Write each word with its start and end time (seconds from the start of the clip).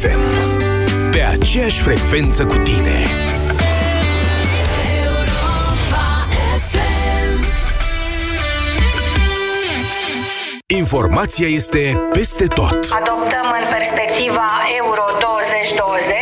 FM. 0.00 0.20
Pe 1.10 1.20
aceeași 1.20 1.82
frecvență 1.82 2.44
cu 2.44 2.56
tine. 2.56 3.04
Informația 10.66 11.46
este 11.46 12.08
peste 12.12 12.46
tot. 12.46 12.78
Adoptăm 12.90 13.46
în 13.60 13.66
perspectiva 13.76 14.48
Euro 14.76 15.04
2020. 15.20 16.16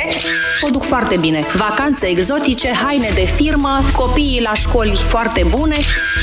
O 0.60 0.68
duc 0.70 0.82
foarte 0.84 1.16
bine. 1.16 1.44
Vacanțe 1.54 2.06
exotice, 2.06 2.72
haine 2.72 3.08
de 3.14 3.24
firmă, 3.24 3.80
copiii 3.92 4.40
la 4.42 4.54
școli 4.54 5.00
foarte 5.08 5.44
bune. 5.48 5.76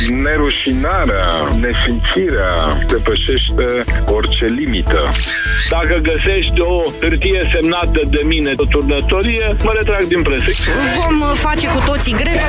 Nerușinarea, 0.09 1.29
nesimțirea 1.59 2.77
depășește 2.88 3.83
orice 4.05 4.45
limită. 4.45 5.09
Dacă 5.77 5.99
găsești 6.01 6.61
o 6.61 6.81
hârtie 6.99 7.49
semnată 7.53 7.99
de 8.09 8.20
mine 8.25 8.53
o 8.57 8.66
turnătorie, 8.66 9.55
mă 9.63 9.71
retrag 9.77 10.03
din 10.03 10.21
presă. 10.21 10.52
Vom 11.02 11.34
face 11.34 11.67
cu 11.67 11.81
toții 11.85 12.13
grevă. 12.13 12.39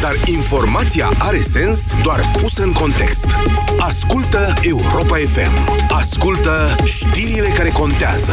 Dar 0.00 0.12
informația 0.24 1.10
are 1.18 1.36
sens 1.36 1.94
doar 2.02 2.20
pusă 2.32 2.62
în 2.62 2.72
context. 2.72 3.26
Ascultă 3.78 4.52
Europa 4.62 5.16
FM. 5.16 5.84
Ascultă 5.88 6.74
știrile 6.84 7.48
care 7.48 7.68
contează. 7.68 8.32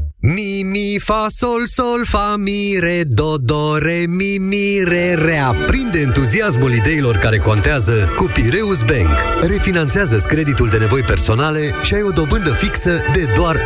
Mi, 0.23 0.63
mi, 0.63 0.99
fa, 0.99 1.25
sol, 1.29 1.65
sol, 1.65 2.05
fa, 2.05 2.35
mi, 2.37 2.77
re, 2.79 3.03
do, 3.03 3.37
do, 3.37 3.77
re, 3.77 4.05
mi, 4.07 4.37
mi, 4.37 4.83
re, 4.83 5.13
re. 5.13 5.37
Aprinde 5.37 5.99
entuziasmul 5.99 6.73
ideilor 6.73 7.15
care 7.15 7.37
contează 7.37 8.13
cu 8.15 8.29
Pireus 8.33 8.79
Bank. 8.83 9.09
Refinanțează 9.41 10.23
creditul 10.27 10.67
de 10.67 10.77
nevoi 10.77 11.01
personale 11.01 11.73
și 11.83 11.93
ai 11.93 12.01
o 12.01 12.09
dobândă 12.09 12.51
fixă 12.51 13.01
de 13.13 13.31
doar 13.35 13.55
8,25%. 13.55 13.59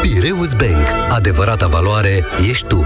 Pireus 0.00 0.52
Bank. 0.52 0.86
Adevărata 1.08 1.66
valoare 1.66 2.24
ești 2.48 2.66
tu. 2.66 2.84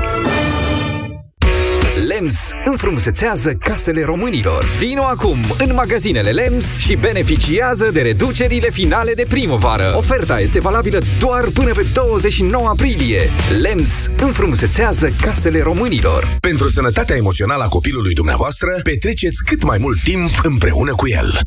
LEMS 2.18 2.48
înfrumusețează 2.64 3.52
casele 3.52 4.04
românilor. 4.04 4.64
Vino 4.64 5.02
acum 5.02 5.38
în 5.58 5.74
magazinele 5.74 6.30
LEMS 6.30 6.76
și 6.78 6.94
beneficiază 6.94 7.90
de 7.92 8.02
reducerile 8.02 8.70
finale 8.70 9.12
de 9.14 9.26
primăvară. 9.28 9.92
Oferta 9.96 10.40
este 10.40 10.60
valabilă 10.60 10.98
doar 11.18 11.44
până 11.54 11.72
pe 11.72 11.86
29 11.92 12.68
aprilie. 12.68 13.30
LEMS 13.60 13.90
înfrumusețează 14.22 15.12
casele 15.20 15.62
românilor. 15.62 16.28
Pentru 16.40 16.68
sănătatea 16.68 17.16
emoțională 17.16 17.62
a 17.62 17.68
copilului 17.68 18.14
dumneavoastră, 18.14 18.80
petreceți 18.82 19.44
cât 19.44 19.64
mai 19.64 19.78
mult 19.80 20.02
timp 20.02 20.30
împreună 20.42 20.94
cu 20.94 21.08
el. 21.08 21.40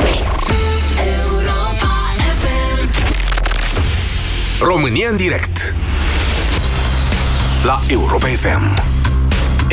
România 4.59 5.09
în 5.09 5.17
direct 5.17 5.75
La 7.63 7.81
Europa 7.88 8.28
FM 8.28 9.00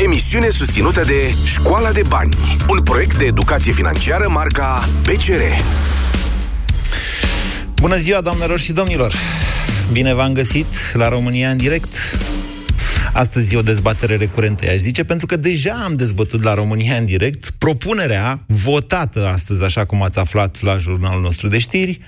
Emisiune 0.03 0.49
susținută 0.49 1.03
de 1.03 1.33
Școala 1.45 1.91
de 1.91 2.01
Bani 2.07 2.35
Un 2.69 2.83
proiect 2.83 3.17
de 3.17 3.25
educație 3.25 3.71
financiară 3.71 4.27
marca 4.29 4.89
PCR 5.01 5.41
Bună 7.75 7.97
ziua, 7.97 8.21
doamnelor 8.21 8.59
și 8.59 8.71
domnilor! 8.71 9.13
Bine 9.91 10.13
v-am 10.13 10.33
găsit 10.33 10.93
la 10.93 11.09
România 11.09 11.49
în 11.49 11.57
direct. 11.57 11.95
Astăzi 13.13 13.53
e 13.53 13.57
o 13.57 13.61
dezbatere 13.61 14.15
recurentă, 14.15 14.69
aș 14.69 14.75
zice, 14.75 15.03
pentru 15.03 15.25
că 15.25 15.35
deja 15.35 15.73
am 15.83 15.93
dezbătut 15.93 16.43
la 16.43 16.53
România 16.53 16.95
în 16.95 17.05
direct 17.05 17.49
propunerea 17.57 18.43
votată 18.47 19.27
astăzi, 19.27 19.63
așa 19.63 19.85
cum 19.85 20.03
ați 20.03 20.19
aflat 20.19 20.61
la 20.61 20.77
jurnalul 20.77 21.21
nostru 21.21 21.47
de 21.47 21.57
știri, 21.57 21.99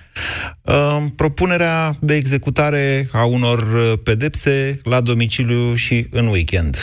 uh, 0.62 1.06
propunerea 1.16 1.96
de 2.00 2.16
executare 2.16 3.08
a 3.12 3.24
unor 3.24 3.60
uh, 3.60 3.94
pedepse 4.04 4.80
la 4.84 5.02
domiciliu 5.02 5.76
și 5.76 6.08
în 6.12 6.28
weekend. 6.28 6.78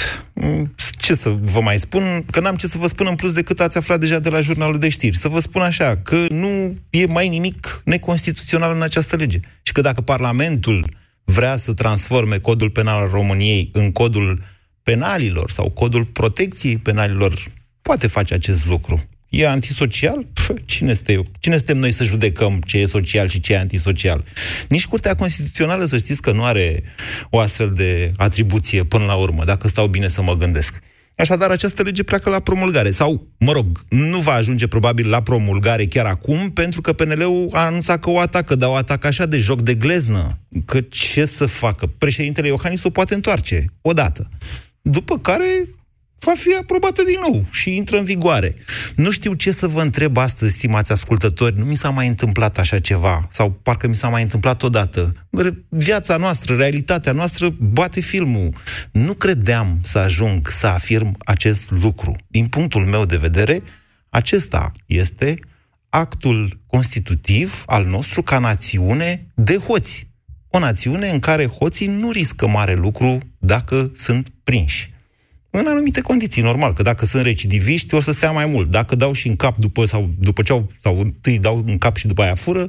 Mm, 1.08 1.14
Ce 1.14 1.22
să 1.22 1.36
vă 1.52 1.60
mai 1.60 1.78
spun? 1.78 2.24
Că 2.30 2.40
n-am 2.40 2.56
ce 2.56 2.66
să 2.66 2.78
vă 2.78 2.86
spun 2.86 3.06
în 3.08 3.14
plus 3.14 3.32
decât 3.32 3.60
ați 3.60 3.76
aflat 3.76 4.00
deja 4.00 4.18
de 4.18 4.28
la 4.28 4.40
jurnalul 4.40 4.78
de 4.78 4.88
știri. 4.88 5.16
Să 5.16 5.28
vă 5.28 5.38
spun 5.38 5.62
așa, 5.62 5.96
că 5.96 6.26
nu 6.28 6.74
e 6.90 7.06
mai 7.06 7.28
nimic 7.28 7.82
neconstituțional 7.84 8.74
în 8.74 8.82
această 8.82 9.16
lege. 9.16 9.40
Și 9.62 9.72
că 9.72 9.80
dacă 9.80 10.00
Parlamentul 10.00 10.86
vrea 11.24 11.56
să 11.56 11.72
transforme 11.72 12.38
codul 12.38 12.70
penal 12.70 13.02
al 13.02 13.08
României 13.10 13.70
în 13.72 13.92
codul 13.92 14.40
penalilor 14.82 15.50
sau 15.50 15.70
codul 15.70 16.04
protecției 16.04 16.76
penalilor, 16.76 17.42
poate 17.82 18.06
face 18.06 18.34
acest 18.34 18.66
lucru. 18.66 19.02
E 19.28 19.48
antisocial? 19.48 20.26
Pf, 20.32 20.50
cine, 20.64 20.90
este 20.90 21.12
eu? 21.12 21.26
cine 21.40 21.56
suntem 21.56 21.76
noi 21.76 21.92
să 21.92 22.04
judecăm 22.04 22.60
ce 22.66 22.78
e 22.78 22.86
social 22.86 23.28
și 23.28 23.40
ce 23.40 23.52
e 23.52 23.58
antisocial? 23.58 24.24
Nici 24.68 24.86
Curtea 24.86 25.14
Constituțională 25.14 25.84
să 25.84 25.96
știți 25.96 26.22
că 26.22 26.32
nu 26.32 26.44
are 26.44 26.82
o 27.30 27.38
astfel 27.38 27.72
de 27.72 28.12
atribuție 28.16 28.84
până 28.84 29.04
la 29.04 29.14
urmă, 29.14 29.44
dacă 29.44 29.68
stau 29.68 29.86
bine 29.86 30.08
să 30.08 30.22
mă 30.22 30.36
gândesc. 30.36 30.82
Așadar, 31.18 31.50
această 31.50 31.82
lege 31.82 32.02
pleacă 32.02 32.30
la 32.30 32.40
promulgare. 32.40 32.90
Sau, 32.90 33.26
mă 33.38 33.52
rog, 33.52 33.66
nu 33.88 34.18
va 34.18 34.32
ajunge 34.32 34.66
probabil 34.66 35.08
la 35.08 35.22
promulgare 35.22 35.86
chiar 35.86 36.06
acum, 36.06 36.50
pentru 36.50 36.80
că 36.80 36.92
PNL-ul 36.92 37.48
a 37.52 37.64
anunțat 37.64 38.00
că 38.00 38.10
o 38.10 38.18
atacă, 38.18 38.54
dar 38.54 38.68
o 38.68 38.74
atacă 38.74 39.06
așa 39.06 39.26
de 39.26 39.38
joc 39.38 39.60
de 39.60 39.74
gleznă. 39.74 40.38
Că 40.64 40.80
ce 40.80 41.24
să 41.24 41.46
facă? 41.46 41.86
Președintele 41.86 42.46
Iohannis 42.48 42.84
o 42.84 42.90
poate 42.90 43.14
întoarce, 43.14 43.64
odată. 43.80 44.28
După 44.82 45.18
care 45.18 45.68
va 46.18 46.32
fi 46.36 46.56
aprobată 46.60 47.02
din 47.02 47.18
nou 47.26 47.44
și 47.50 47.76
intră 47.76 47.98
în 47.98 48.04
vigoare. 48.04 48.54
Nu 48.96 49.10
știu 49.10 49.34
ce 49.34 49.50
să 49.50 49.66
vă 49.66 49.82
întreb 49.82 50.16
astăzi, 50.16 50.54
stimați 50.54 50.92
ascultători, 50.92 51.58
nu 51.58 51.64
mi 51.64 51.76
s-a 51.76 51.88
mai 51.88 52.06
întâmplat 52.06 52.58
așa 52.58 52.78
ceva, 52.78 53.26
sau 53.30 53.50
parcă 53.50 53.86
mi 53.86 53.94
s-a 53.94 54.08
mai 54.08 54.22
întâmplat 54.22 54.62
odată. 54.62 55.26
Viața 55.68 56.16
noastră, 56.16 56.56
realitatea 56.56 57.12
noastră 57.12 57.54
bate 57.58 58.00
filmul. 58.00 58.54
Nu 58.92 59.14
credeam 59.14 59.78
să 59.82 59.98
ajung 59.98 60.48
să 60.50 60.66
afirm 60.66 61.16
acest 61.18 61.70
lucru. 61.70 62.16
Din 62.26 62.46
punctul 62.46 62.84
meu 62.84 63.04
de 63.04 63.16
vedere, 63.16 63.62
acesta 64.08 64.72
este 64.86 65.38
actul 65.88 66.60
constitutiv 66.66 67.62
al 67.66 67.84
nostru 67.84 68.22
ca 68.22 68.38
națiune 68.38 69.26
de 69.34 69.56
hoți. 69.56 70.06
O 70.50 70.58
națiune 70.58 71.08
în 71.08 71.18
care 71.18 71.46
hoții 71.46 71.86
nu 71.86 72.10
riscă 72.10 72.46
mare 72.46 72.74
lucru 72.74 73.18
dacă 73.38 73.90
sunt 73.94 74.28
prinși 74.44 74.96
în 75.50 75.66
anumite 75.66 76.00
condiții, 76.00 76.42
normal, 76.42 76.72
că 76.72 76.82
dacă 76.82 77.04
sunt 77.04 77.22
recidiviști, 77.22 77.94
o 77.94 78.00
să 78.00 78.12
stea 78.12 78.30
mai 78.30 78.46
mult. 78.46 78.70
Dacă 78.70 78.94
dau 78.94 79.12
și 79.12 79.28
în 79.28 79.36
cap 79.36 79.60
după, 79.60 79.84
sau 79.84 80.10
după 80.18 80.42
ce 80.42 80.52
au, 80.52 80.70
sau 80.82 81.00
întâi 81.00 81.38
dau 81.38 81.62
în 81.66 81.78
cap 81.78 81.96
și 81.96 82.06
după 82.06 82.22
aia 82.22 82.34
fură, 82.34 82.68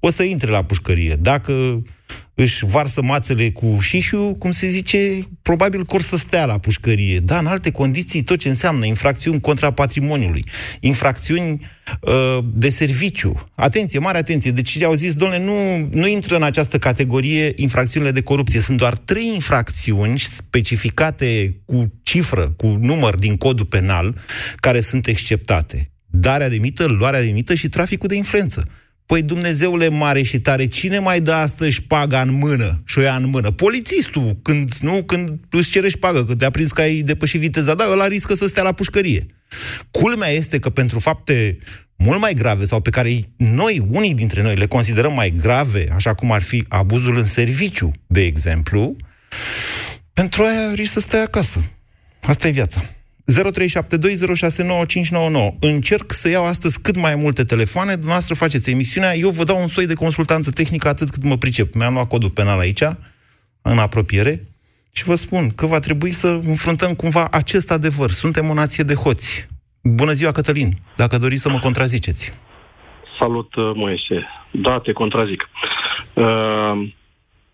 o 0.00 0.10
să 0.10 0.22
intre 0.22 0.50
la 0.50 0.64
pușcărie. 0.64 1.16
Dacă 1.20 1.82
își 2.34 2.64
varsă 2.66 3.02
mațele 3.02 3.50
cu 3.50 3.78
șișu, 3.80 4.36
cum 4.38 4.50
se 4.50 4.68
zice, 4.68 5.28
probabil 5.42 5.84
că 5.86 5.94
or 5.94 6.02
să 6.02 6.16
stea 6.16 6.44
la 6.44 6.58
pușcărie. 6.58 7.18
Da, 7.18 7.38
în 7.38 7.46
alte 7.46 7.70
condiții, 7.70 8.22
tot 8.22 8.38
ce 8.38 8.48
înseamnă 8.48 8.84
infracțiuni 8.84 9.40
contra 9.40 9.70
patrimoniului, 9.70 10.44
infracțiuni 10.80 11.66
uh, 12.00 12.38
de 12.54 12.68
serviciu. 12.68 13.50
Atenție, 13.54 13.98
mare 13.98 14.18
atenție. 14.18 14.50
Deci 14.50 14.82
au 14.82 14.94
zis, 14.94 15.14
domnule, 15.14 15.44
nu, 15.44 15.88
nu 15.90 16.06
intră 16.06 16.36
în 16.36 16.42
această 16.42 16.78
categorie 16.78 17.52
infracțiunile 17.56 18.12
de 18.12 18.22
corupție. 18.22 18.60
Sunt 18.60 18.76
doar 18.76 18.96
trei 18.96 19.30
infracțiuni 19.34 20.18
specificate 20.18 21.60
cu 21.64 21.92
cifră, 22.02 22.54
cu 22.56 22.66
număr 22.66 23.16
din 23.16 23.36
codul 23.36 23.66
penal, 23.66 24.18
care 24.56 24.80
sunt 24.80 25.06
exceptate. 25.06 25.88
Darea 26.06 26.48
de 26.48 26.56
mită, 26.56 26.84
luarea 26.84 27.22
de 27.22 27.30
mită 27.30 27.54
și 27.54 27.68
traficul 27.68 28.08
de 28.08 28.14
influență. 28.14 28.64
Păi 29.06 29.22
Dumnezeule 29.22 29.88
mare 29.88 30.22
și 30.22 30.40
tare, 30.40 30.66
cine 30.66 30.98
mai 30.98 31.20
dă 31.20 31.32
astăzi 31.32 31.70
șpaga 31.70 32.20
în 32.20 32.32
mână 32.32 32.82
și 32.84 32.98
o 32.98 33.02
ia 33.02 33.16
în 33.16 33.26
mână? 33.26 33.50
Polițistul, 33.50 34.38
când, 34.42 34.72
nu, 34.80 35.02
când 35.02 35.38
îți 35.50 35.70
cere 35.70 35.88
șpagă, 35.88 36.24
că 36.24 36.34
te-a 36.34 36.50
prins 36.50 36.70
că 36.70 36.80
ai 36.80 37.00
depășit 37.00 37.40
viteza, 37.40 37.74
da, 37.74 37.88
ăla 37.90 38.06
riscă 38.06 38.34
să 38.34 38.46
stea 38.46 38.62
la 38.62 38.72
pușcărie. 38.72 39.26
Culmea 39.90 40.28
este 40.28 40.58
că 40.58 40.70
pentru 40.70 40.98
fapte 40.98 41.58
mult 41.96 42.20
mai 42.20 42.34
grave 42.34 42.64
sau 42.64 42.80
pe 42.80 42.90
care 42.90 43.20
noi, 43.36 43.86
unii 43.90 44.14
dintre 44.14 44.42
noi, 44.42 44.54
le 44.54 44.66
considerăm 44.66 45.12
mai 45.14 45.30
grave, 45.30 45.88
așa 45.94 46.14
cum 46.14 46.32
ar 46.32 46.42
fi 46.42 46.64
abuzul 46.68 47.16
în 47.16 47.26
serviciu, 47.26 47.92
de 48.06 48.24
exemplu, 48.24 48.96
pentru 50.12 50.42
aia 50.42 50.72
riscă 50.74 51.00
să 51.00 51.06
stai 51.06 51.22
acasă. 51.22 51.64
Asta 52.22 52.48
e 52.48 52.50
viața. 52.50 52.84
0372069599. 53.32 53.32
Încerc 55.60 56.12
să 56.12 56.28
iau 56.28 56.44
astăzi 56.44 56.80
cât 56.80 56.96
mai 57.00 57.14
multe 57.14 57.44
telefoane, 57.44 57.92
dumneavoastră 57.92 58.34
faceți 58.34 58.70
emisiunea, 58.70 59.14
eu 59.14 59.30
vă 59.30 59.44
dau 59.44 59.60
un 59.60 59.68
soi 59.68 59.86
de 59.86 59.94
consultanță 59.94 60.50
tehnică 60.50 60.88
atât 60.88 61.10
cât 61.10 61.24
mă 61.24 61.36
pricep. 61.36 61.74
Mi-am 61.74 61.94
luat 61.94 62.08
codul 62.08 62.30
penal 62.30 62.58
aici, 62.58 62.82
în 63.62 63.78
apropiere, 63.78 64.40
și 64.92 65.04
vă 65.04 65.14
spun 65.14 65.50
că 65.50 65.66
va 65.66 65.78
trebui 65.78 66.10
să 66.10 66.28
înfruntăm 66.28 66.92
cumva 66.92 67.28
acest 67.30 67.70
adevăr. 67.70 68.10
Suntem 68.10 68.48
o 68.48 68.54
nație 68.54 68.84
de 68.84 68.94
hoți. 68.94 69.48
Bună 69.82 70.12
ziua, 70.12 70.32
Cătălin. 70.32 70.72
Dacă 70.96 71.16
doriți 71.16 71.40
să 71.40 71.48
mă 71.48 71.58
contraziceți. 71.58 72.32
Salut, 73.18 73.54
uh, 73.54 73.72
Moise. 73.74 74.26
Da, 74.50 74.80
te 74.80 74.92
contrazic. 74.92 75.48
Uh, 76.14 76.24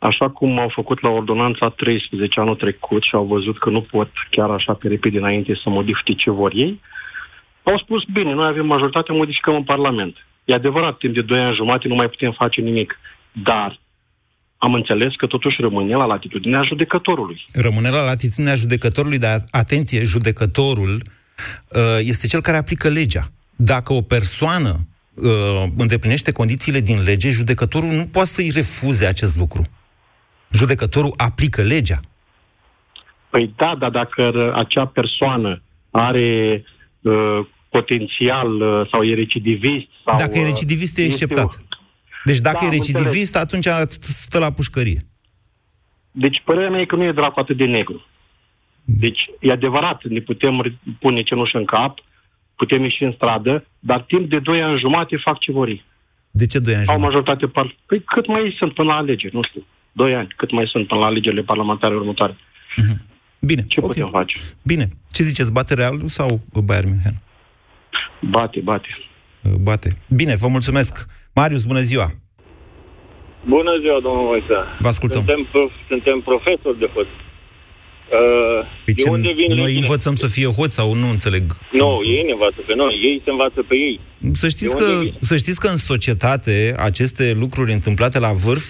așa 0.09 0.29
cum 0.29 0.59
au 0.59 0.71
făcut 0.75 1.03
la 1.03 1.09
ordonanța 1.09 1.69
13 1.69 2.41
anul 2.41 2.55
trecut 2.57 3.03
și 3.03 3.15
au 3.15 3.25
văzut 3.25 3.59
că 3.59 3.71
nu 3.71 3.81
pot 3.81 4.11
chiar 4.31 4.51
așa 4.51 4.73
pe 4.73 4.89
repede 4.89 5.19
înainte 5.19 5.61
să 5.63 5.69
modifice 5.71 6.13
ce 6.13 6.31
vor 6.31 6.53
ei, 6.55 6.81
au 7.63 7.79
spus, 7.79 8.03
bine, 8.13 8.33
noi 8.33 8.49
avem 8.49 8.67
majoritate, 8.67 9.13
modificăm 9.13 9.55
în 9.55 9.65
Parlament. 9.65 10.17
E 10.45 10.55
adevărat, 10.55 10.99
timp 10.99 11.15
de 11.15 11.23
2 11.23 11.41
ani 11.41 11.55
jumate 11.55 11.89
nu 11.89 11.95
mai 11.95 12.09
putem 12.09 12.33
face 12.33 12.61
nimic. 12.61 12.99
Dar 13.33 13.81
am 14.59 14.75
înțeles 14.75 15.15
că 15.15 15.27
totuși 15.27 15.61
rămâne 15.61 15.95
la 15.97 16.05
latitudinea 16.05 16.63
judecătorului. 16.63 17.45
Rămâne 17.55 17.89
la 17.89 18.05
latitudinea 18.05 18.55
judecătorului, 18.55 19.19
dar 19.19 19.41
atenție, 19.51 20.05
judecătorul 20.05 21.03
uh, 21.69 21.99
este 21.99 22.27
cel 22.27 22.41
care 22.41 22.57
aplică 22.57 22.89
legea. 22.89 23.25
Dacă 23.57 23.93
o 23.93 24.01
persoană 24.01 24.73
uh, 25.15 25.65
îndeplinește 25.77 26.33
condițiile 26.33 26.81
din 26.81 27.03
lege, 27.03 27.29
judecătorul 27.31 27.91
nu 27.91 28.07
poate 28.13 28.29
să-i 28.29 28.51
refuze 28.55 29.07
acest 29.07 29.39
lucru. 29.39 29.63
Judecătorul 30.53 31.13
aplică 31.17 31.63
legea. 31.63 32.01
Păi 33.31 33.53
da, 33.57 33.75
dar 33.79 33.91
dacă 33.91 34.53
acea 34.55 34.87
persoană 34.87 35.63
are 35.91 36.65
uh, 37.01 37.47
potențial 37.69 38.61
uh, 38.61 38.89
sau 38.91 39.05
e 39.05 39.15
recidivist 39.15 39.87
sau... 40.05 40.17
Dacă 40.17 40.39
e 40.39 40.45
recidivist, 40.45 40.99
e 40.99 41.05
exceptat. 41.05 41.63
Deci 42.25 42.39
dacă 42.39 42.59
da, 42.61 42.67
e 42.67 42.77
recidivist, 42.77 43.37
atunci 43.37 43.67
stă 44.01 44.39
la 44.39 44.53
pușcărie. 44.53 45.01
Deci 46.11 46.43
părerea 46.45 46.71
mea 46.71 46.81
e 46.81 46.85
că 46.85 46.97
nu 46.97 47.05
e 47.05 47.13
dracu 47.13 47.41
atât 47.41 47.57
de 47.57 47.65
negru. 47.65 48.07
Deci 48.85 49.21
e 49.41 49.53
adevărat, 49.53 50.05
ne 50.05 50.21
putem 50.21 50.79
pune 50.99 51.23
cenușă 51.23 51.59
în 51.59 51.65
cap, 51.65 51.99
putem 52.57 52.83
ieși 52.83 53.03
în 53.03 53.13
stradă, 53.13 53.67
dar 53.79 54.01
timp 54.01 54.29
de 54.29 54.39
2 54.39 54.63
ani 54.63 54.79
jumate 54.79 55.17
fac 55.17 55.39
ce 55.39 55.53
vor 55.53 55.85
De 56.31 56.47
ce 56.47 56.59
2 56.59 56.75
ani 56.75 56.87
Au 56.87 56.99
majoritate 56.99 57.47
par... 57.47 57.77
Păi 57.87 58.01
cât 58.01 58.27
mai 58.27 58.55
sunt 58.59 58.75
până 58.75 58.89
la 58.89 58.97
alegeri, 58.97 59.35
nu 59.35 59.43
știu. 59.43 59.67
2 59.93 60.15
ani, 60.15 60.29
cât 60.37 60.51
mai 60.53 60.67
sunt 60.67 60.87
până 60.87 61.01
la 61.01 61.07
alegerile 61.07 61.43
parlamentare 61.43 61.95
următoare. 61.95 62.33
Uh-huh. 62.33 62.97
Bine. 63.41 63.65
Ce 63.69 63.81
okay. 63.81 63.91
putem 63.91 64.07
face? 64.07 64.41
Bine. 64.63 64.89
Ce 65.13 65.23
ziceți, 65.23 65.53
bate 65.53 65.75
Realul 65.75 66.07
sau 66.07 66.41
Bayern 66.65 66.89
München? 66.89 67.15
Bate, 68.21 68.61
bate. 68.61 68.89
Bate. 69.63 69.97
Bine, 70.09 70.37
vă 70.37 70.49
mulțumesc. 70.49 71.07
Marius, 71.35 71.65
bună 71.65 71.81
ziua! 71.81 72.07
Bună 73.47 73.73
ziua, 73.81 74.01
domnul 74.01 74.25
Moise. 74.25 74.55
Vă 74.79 74.89
ascultăm. 74.89 75.25
Suntem, 75.25 75.47
prof, 75.53 75.73
suntem 75.89 76.21
profesori 76.21 76.79
de 76.79 76.89
fotbal. 76.95 77.30
Uh, 78.11 78.67
păi 78.85 78.95
ce, 78.95 79.09
unde 79.09 79.33
vin 79.33 79.47
noi 79.49 79.57
legile? 79.57 79.81
învățăm 79.81 80.15
să 80.15 80.27
fie 80.27 80.47
hoți 80.47 80.75
sau 80.75 80.95
nu 80.95 81.09
înțeleg? 81.11 81.45
Nu, 81.73 82.01
ei 82.17 82.23
ne 82.27 82.33
învață 82.33 82.61
pe 82.67 82.75
noi, 82.75 82.93
ei 83.09 83.21
se 83.25 83.31
învață 83.31 83.63
pe 83.69 83.75
ei. 83.75 84.01
Să 84.33 84.49
știți, 84.49 84.77
că, 84.77 84.87
să 85.19 85.37
știți 85.37 85.61
că 85.61 85.69
în 85.69 85.77
societate 85.77 86.75
aceste 86.79 87.37
lucruri 87.43 87.73
întâmplate 87.73 88.19
la 88.19 88.33
vârf 88.45 88.67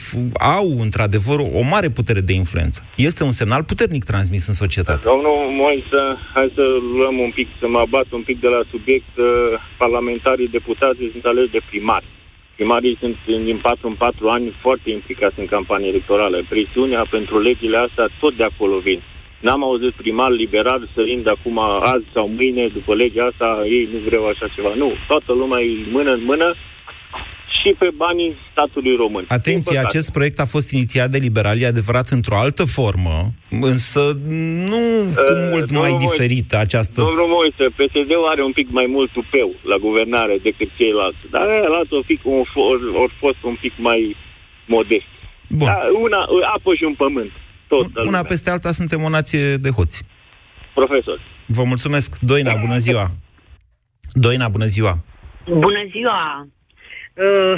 au 0.59 0.69
într-adevăr 0.87 1.39
o 1.61 1.63
mare 1.75 1.89
putere 1.99 2.21
de 2.21 2.33
influență. 2.33 2.81
Este 2.97 3.23
un 3.25 3.35
semnal 3.41 3.63
puternic 3.65 4.05
transmis 4.05 4.47
în 4.47 4.55
societate. 4.55 5.01
Domnul 5.13 5.39
Moise, 5.63 6.01
hai 6.35 6.53
să 6.55 6.65
luăm 6.99 7.19
un 7.19 7.31
pic, 7.39 7.49
să 7.61 7.67
mă 7.69 7.79
abat 7.79 8.07
un 8.19 8.23
pic 8.23 8.41
de 8.41 8.49
la 8.49 8.63
subiect. 8.71 9.13
Uh, 9.17 9.27
parlamentarii 9.79 10.49
deputații 10.59 11.11
sunt 11.13 11.25
aleși 11.25 11.51
de 11.57 11.61
primari. 11.71 12.07
Primarii 12.57 12.97
sunt 13.01 13.17
din 13.45 13.59
4 13.63 13.89
în 13.89 13.95
4 13.95 14.29
ani 14.29 14.57
foarte 14.61 14.91
implicați 14.91 15.41
în 15.41 15.47
campanie 15.47 15.89
electorală. 15.89 16.45
Presiunea 16.49 17.07
pentru 17.11 17.41
legile 17.41 17.77
astea 17.77 18.09
tot 18.21 18.37
de 18.37 18.45
acolo 18.45 18.79
vin. 18.79 19.01
N-am 19.41 19.63
auzit 19.65 19.93
primar 20.03 20.31
liberal 20.31 20.89
sărind 20.95 21.29
acum 21.29 21.59
azi 21.93 22.07
sau 22.15 22.29
mâine 22.29 22.69
după 22.73 22.95
legea 22.95 23.25
asta, 23.31 23.63
ei 23.65 23.89
nu 23.93 23.99
vreau 24.07 24.27
așa 24.27 24.47
ceva. 24.55 24.73
Nu, 24.77 24.93
toată 25.07 25.33
lumea 25.33 25.61
e 25.61 25.91
mână 25.91 26.11
în 26.13 26.25
mână 26.25 26.55
și 27.61 27.75
pe 27.79 27.89
banii 27.97 28.37
statului 28.51 28.97
român. 28.97 29.25
Atenție, 29.29 29.79
acest 29.79 30.13
proiect 30.13 30.39
a 30.41 30.45
fost 30.55 30.71
inițiat 30.71 31.11
de 31.11 31.19
liberali, 31.19 31.65
adevărat, 31.65 32.09
într-o 32.09 32.37
altă 32.45 32.65
formă, 32.65 33.17
însă 33.73 34.01
nu 34.71 34.83
cu 35.15 35.33
uh, 35.33 35.49
mult 35.53 35.71
mai 35.71 35.91
Moise, 35.91 36.07
diferită 36.07 36.57
această... 36.59 37.01
Domnul 37.01 37.31
Moise, 37.37 37.65
PSD-ul 37.79 38.27
are 38.33 38.43
un 38.49 38.53
pic 38.53 38.69
mai 38.71 38.87
mult 38.95 39.11
tupeu 39.11 39.51
la 39.63 39.77
guvernare 39.77 40.37
decât 40.43 40.69
ceilalți, 40.79 41.23
dar 41.31 41.47
ălalți 41.67 41.93
au, 41.93 42.03
pic, 42.07 42.21
au 43.01 43.11
fost 43.19 43.41
un 43.51 43.57
pic 43.61 43.73
mai 43.77 44.17
modest. 44.67 45.13
Bun. 45.49 45.67
Dar 45.69 45.81
una, 46.05 46.21
apă 46.55 46.75
și 46.75 46.85
un 46.85 46.95
pământ. 46.95 47.33
Tot 47.73 47.87
Una 47.97 48.03
lumea. 48.05 48.23
peste 48.33 48.51
alta 48.51 48.71
suntem 48.73 49.01
o 49.03 49.09
nație 49.09 49.57
de 49.57 49.71
hoți. 49.71 49.99
Profesor. 50.75 51.19
Vă 51.47 51.63
mulțumesc. 51.73 52.19
Doina, 52.21 52.53
bună 52.65 52.79
ziua. 52.87 53.07
Doina, 54.13 54.49
bună 54.49 54.65
ziua. 54.65 54.95
Bună 55.47 55.83
ziua. 55.95 56.47
Uh, 57.27 57.57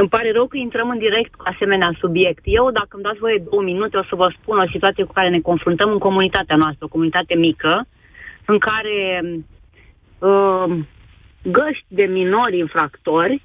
îmi 0.00 0.08
pare 0.08 0.32
rău 0.32 0.46
că 0.46 0.56
intrăm 0.56 0.88
în 0.90 0.98
direct 0.98 1.34
cu 1.34 1.44
asemenea 1.52 1.96
subiect. 1.98 2.42
Eu, 2.44 2.70
dacă 2.70 2.88
îmi 2.90 3.02
dați 3.02 3.18
voie 3.18 3.42
două 3.50 3.62
minute, 3.62 3.96
o 3.96 4.02
să 4.02 4.14
vă 4.14 4.34
spun 4.40 4.58
o 4.58 4.68
situație 4.74 5.04
cu 5.04 5.12
care 5.12 5.28
ne 5.28 5.40
confruntăm 5.40 5.90
în 5.90 5.98
comunitatea 5.98 6.56
noastră, 6.56 6.84
o 6.84 6.88
comunitate 6.94 7.34
mică, 7.34 7.86
în 8.44 8.58
care 8.58 9.22
uh, 10.18 10.66
găști 11.42 11.86
de 11.88 12.02
minori 12.04 12.58
infractori 12.58 13.42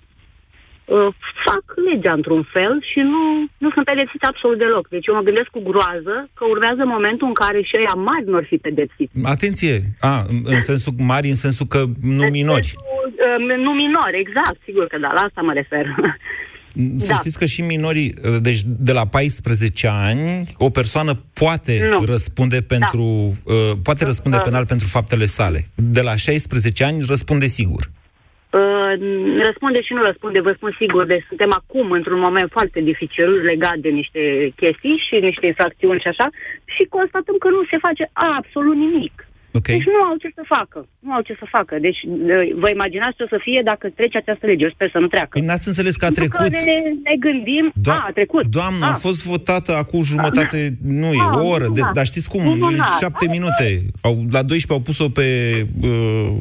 uh, 0.85 1.07
fac 1.45 1.63
legea 1.89 2.13
într-un 2.19 2.43
fel 2.55 2.73
și 2.91 2.99
nu, 3.13 3.21
nu 3.63 3.69
sunt 3.73 3.85
pedepsiți 3.85 4.25
absolut 4.31 4.57
deloc. 4.57 4.85
Deci 4.87 5.07
eu 5.07 5.15
mă 5.15 5.27
gândesc 5.29 5.49
cu 5.55 5.61
groază 5.69 6.15
că 6.37 6.43
urmează 6.53 6.81
momentul 6.95 7.27
în 7.27 7.37
care 7.43 7.59
și 7.61 7.75
ăia 7.81 7.95
mari 8.09 8.25
nu 8.29 8.37
ar 8.41 8.45
fi 8.51 8.57
pedepsiți. 8.57 9.13
Atenție! 9.35 9.75
A, 9.99 10.13
în 10.53 10.61
sensul 10.69 10.93
mari, 11.13 11.27
în 11.33 11.39
sensul 11.45 11.65
că 11.73 11.81
nu 12.17 12.25
minori. 12.37 12.69
Uh, 12.75 13.57
nu 13.65 13.71
minori, 13.83 14.17
exact, 14.25 14.59
sigur 14.67 14.85
că 14.87 14.97
da, 14.97 15.11
la 15.17 15.21
asta 15.27 15.41
mă 15.41 15.53
refer. 15.53 15.85
Să 16.97 17.07
da. 17.07 17.15
știți 17.15 17.37
că 17.37 17.45
și 17.45 17.61
minorii, 17.61 18.13
uh, 18.23 18.35
deci 18.41 18.59
de 18.65 18.91
la 18.91 19.05
14 19.05 19.87
ani, 19.87 20.47
o 20.57 20.69
persoană 20.69 21.13
poate 21.33 21.87
nu. 21.89 22.03
răspunde 22.05 22.59
da. 22.59 22.75
pentru, 22.75 23.33
da. 23.45 23.53
uh, 23.53 23.71
poate 23.83 24.05
răspunde 24.05 24.37
uh. 24.37 24.43
penal 24.43 24.65
pentru 24.65 24.87
faptele 24.87 25.25
sale. 25.25 25.67
De 25.75 26.01
la 26.01 26.15
16 26.15 26.83
ani 26.83 27.03
răspunde 27.07 27.47
sigur. 27.47 27.89
Uh, 28.55 28.93
răspunde 29.49 29.79
și 29.81 29.93
nu 29.93 30.01
răspunde, 30.09 30.39
vă 30.47 30.53
spun 30.55 30.75
sigur, 30.81 31.05
deci 31.05 31.25
suntem 31.27 31.51
acum 31.59 31.91
într-un 31.91 32.19
moment 32.19 32.49
foarte 32.51 32.79
dificil 32.91 33.29
legat 33.51 33.77
de 33.85 33.89
niște 33.89 34.21
chestii 34.61 35.03
și 35.07 35.15
niște 35.29 35.45
infracțiuni 35.45 36.03
și 36.03 36.07
așa 36.07 36.27
și 36.73 36.83
constatăm 36.97 37.35
că 37.39 37.49
nu 37.49 37.61
se 37.71 37.77
face 37.85 38.03
absolut 38.13 38.75
nimic. 38.75 39.15
Okay. 39.57 39.75
Deci 39.75 39.87
nu 39.95 40.01
au 40.09 40.15
ce 40.23 40.29
să 40.39 40.43
facă. 40.55 40.79
Nu 41.05 41.11
au 41.17 41.21
ce 41.27 41.35
să 41.41 41.45
facă. 41.57 41.73
Deci 41.87 41.99
uh, 42.03 42.43
vă 42.63 42.69
imaginați 42.77 43.15
ce 43.17 43.23
o 43.23 43.33
să 43.33 43.39
fie 43.47 43.61
dacă 43.71 43.85
trece 43.99 44.17
această 44.17 44.45
lege. 44.45 44.63
Eu 44.63 44.75
sper 44.77 44.89
să 44.95 44.99
nu 45.03 45.07
treacă. 45.13 45.33
Păi 45.37 45.47
n-ați 45.47 45.67
înțeles 45.71 45.95
că 45.95 46.05
a 46.05 46.13
trecut. 46.21 46.51
Că 46.53 46.59
ne, 46.71 46.77
ne 47.07 47.15
gândim... 47.25 47.65
Do- 47.85 47.97
a, 47.97 48.05
a 48.09 48.11
trecut. 48.19 48.45
Doamnă, 48.59 48.85
a. 48.85 48.91
a 48.91 49.03
fost 49.07 49.19
votată 49.31 49.71
acum 49.83 50.01
jumătate, 50.13 50.59
nu 51.01 51.09
e, 51.21 51.23
o 51.41 51.45
oră. 51.55 51.67
De, 51.77 51.81
dar 51.97 52.05
știți 52.11 52.29
cum? 52.33 52.41
Șapte 53.01 53.25
minute. 53.37 53.67
Au, 54.07 54.13
la 54.35 54.41
12 54.53 54.73
au 54.75 54.81
pus-o 54.87 55.07
pe... 55.17 55.27
Uh, 55.81 56.35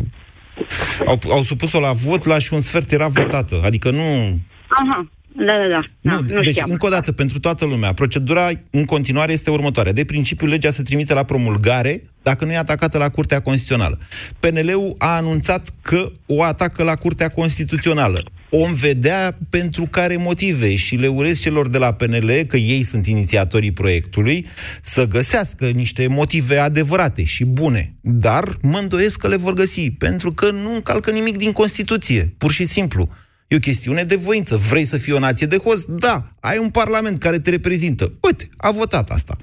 au, 1.06 1.20
au 1.30 1.42
supus-o 1.42 1.80
la 1.80 1.92
vot, 1.92 2.24
la 2.24 2.38
și 2.38 2.54
un 2.54 2.60
sfert 2.60 2.92
era 2.92 3.06
votată. 3.06 3.60
Adică 3.64 3.90
nu... 3.90 4.38
Aha. 4.68 5.08
Da, 5.36 5.44
da, 5.44 5.68
da. 5.68 5.78
Nu, 6.00 6.20
da, 6.20 6.34
nu 6.36 6.40
deci, 6.40 6.52
știam. 6.52 6.70
încă 6.70 6.86
o 6.86 6.88
dată, 6.88 7.12
pentru 7.12 7.38
toată 7.38 7.64
lumea, 7.64 7.92
procedura 7.92 8.50
în 8.70 8.84
continuare 8.84 9.32
este 9.32 9.50
următoarea. 9.50 9.92
De 9.92 10.04
principiu, 10.04 10.46
legea 10.46 10.70
se 10.70 10.82
trimite 10.82 11.14
la 11.14 11.22
promulgare 11.22 12.02
dacă 12.22 12.44
nu 12.44 12.52
e 12.52 12.56
atacată 12.56 12.98
la 12.98 13.08
Curtea 13.08 13.40
Constituțională. 13.40 13.98
PNL-ul 14.40 14.94
a 14.98 15.16
anunțat 15.16 15.68
că 15.82 16.12
o 16.26 16.42
atacă 16.42 16.82
la 16.82 16.94
Curtea 16.94 17.28
Constituțională 17.28 18.22
om 18.62 18.74
vedea 18.74 19.38
pentru 19.50 19.86
care 19.90 20.16
motive 20.16 20.74
și 20.76 20.96
le 20.96 21.06
urez 21.06 21.40
celor 21.40 21.68
de 21.68 21.78
la 21.78 21.92
PNL, 21.92 22.30
că 22.48 22.56
ei 22.56 22.82
sunt 22.82 23.06
inițiatorii 23.06 23.72
proiectului, 23.72 24.46
să 24.82 25.06
găsească 25.06 25.66
niște 25.66 26.06
motive 26.08 26.56
adevărate 26.56 27.24
și 27.24 27.44
bune. 27.44 27.94
Dar 28.00 28.44
mă 28.62 28.78
îndoiesc 28.78 29.18
că 29.20 29.28
le 29.28 29.36
vor 29.36 29.52
găsi, 29.52 29.90
pentru 29.90 30.32
că 30.32 30.50
nu 30.50 30.74
încalcă 30.74 31.10
nimic 31.10 31.36
din 31.36 31.52
Constituție, 31.52 32.34
pur 32.38 32.50
și 32.50 32.64
simplu. 32.64 33.08
E 33.48 33.56
o 33.56 33.58
chestiune 33.58 34.02
de 34.02 34.16
voință. 34.16 34.56
Vrei 34.56 34.84
să 34.84 34.98
fii 34.98 35.12
o 35.12 35.18
nație 35.18 35.46
de 35.46 35.56
host? 35.56 35.86
Da. 35.88 36.16
Ai 36.40 36.58
un 36.58 36.70
parlament 36.70 37.18
care 37.18 37.38
te 37.38 37.50
reprezintă. 37.50 38.04
Uite, 38.22 38.48
a 38.56 38.70
votat 38.70 39.10
asta. 39.10 39.36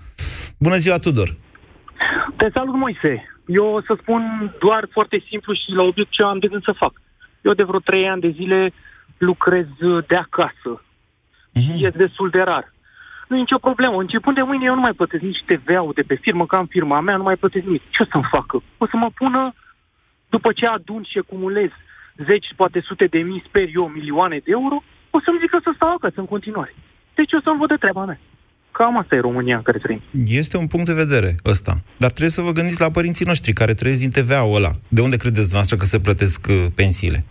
Bună 0.60 0.76
ziua, 0.76 0.98
Tudor! 0.98 1.30
Te 2.38 2.48
salut, 2.54 2.76
Moise. 2.76 3.14
Eu 3.48 3.66
o 3.66 3.82
să 3.82 3.94
spun 4.02 4.22
doar 4.60 4.88
foarte 4.92 5.24
simplu 5.30 5.54
și 5.54 5.70
la 5.76 5.84
obiect 5.84 6.12
ce 6.12 6.24
am 6.24 6.40
de 6.40 6.48
gând 6.48 6.64
să 6.64 6.74
fac. 6.78 6.94
Eu 7.42 7.54
de 7.54 7.64
vreo 7.64 7.80
trei 7.80 8.08
ani 8.08 8.22
de 8.22 8.34
zile 8.40 8.74
lucrez 9.22 9.68
de 10.08 10.16
acasă. 10.16 10.72
Uh-huh. 10.82 11.78
E 11.86 11.90
destul 11.90 12.30
de 12.30 12.42
rar. 12.42 12.74
Nu 13.28 13.36
e 13.36 13.40
nicio 13.40 13.66
problemă. 13.68 13.96
Începând 13.98 14.36
de 14.36 14.42
mâine 14.42 14.66
eu 14.66 14.76
nu 14.76 14.86
mai 14.88 14.94
plătesc 14.94 15.24
nici 15.24 15.46
TVA-ul 15.46 15.94
de 15.96 16.02
pe 16.02 16.16
firmă, 16.16 16.46
că 16.46 16.56
am 16.56 16.66
firma 16.66 17.00
mea, 17.00 17.18
nu 17.18 17.24
mai 17.24 17.36
plătesc 17.36 17.66
nimic. 17.66 17.84
Ce 17.90 18.04
o 18.04 18.06
să-mi 18.12 18.30
facă? 18.32 18.64
O 18.78 18.86
să 18.92 18.96
mă 18.96 19.10
pună, 19.16 19.54
după 20.30 20.52
ce 20.52 20.66
adun 20.66 21.04
și 21.10 21.18
acumulez 21.18 21.72
zeci, 22.28 22.54
poate 22.56 22.80
sute 22.88 23.06
de 23.06 23.18
mii, 23.20 23.44
sper 23.48 23.68
eu, 23.74 23.88
milioane 23.88 24.38
de 24.38 24.52
euro, 24.52 24.84
o 25.10 25.20
să-mi 25.26 25.40
zică 25.40 25.60
să 25.64 25.72
stau 25.76 25.94
acasă 25.94 26.20
în 26.20 26.26
continuare. 26.26 26.74
Deci 27.16 27.34
o 27.34 27.42
să-mi 27.44 27.60
văd 27.60 27.68
de 27.68 27.76
treaba 27.76 28.06
mea. 28.06 28.20
Cam 28.72 28.98
asta 28.98 29.16
e 29.16 29.20
România 29.20 29.56
în 29.56 29.62
care 29.62 29.78
trăim. 29.78 30.02
Este 30.26 30.58
un 30.58 30.68
punct 30.68 30.86
de 30.86 31.02
vedere 31.04 31.36
ăsta. 31.46 31.74
Dar 31.98 32.10
trebuie 32.10 32.38
să 32.38 32.42
vă 32.42 32.52
gândiți 32.52 32.82
la 32.82 32.92
părinții 32.92 33.26
noștri 33.26 33.54
care 33.54 33.74
trăiesc 33.74 34.00
din 34.00 34.10
TVA-ul 34.10 34.56
ăla. 34.56 34.72
De 34.88 35.02
unde 35.02 35.18
credeți 35.18 35.54
noastră 35.54 35.76
că 35.76 35.86
se 35.86 36.00
plătesc 36.00 36.48
uh, 36.50 36.66
pensiile? 36.76 37.26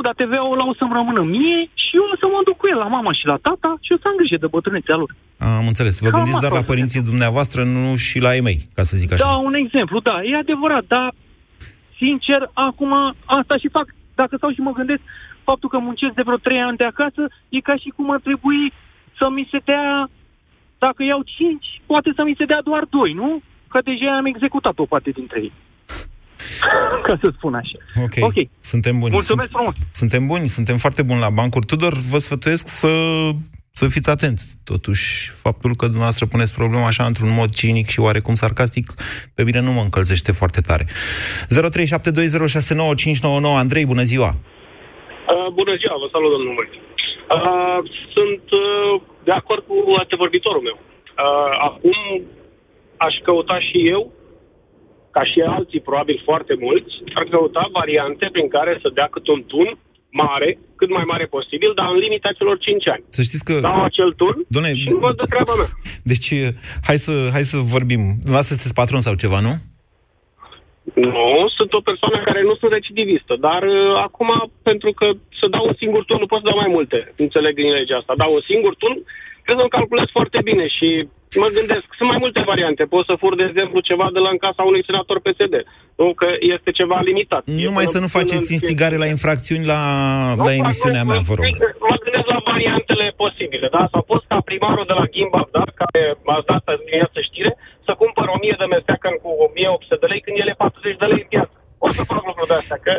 Păi 0.00 0.10
știu, 0.10 0.26
dar 0.26 0.38
TVA-ul 0.38 0.54
ăla 0.56 0.66
o 0.72 0.74
să-mi 0.80 0.96
rămână 1.00 1.22
mie 1.34 1.58
și 1.82 1.92
eu 1.98 2.04
o 2.12 2.16
să 2.22 2.26
mă 2.34 2.40
duc 2.48 2.56
cu 2.60 2.66
el 2.72 2.78
la 2.84 2.90
mama 2.96 3.12
și 3.18 3.26
la 3.32 3.38
tata 3.46 3.70
și 3.84 3.92
o 3.94 3.98
să 4.02 4.06
am 4.08 4.16
grijă 4.20 4.36
de 4.44 4.52
bătrânețea 4.54 4.96
lor. 5.02 5.10
Am 5.58 5.66
înțeles. 5.72 5.94
Vă 5.98 6.08
Cam 6.08 6.16
gândiți 6.16 6.36
asta 6.36 6.46
doar 6.46 6.54
la 6.56 6.62
o 6.62 6.66
să 6.66 6.72
părinții 6.72 7.08
dumneavoastră, 7.10 7.60
nu 7.74 7.84
și 8.06 8.18
la 8.26 8.30
ei 8.36 8.46
mei, 8.48 8.58
ca 8.76 8.82
să 8.88 8.94
zic 9.00 9.10
așa. 9.12 9.24
Da, 9.26 9.34
un 9.48 9.54
exemplu, 9.64 9.96
da, 10.08 10.16
e 10.30 10.44
adevărat, 10.44 10.84
dar 10.94 11.08
sincer, 12.02 12.40
acum 12.68 12.92
asta 13.38 13.54
și 13.62 13.68
fac, 13.76 13.86
dacă 14.20 14.32
stau 14.36 14.50
și 14.56 14.66
mă 14.66 14.72
gândesc, 14.78 15.02
faptul 15.48 15.68
că 15.72 15.78
muncesc 15.78 16.14
de 16.18 16.26
vreo 16.28 16.44
trei 16.46 16.60
ani 16.68 16.80
de 16.82 16.88
acasă, 16.92 17.22
e 17.56 17.68
ca 17.68 17.76
și 17.82 17.88
cum 17.96 18.06
ar 18.14 18.20
trebui 18.28 18.62
să 19.18 19.26
mi 19.36 19.48
se 19.50 19.58
dea, 19.70 19.86
dacă 20.84 21.00
iau 21.02 21.22
cinci, 21.36 21.68
poate 21.90 22.10
să 22.16 22.22
mi 22.24 22.38
se 22.38 22.44
dea 22.50 22.60
doar 22.68 22.84
doi, 22.96 23.10
nu? 23.20 23.30
Că 23.72 23.78
deja 23.90 24.16
am 24.16 24.26
executat 24.32 24.76
o 24.78 24.90
parte 24.92 25.10
dintre 25.10 25.38
ei. 25.46 25.52
Ca 27.06 27.18
să 27.22 27.32
spun 27.36 27.54
așa. 27.54 27.76
Ok. 28.04 28.12
Ok. 28.20 28.32
Suntem 28.60 28.98
buni. 28.98 29.12
Mulțumesc 29.12 29.48
Sunt- 29.48 29.58
frumos. 29.60 29.74
Suntem 29.92 30.26
buni, 30.26 30.48
suntem 30.48 30.76
foarte 30.76 31.02
buni 31.02 31.20
la 31.20 31.30
bancuri. 31.30 31.66
Tudor, 31.66 31.92
vă 32.10 32.18
sfătuiesc 32.18 32.68
să, 32.68 32.88
să 33.72 33.88
fiți 33.88 34.10
atenți. 34.10 34.56
Totuși, 34.64 35.30
faptul 35.30 35.70
că 35.76 35.84
dumneavoastră 35.84 36.26
puneți 36.26 36.54
problema 36.54 36.86
așa 36.86 37.04
într-un 37.04 37.34
mod 37.34 37.54
cinic 37.54 37.88
și 37.88 38.00
oarecum 38.00 38.34
sarcastic, 38.34 38.92
pe 39.34 39.42
mine 39.44 39.60
nu 39.60 39.72
mă 39.72 39.80
încălzește 39.80 40.32
foarte 40.32 40.60
tare. 40.60 40.84
0372069599 40.84 40.88
Andrei, 43.56 43.86
bună 43.86 44.02
ziua! 44.02 44.28
Uh, 44.28 44.32
bună 45.52 45.74
ziua, 45.80 45.94
vă 46.02 46.08
salut, 46.12 46.30
domnul 46.30 46.54
Mări. 46.58 46.80
Uh, 47.36 47.80
sunt 48.14 48.44
uh, 48.64 48.92
de 49.24 49.32
acord 49.40 49.62
cu 49.66 49.74
antevorbitorul 49.98 50.62
meu. 50.68 50.78
Uh, 50.80 51.50
acum 51.68 51.98
aș 52.96 53.14
căuta 53.24 53.58
și 53.68 53.78
eu, 53.94 54.02
ca 55.10 55.24
și 55.24 55.40
alții, 55.40 55.80
probabil 55.80 56.22
foarte 56.24 56.54
mulți, 56.64 56.92
ar 57.14 57.24
căuta 57.24 57.68
variante 57.72 58.28
prin 58.32 58.48
care 58.48 58.78
să 58.82 58.90
dea 58.94 59.08
cât 59.10 59.26
un 59.26 59.42
tun 59.52 59.78
mare, 60.10 60.58
cât 60.76 60.90
mai 60.90 61.04
mare 61.06 61.26
posibil, 61.36 61.72
dar 61.74 61.86
în 61.90 61.98
limita 61.98 62.32
celor 62.38 62.58
5 62.58 62.88
ani. 62.88 63.04
Să 63.08 63.22
știți 63.22 63.44
că... 63.44 63.60
Dau 63.60 63.82
acel 63.84 64.12
turn 64.12 64.38
Doamne, 64.48 64.70
și 64.74 64.94
văd 65.04 65.16
de 65.16 65.22
treaba 65.32 65.52
mea. 65.60 65.68
Deci, 66.12 66.28
hai 66.88 66.96
să, 66.96 67.28
hai 67.32 67.44
să 67.52 67.56
vorbim. 67.56 68.02
Dumneavoastră 68.22 68.54
sunteți 68.54 68.78
patron 68.80 69.00
sau 69.00 69.14
ceva, 69.14 69.40
nu? 69.40 69.54
Nu, 70.94 71.48
sunt 71.56 71.72
o 71.72 71.86
persoană 71.90 72.18
care 72.24 72.42
nu 72.42 72.54
sunt 72.54 72.72
recidivistă, 72.72 73.36
dar 73.40 73.62
uh, 73.62 73.94
acum, 74.06 74.28
pentru 74.62 74.90
că 74.92 75.06
să 75.40 75.46
dau 75.54 75.64
un 75.66 75.76
singur 75.82 76.04
turn, 76.04 76.20
nu 76.20 76.30
pot 76.30 76.40
să 76.40 76.48
dau 76.48 76.58
mai 76.62 76.70
multe, 76.76 77.12
înțeleg 77.16 77.54
din 77.54 77.70
legea 77.70 77.96
asta. 77.96 78.14
Dau 78.16 78.32
un 78.34 78.44
singur 78.50 78.74
turn, 78.82 78.98
cred 79.44 79.56
că 79.56 79.62
îmi 79.62 79.76
calculez 79.78 80.06
foarte 80.16 80.38
bine 80.48 80.66
și 80.76 81.08
mă 81.42 81.48
gândesc, 81.56 81.86
sunt 81.98 82.08
mai 82.12 82.20
multe 82.24 82.40
variante. 82.52 82.82
Pot 82.94 83.04
să 83.10 83.14
fur, 83.22 83.32
de 83.40 83.44
exemplu, 83.50 83.78
ceva 83.90 84.06
de 84.16 84.18
la 84.24 84.30
în 84.34 84.40
casa 84.46 84.62
unui 84.70 84.84
senator 84.88 85.16
PSD. 85.26 85.54
Nu, 86.00 86.06
că 86.20 86.28
este 86.54 86.70
ceva 86.80 86.98
limitat. 87.10 87.42
E 87.46 87.52
Numai 87.52 87.84
până- 87.86 87.94
să 87.94 87.98
nu 88.04 88.08
până 88.10 88.16
faceți 88.18 88.48
în- 88.50 88.56
instigare 88.58 88.96
la 89.04 89.08
infracțiuni 89.16 89.64
la, 89.72 89.80
Nu 90.36 90.42
la 90.46 90.50
fac, 90.52 90.60
emisiunea 90.62 91.02
nu, 91.04 91.10
mea, 91.10 91.20
vă 91.28 91.34
rog. 91.38 91.44
Mă 91.90 91.96
gândesc 92.04 92.26
la 92.34 92.40
variantele 92.50 93.06
posibile, 93.22 93.68
da? 93.76 93.82
Sau 93.92 94.02
pot 94.10 94.22
ca 94.30 94.38
primarul 94.50 94.86
de 94.90 94.94
la 95.00 95.04
Ghimbab, 95.12 95.48
da? 95.58 95.64
Care 95.80 96.02
m-a 96.26 96.38
dat 96.50 96.62
azi 96.72 96.84
dimineață 96.86 97.18
știre, 97.28 97.50
să 97.86 97.92
cumpăr 98.02 98.26
1000 98.36 98.54
de 98.62 98.66
mesteacăn 98.74 99.14
cu 99.22 99.28
1800 99.46 99.96
de 100.02 100.06
lei 100.12 100.20
când 100.24 100.36
ele 100.42 100.54
40 100.62 100.96
de 101.02 101.06
lei 101.12 101.22
în 101.24 101.30
piață. 101.34 101.54
O 101.82 101.88
să 101.88 102.02
fac 102.04 102.22
lucruri 102.26 102.48
de 102.48 102.54
astea, 102.54 102.78
că 102.82 102.92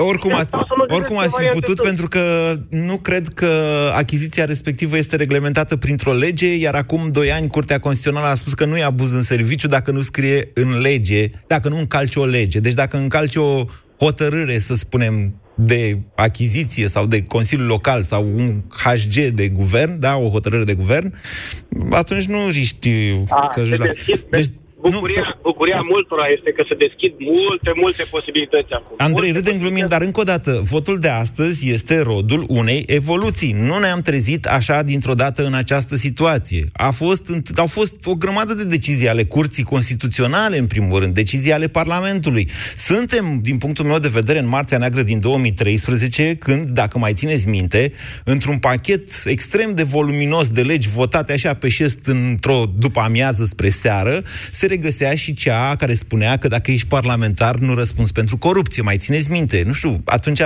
Oricum, 0.00 0.32
a, 0.32 0.42
oricum 0.86 1.18
ați 1.18 1.36
fi 1.38 1.46
putut, 1.46 1.82
pentru 1.82 2.08
că 2.08 2.54
nu 2.70 2.96
cred 2.96 3.28
că 3.28 3.50
achiziția 3.94 4.44
respectivă 4.44 4.96
este 4.96 5.16
reglementată 5.16 5.76
printr-o 5.76 6.12
lege, 6.12 6.56
iar 6.56 6.74
acum 6.74 7.08
doi 7.08 7.32
ani 7.32 7.48
Curtea 7.48 7.78
Constituțională 7.78 8.30
a 8.30 8.34
spus 8.34 8.54
că 8.54 8.64
nu 8.64 8.76
e 8.76 8.82
abuz 8.82 9.12
în 9.12 9.22
serviciu 9.22 9.68
dacă 9.68 9.90
nu 9.90 10.00
scrie 10.00 10.50
în 10.54 10.78
lege, 10.80 11.26
dacă 11.46 11.68
nu 11.68 11.78
încalci 11.78 12.16
o 12.16 12.24
lege. 12.24 12.58
Deci 12.58 12.74
dacă 12.74 12.96
încalci 12.96 13.36
o 13.36 13.64
hotărâre, 13.98 14.58
să 14.58 14.74
spunem, 14.74 15.40
de 15.60 15.98
achiziție 16.14 16.88
sau 16.88 17.06
de 17.06 17.22
Consiliul 17.22 17.66
Local 17.66 18.02
sau 18.02 18.26
un 18.36 18.62
HG 18.68 19.14
de 19.14 19.48
guvern, 19.48 20.00
da, 20.00 20.16
o 20.16 20.28
hotărâre 20.28 20.64
de 20.64 20.74
guvern, 20.74 21.14
atunci 21.90 22.24
nu 22.24 22.48
riști 22.50 22.90
A, 23.28 23.50
să 23.54 23.60
ajungi 23.60 23.76
se 23.76 23.78
la... 23.78 23.84
deschid, 23.84 24.20
deci, 24.30 24.46
bucuria, 24.80 25.38
bucuria 25.42 25.80
multora 25.80 26.26
este 26.36 26.50
că 26.52 26.62
se 26.68 26.74
deschid 26.74 27.12
multe, 27.18 27.70
multe 27.82 28.04
posibilități 28.10 28.72
acum. 28.72 28.94
Andrei, 28.98 29.32
râdem 29.32 29.58
glumind, 29.58 29.88
dar 29.88 30.02
încă 30.02 30.20
o 30.20 30.22
dată, 30.22 30.60
votul 30.64 30.98
de 30.98 31.08
astăzi 31.08 31.70
este 31.70 32.00
rodul 32.00 32.44
unei 32.48 32.82
evoluții. 32.86 33.52
Nu 33.52 33.78
ne-am 33.78 34.00
trezit 34.00 34.46
așa 34.46 34.82
dintr-o 34.82 35.14
dată 35.14 35.46
în 35.46 35.54
această 35.54 35.94
situație. 35.96 36.64
A 36.72 36.90
fost, 36.90 37.22
au 37.56 37.66
fost 37.66 37.94
o 38.04 38.14
grămadă 38.14 38.54
de 38.54 38.64
decizii 38.64 39.08
ale 39.08 39.24
Curții 39.24 39.62
Constituționale, 39.62 40.58
în 40.58 40.66
primul 40.66 40.98
rând, 40.98 41.14
decizii 41.14 41.52
ale 41.52 41.68
Parlamentului. 41.68 42.48
Suntem, 42.76 43.38
din 43.42 43.58
punctul 43.58 43.84
meu 43.84 43.98
de 43.98 44.08
vedere, 44.08 44.38
în 44.38 44.48
Marțea 44.48 44.78
Neagră 44.78 45.02
din 45.02 45.20
2013, 45.20 46.36
când, 46.38 46.68
dacă 46.68 46.98
mai 46.98 47.12
țineți 47.12 47.48
minte, 47.48 47.92
într-un 48.24 48.58
pachet 48.58 49.08
extrem 49.24 49.72
de 49.74 49.82
voluminos 49.82 50.48
de 50.48 50.62
legi 50.62 50.88
votate 50.88 51.32
așa 51.32 51.54
pe 51.54 51.68
șest 51.68 51.98
într-o 52.06 52.62
după 52.78 53.00
amiază 53.00 53.44
spre 53.44 53.68
seară, 53.68 54.22
se 54.50 54.66
regăsea 54.68 55.14
și 55.14 55.34
cea 55.34 55.76
care 55.76 55.94
spunea 55.94 56.36
că 56.36 56.48
dacă 56.48 56.70
ești 56.70 56.86
parlamentar, 56.86 57.56
nu 57.56 57.74
răspunzi 57.74 58.12
pentru 58.12 58.36
corupție. 58.36 58.82
Mai 58.82 58.96
țineți 58.96 59.30
minte? 59.30 59.62
Nu 59.66 59.72
știu, 59.72 60.02
atunci... 60.04 60.40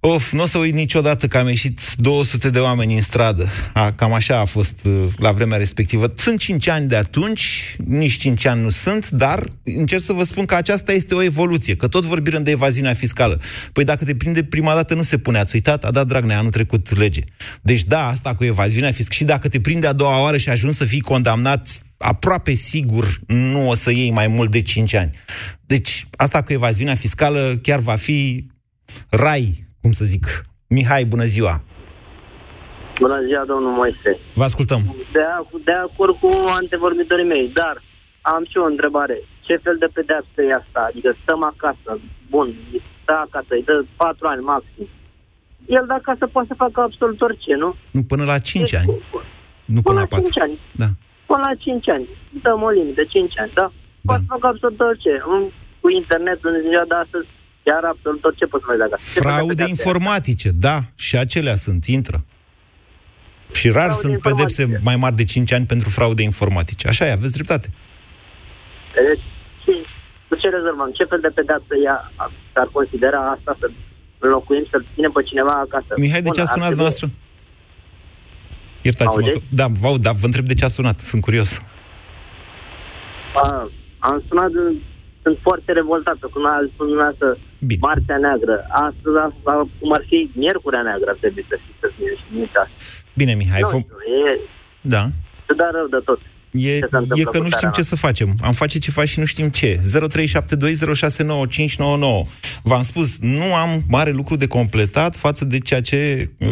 Of, 0.00 0.32
nu 0.32 0.42
o 0.42 0.46
să 0.46 0.58
uit 0.58 0.74
niciodată 0.74 1.28
că 1.28 1.38
am 1.38 1.48
ieșit 1.48 1.80
200 1.96 2.50
de 2.50 2.58
oameni 2.58 2.94
în 2.94 3.02
stradă. 3.02 3.48
A, 3.72 3.92
cam 3.92 4.12
așa 4.12 4.38
a 4.38 4.44
fost 4.44 4.74
uh, 4.84 5.06
la 5.16 5.32
vremea 5.32 5.58
respectivă. 5.58 6.12
Sunt 6.16 6.38
5 6.38 6.68
ani 6.68 6.88
de 6.88 6.96
atunci, 6.96 7.76
nici 7.84 8.16
5 8.16 8.44
ani 8.44 8.62
nu 8.62 8.70
sunt, 8.70 9.10
dar 9.10 9.48
încerc 9.62 10.02
să 10.02 10.12
vă 10.12 10.24
spun 10.24 10.44
că 10.44 10.54
aceasta 10.54 10.92
este 10.92 11.14
o 11.14 11.22
evoluție, 11.22 11.76
că 11.76 11.88
tot 11.88 12.04
vorbim 12.04 12.42
de 12.42 12.50
evaziunea 12.50 12.94
fiscală. 12.94 13.40
Păi 13.72 13.84
dacă 13.84 14.04
te 14.04 14.14
prinde 14.14 14.44
prima 14.44 14.74
dată 14.74 14.94
nu 14.94 15.02
se 15.02 15.18
pune, 15.18 15.38
ați 15.38 15.54
uitat, 15.54 15.84
a 15.84 15.90
dat 15.90 16.06
Dragnea 16.06 16.38
anul 16.38 16.50
trecut 16.50 16.98
lege. 16.98 17.20
Deci 17.62 17.84
da, 17.84 18.06
asta 18.06 18.34
cu 18.34 18.44
evaziunea 18.44 18.92
fiscală 18.92 19.14
și 19.18 19.24
dacă 19.24 19.48
te 19.48 19.60
prinde 19.60 19.86
a 19.86 19.92
doua 19.92 20.22
oară 20.22 20.36
și 20.36 20.48
ajungi 20.48 20.76
să 20.76 20.84
fii 20.84 21.00
condamnat 21.00 21.68
aproape 21.98 22.50
sigur 22.50 23.04
nu 23.26 23.68
o 23.68 23.74
să 23.74 23.90
iei 23.90 24.10
mai 24.10 24.26
mult 24.26 24.50
de 24.50 24.62
5 24.62 24.94
ani. 24.94 25.10
Deci, 25.66 26.06
asta 26.16 26.42
cu 26.42 26.52
evaziunea 26.52 26.94
fiscală 26.94 27.40
chiar 27.62 27.78
va 27.78 27.94
fi 27.94 28.46
rai, 29.10 29.64
cum 29.80 29.92
să 29.92 30.04
zic. 30.04 30.24
Mihai, 30.68 31.04
bună 31.04 31.24
ziua! 31.24 31.62
Bună 33.00 33.18
ziua, 33.26 33.44
domnul 33.52 33.72
Moise. 33.80 34.10
Vă 34.34 34.44
ascultăm. 34.44 34.80
De, 35.12 35.22
a- 35.36 35.60
de 35.64 35.72
acord 35.86 36.14
cu 36.22 36.28
antevorbitorii 36.60 37.30
mei, 37.34 37.46
dar 37.60 37.74
am 38.34 38.42
și 38.50 38.56
o 38.64 38.70
întrebare. 38.72 39.16
Ce 39.46 39.54
fel 39.64 39.76
de 39.78 39.88
pedeapsă 39.96 40.38
e 40.42 40.58
asta? 40.62 40.80
Adică 40.90 41.10
stăm 41.22 41.42
acasă, 41.52 41.90
bun, 42.32 42.46
stă 43.02 43.14
acasă, 43.26 43.50
îi 43.58 43.64
dă 43.68 43.74
patru 44.02 44.26
ani 44.32 44.42
maxim. 44.52 44.86
El 45.76 45.84
de 45.90 45.94
acasă 46.00 46.26
poate 46.26 46.48
să 46.50 46.54
facă 46.64 46.78
absolut 46.80 47.20
orice, 47.20 47.54
nu? 47.64 47.70
Nu, 47.96 48.02
până 48.02 48.24
la 48.32 48.38
5 48.38 48.74
ani. 48.80 48.86
Nu 49.74 49.80
Până 49.80 49.80
până 49.88 49.98
la 50.00 50.06
la 50.10 50.16
4. 50.16 50.30
5 50.30 50.38
ani. 50.46 50.54
Da. 50.82 50.88
Până 51.28 51.42
la 51.48 51.54
5 51.64 51.88
ani. 51.96 52.06
Dăm 52.44 52.60
o 52.68 52.70
limită, 52.78 53.02
5 53.04 53.38
ani, 53.42 53.52
da? 53.60 53.66
Poate 54.08 54.22
să 54.26 54.30
facă 54.34 54.46
absolut 54.52 54.80
orice. 54.90 55.12
În- 55.34 55.50
Cu 55.82 55.88
internetul 56.00 56.50
în 56.56 56.60
ziua 56.68 56.84
de 56.92 56.96
astăzi, 57.04 57.26
chiar 57.66 57.82
absolut 57.92 58.22
orice 58.28 58.44
poți 58.52 58.62
să 58.64 58.68
faci 58.70 58.80
de 58.82 58.86
acasă. 58.88 59.02
Ce 59.04 59.10
fel 59.12 59.22
de 59.22 59.28
Fraude 59.28 59.52
pedeapsă 59.52 59.72
e? 59.72 59.76
informatice, 59.76 60.48
da, 60.66 60.76
și 61.06 61.14
acelea 61.24 61.56
sunt, 61.66 61.82
intră. 61.98 62.18
Și 63.58 63.66
rar 63.68 63.74
Fraude 63.90 64.00
sunt 64.04 64.14
pedepse 64.28 64.60
informatice. 64.62 64.88
mai 64.88 64.96
mari 65.04 65.16
de 65.20 65.24
5 65.32 65.52
ani 65.56 65.66
pentru 65.72 65.88
fraude 65.96 66.22
informatice. 66.32 66.84
Așa 66.92 67.04
e, 67.06 67.12
aveți 67.18 67.32
dreptate. 67.38 67.68
Deci, 69.08 69.24
ce- 69.64 69.84
cu 70.28 70.34
ce 70.40 70.48
rezolvăm? 70.56 70.90
Ce 70.98 71.04
fel 71.10 71.20
de 71.26 71.32
pedeapsă 71.38 71.74
ea 71.86 72.12
ar 72.62 72.68
considera 72.78 73.20
asta 73.36 73.56
să 73.60 73.66
înlocuim, 74.26 74.64
să 74.70 74.76
ținem 74.94 75.12
pe 75.16 75.22
cineva 75.22 75.54
acasă? 75.66 75.90
Mihai, 75.96 76.22
de 76.26 76.28
Bun, 76.30 76.32
ce 76.36 76.40
ați 76.40 76.50
ar 76.52 76.56
sunat 76.56 76.72
trebui- 76.72 76.90
noastră? 78.88 79.04
Iertați-mă 79.04 79.20
că... 79.20 79.28
Auziți? 79.28 79.56
Da, 79.60 79.66
vă 79.80 79.86
aud, 79.90 80.02
dar 80.06 80.14
vă 80.20 80.26
întreb 80.30 80.44
de 80.50 80.54
ce 80.58 80.64
a 80.64 80.68
sunat. 80.78 80.98
Sunt 81.10 81.22
curios. 81.28 81.50
A, 83.42 83.70
am 84.08 84.16
sunat, 84.28 84.50
sunt 85.24 85.36
foarte 85.46 85.70
revoltată, 85.80 86.24
cum 86.32 86.42
a 86.46 86.54
spus 86.72 86.86
dumneavoastră, 86.92 87.28
Marțea 87.86 88.18
Neagră. 88.24 88.56
Astăzi, 88.86 89.16
a, 89.24 89.26
a, 89.52 89.54
cum 89.80 89.90
ar 89.98 90.02
fi 90.10 90.18
Miercurea 90.42 90.82
Neagră, 90.88 91.08
ar 91.10 91.18
trebui 91.22 91.44
să 91.50 91.56
fie, 91.62 91.74
să 91.82 91.88
fie 91.96 92.10
și 92.20 92.26
nu 92.32 92.38
uitați. 92.44 92.72
Bine, 93.20 93.32
Mihai, 93.40 93.60
Nu 93.64 93.68
vom... 93.74 93.80
știu, 93.84 93.98
e, 94.28 94.30
Da. 94.94 95.02
se 95.46 95.52
dă 95.60 95.68
rău 95.76 95.86
de 95.96 96.00
tot. 96.08 96.20
E, 96.50 96.78
Ce 96.78 96.86
se 96.90 96.96
întâmplă 96.96 97.16
e 97.20 97.22
că 97.22 97.38
cu 97.38 97.42
nu 97.42 97.48
țara 97.48 97.56
știm 97.56 97.70
ce 97.70 97.82
să 97.82 97.96
facem. 97.96 98.34
Am 98.40 98.52
face 98.52 98.78
ceva 98.78 99.04
și 99.04 99.18
nu 99.18 99.24
știm 99.24 99.48
ce. 99.48 99.80
0372069599. 99.80 99.82
V-am 102.62 102.82
spus, 102.82 103.18
nu 103.18 103.54
am 103.54 103.84
mare 103.88 104.10
lucru 104.10 104.36
de 104.36 104.46
completat 104.46 105.16
față 105.16 105.44
de 105.44 105.58
ceea 105.58 105.80
ce 105.80 106.30
uh, 106.38 106.48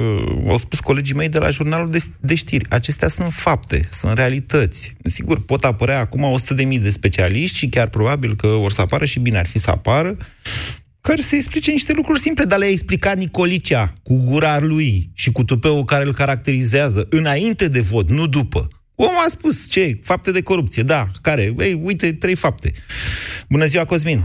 au 0.48 0.56
spus 0.56 0.80
colegii 0.80 1.14
mei 1.14 1.28
de 1.28 1.38
la 1.38 1.48
jurnalul 1.48 1.90
de, 1.90 2.04
de 2.20 2.34
știri. 2.34 2.70
Acestea 2.70 3.08
sunt 3.08 3.32
fapte, 3.32 3.88
sunt 3.90 4.12
realități. 4.12 4.96
Sigur, 5.02 5.44
pot 5.44 5.64
apărea 5.64 6.00
acum 6.00 6.38
100.000 6.74 6.80
de 6.80 6.90
specialiști 6.90 7.56
și 7.56 7.68
chiar 7.68 7.88
probabil 7.88 8.36
că 8.36 8.46
or 8.46 8.72
să 8.72 8.80
apară 8.80 9.04
și 9.04 9.18
bine 9.18 9.38
ar 9.38 9.46
fi 9.46 9.58
să 9.58 9.70
apară 9.70 10.16
care 11.06 11.20
să 11.20 11.36
explice 11.36 11.70
niște 11.70 11.92
lucruri 11.92 12.20
simple, 12.20 12.44
dar 12.44 12.58
le-a 12.58 12.68
explicat 12.68 13.18
Nicolicea 13.18 13.92
cu 14.02 14.16
gura 14.16 14.60
lui 14.60 15.10
și 15.14 15.32
cu 15.32 15.44
tupeul 15.44 15.84
care 15.84 16.04
îl 16.04 16.14
caracterizează 16.14 17.06
înainte 17.10 17.68
de 17.68 17.80
vot, 17.80 18.10
nu 18.10 18.26
după. 18.26 18.68
Omul 19.04 19.24
a 19.26 19.28
spus, 19.28 19.70
ce, 19.70 19.98
fapte 20.02 20.30
de 20.30 20.42
corupție, 20.42 20.82
da, 20.82 21.02
care? 21.22 21.42
Ei, 21.58 21.80
uite, 21.88 22.12
trei 22.12 22.36
fapte. 22.44 22.68
Bună 23.48 23.64
ziua, 23.64 23.84
Cosmin! 23.84 24.20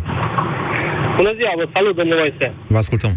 Bună 1.15 1.33
ziua, 1.37 1.53
vă 1.55 1.65
salut, 1.73 1.95
domnule 1.95 2.19
Moise. 2.19 2.53
Vă 2.67 2.77
ascultăm. 2.77 3.13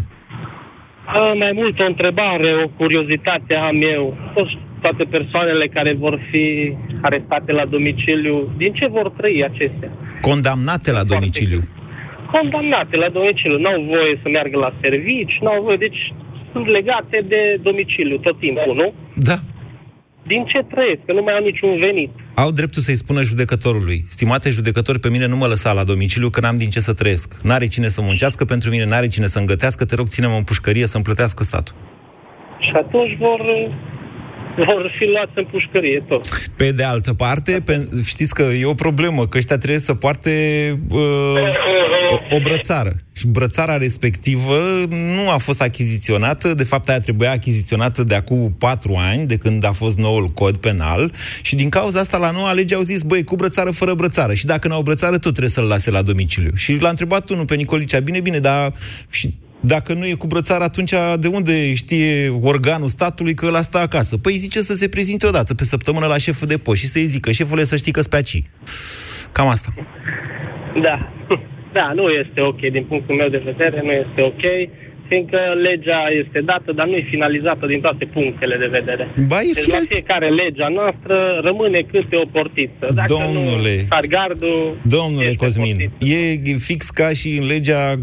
A, 1.05 1.33
mai 1.43 1.51
mult 1.53 1.79
o 1.79 1.85
întrebare, 1.85 2.49
o 2.63 2.67
curiozitate 2.67 3.53
am 3.69 3.77
eu. 3.95 4.17
Toți, 4.33 4.57
toate 4.81 5.03
persoanele 5.03 5.67
care 5.67 5.93
vor 5.93 6.15
fi 6.31 6.45
arestate 7.01 7.51
la 7.51 7.65
domiciliu, 7.65 8.53
din 8.57 8.73
ce 8.73 8.87
vor 8.87 9.09
trăi 9.09 9.43
acestea? 9.43 9.91
Condamnate 10.21 10.91
la 10.91 11.03
domiciliu. 11.03 11.59
Condamnate 12.31 12.95
la 12.95 13.09
domiciliu. 13.09 13.57
N-au 13.57 13.81
voie 13.81 14.19
să 14.21 14.29
meargă 14.29 14.57
la 14.57 14.71
servici, 14.81 15.37
n-au 15.41 15.63
voie, 15.63 15.77
deci 15.77 16.13
sunt 16.51 16.67
legate 16.67 17.17
de 17.27 17.59
domiciliu 17.61 18.17
tot 18.17 18.39
timpul, 18.39 18.75
nu? 18.75 18.93
Da. 19.29 19.37
Din 20.27 20.45
ce 20.45 20.59
trăiesc? 20.73 21.01
Că 21.05 21.13
nu 21.13 21.21
mai 21.21 21.33
au 21.33 21.43
niciun 21.43 21.77
venit. 21.79 22.11
Au 22.35 22.51
dreptul 22.51 22.81
să-i 22.81 22.95
spună 23.03 23.21
judecătorului. 23.21 24.05
Stimate 24.07 24.49
judecători, 24.49 24.99
pe 24.99 25.09
mine 25.09 25.27
nu 25.27 25.37
mă 25.37 25.45
lăsa 25.45 25.73
la 25.73 25.83
domiciliu, 25.83 26.29
că 26.29 26.39
n-am 26.39 26.55
din 26.55 26.69
ce 26.69 26.79
să 26.79 26.93
trăiesc. 26.93 27.41
N-are 27.43 27.67
cine 27.67 27.87
să 27.87 28.01
muncească 28.01 28.45
pentru 28.45 28.69
mine, 28.69 28.85
n-are 28.85 29.07
cine 29.07 29.25
să 29.25 29.39
îngătească, 29.39 29.85
te 29.85 29.95
rog, 29.95 30.07
ține-mă 30.07 30.35
în 30.37 30.43
pușcărie 30.43 30.85
să-mi 30.85 31.03
plătească 31.03 31.43
statul. 31.43 31.75
Și 32.59 32.71
atunci 32.75 33.17
vor, 33.19 33.41
vor 34.55 34.95
fi 34.97 35.05
luați 35.05 35.31
în 35.35 35.45
pușcărie 35.45 36.03
tot. 36.07 36.21
Pe 36.57 36.71
de 36.71 36.83
altă 36.83 37.13
parte, 37.13 37.61
pe, 37.65 37.87
știți 38.05 38.33
că 38.33 38.43
e 38.61 38.65
o 38.65 38.73
problemă, 38.73 39.21
că 39.25 39.37
ăștia 39.37 39.57
trebuie 39.57 39.79
să 39.79 39.93
poarte 39.93 40.31
uh, 40.89 40.99
o, 42.29 42.35
o 42.35 42.39
brățară. 42.39 42.95
Și 43.11 43.27
brățara 43.27 43.77
respectivă 43.77 44.55
nu 44.89 45.29
a 45.29 45.37
fost 45.37 45.61
achiziționată, 45.61 46.53
de 46.53 46.63
fapt 46.63 46.89
aia 46.89 46.99
trebuia 46.99 47.31
achiziționată 47.31 48.03
de 48.03 48.15
acum 48.15 48.55
patru 48.57 48.93
ani, 48.95 49.27
de 49.27 49.37
când 49.37 49.65
a 49.65 49.71
fost 49.71 49.97
noul 49.97 50.27
cod 50.27 50.57
penal, 50.57 51.13
și 51.41 51.55
din 51.55 51.69
cauza 51.69 51.99
asta 51.99 52.17
la 52.17 52.31
noua 52.31 52.51
lege 52.51 52.75
au 52.75 52.81
zis, 52.81 53.01
băi, 53.01 53.23
cu 53.23 53.35
brățară, 53.35 53.71
fără 53.71 53.93
brățară. 53.93 54.33
Și 54.33 54.45
dacă 54.45 54.67
n-au 54.67 54.81
brățară, 54.81 55.17
tot 55.17 55.31
trebuie 55.31 55.49
să-l 55.49 55.63
lase 55.63 55.91
la 55.91 56.01
domiciliu. 56.01 56.51
Și 56.55 56.77
l-a 56.77 56.89
întrebat 56.89 57.29
unul 57.29 57.45
pe 57.45 57.55
Nicolicea, 57.55 57.99
bine, 57.99 58.19
bine, 58.19 58.39
dar 58.39 58.73
și 59.09 59.33
dacă 59.59 59.93
nu 59.93 60.05
e 60.05 60.13
cu 60.13 60.27
brățară, 60.27 60.63
atunci 60.63 60.93
de 61.19 61.27
unde 61.27 61.73
știe 61.73 62.29
organul 62.41 62.87
statului 62.87 63.33
că 63.33 63.45
ăla 63.45 63.61
stă 63.61 63.77
acasă? 63.77 64.17
Păi 64.17 64.37
zice 64.37 64.61
să 64.61 64.73
se 64.73 64.87
prezinte 64.87 65.27
odată 65.27 65.53
pe 65.53 65.63
săptămână 65.63 66.05
la 66.05 66.17
șeful 66.17 66.47
de 66.47 66.57
poșt 66.57 66.81
și 66.81 66.87
să-i 66.87 67.05
zică, 67.05 67.31
șefule, 67.31 67.63
să 67.65 67.75
știi 67.75 67.91
că 67.91 68.01
pe 68.01 68.15
aci. 68.15 68.43
Cam 69.31 69.47
asta. 69.47 69.73
Da. 70.81 71.13
Da, 71.77 71.87
nu 71.99 72.05
este 72.21 72.39
ok. 72.41 72.61
Din 72.75 72.85
punctul 72.91 73.15
meu 73.15 73.29
de 73.29 73.41
vedere, 73.49 73.81
nu 73.83 73.91
este 73.91 74.21
ok 74.31 74.45
fiindcă 75.07 75.39
legea 75.67 75.99
este 76.23 76.39
dată, 76.51 76.71
dar 76.71 76.85
nu 76.87 76.95
e 76.95 77.07
finalizată 77.09 77.65
din 77.65 77.81
toate 77.81 78.05
punctele 78.05 78.55
de 78.63 78.69
vedere. 78.77 79.03
Ba, 79.27 79.41
e 79.41 79.51
deci 79.53 79.63
final... 79.63 79.79
la 79.79 79.85
fiecare 79.95 80.29
legea 80.29 80.67
noastră 80.67 81.15
rămâne 81.43 81.81
câte 81.91 82.15
o 82.15 82.25
portiță. 82.25 82.85
Dacă 82.93 83.13
Domnule, 83.13 83.75
nu, 83.89 83.97
gardul 84.09 84.77
Domnule 84.97 85.33
Cosmin, 85.33 85.75
portiță. 85.75 86.17
e 86.47 86.57
fix 86.69 86.89
ca 86.89 87.09
și 87.09 87.29
în 87.39 87.45
legea, 87.47 87.95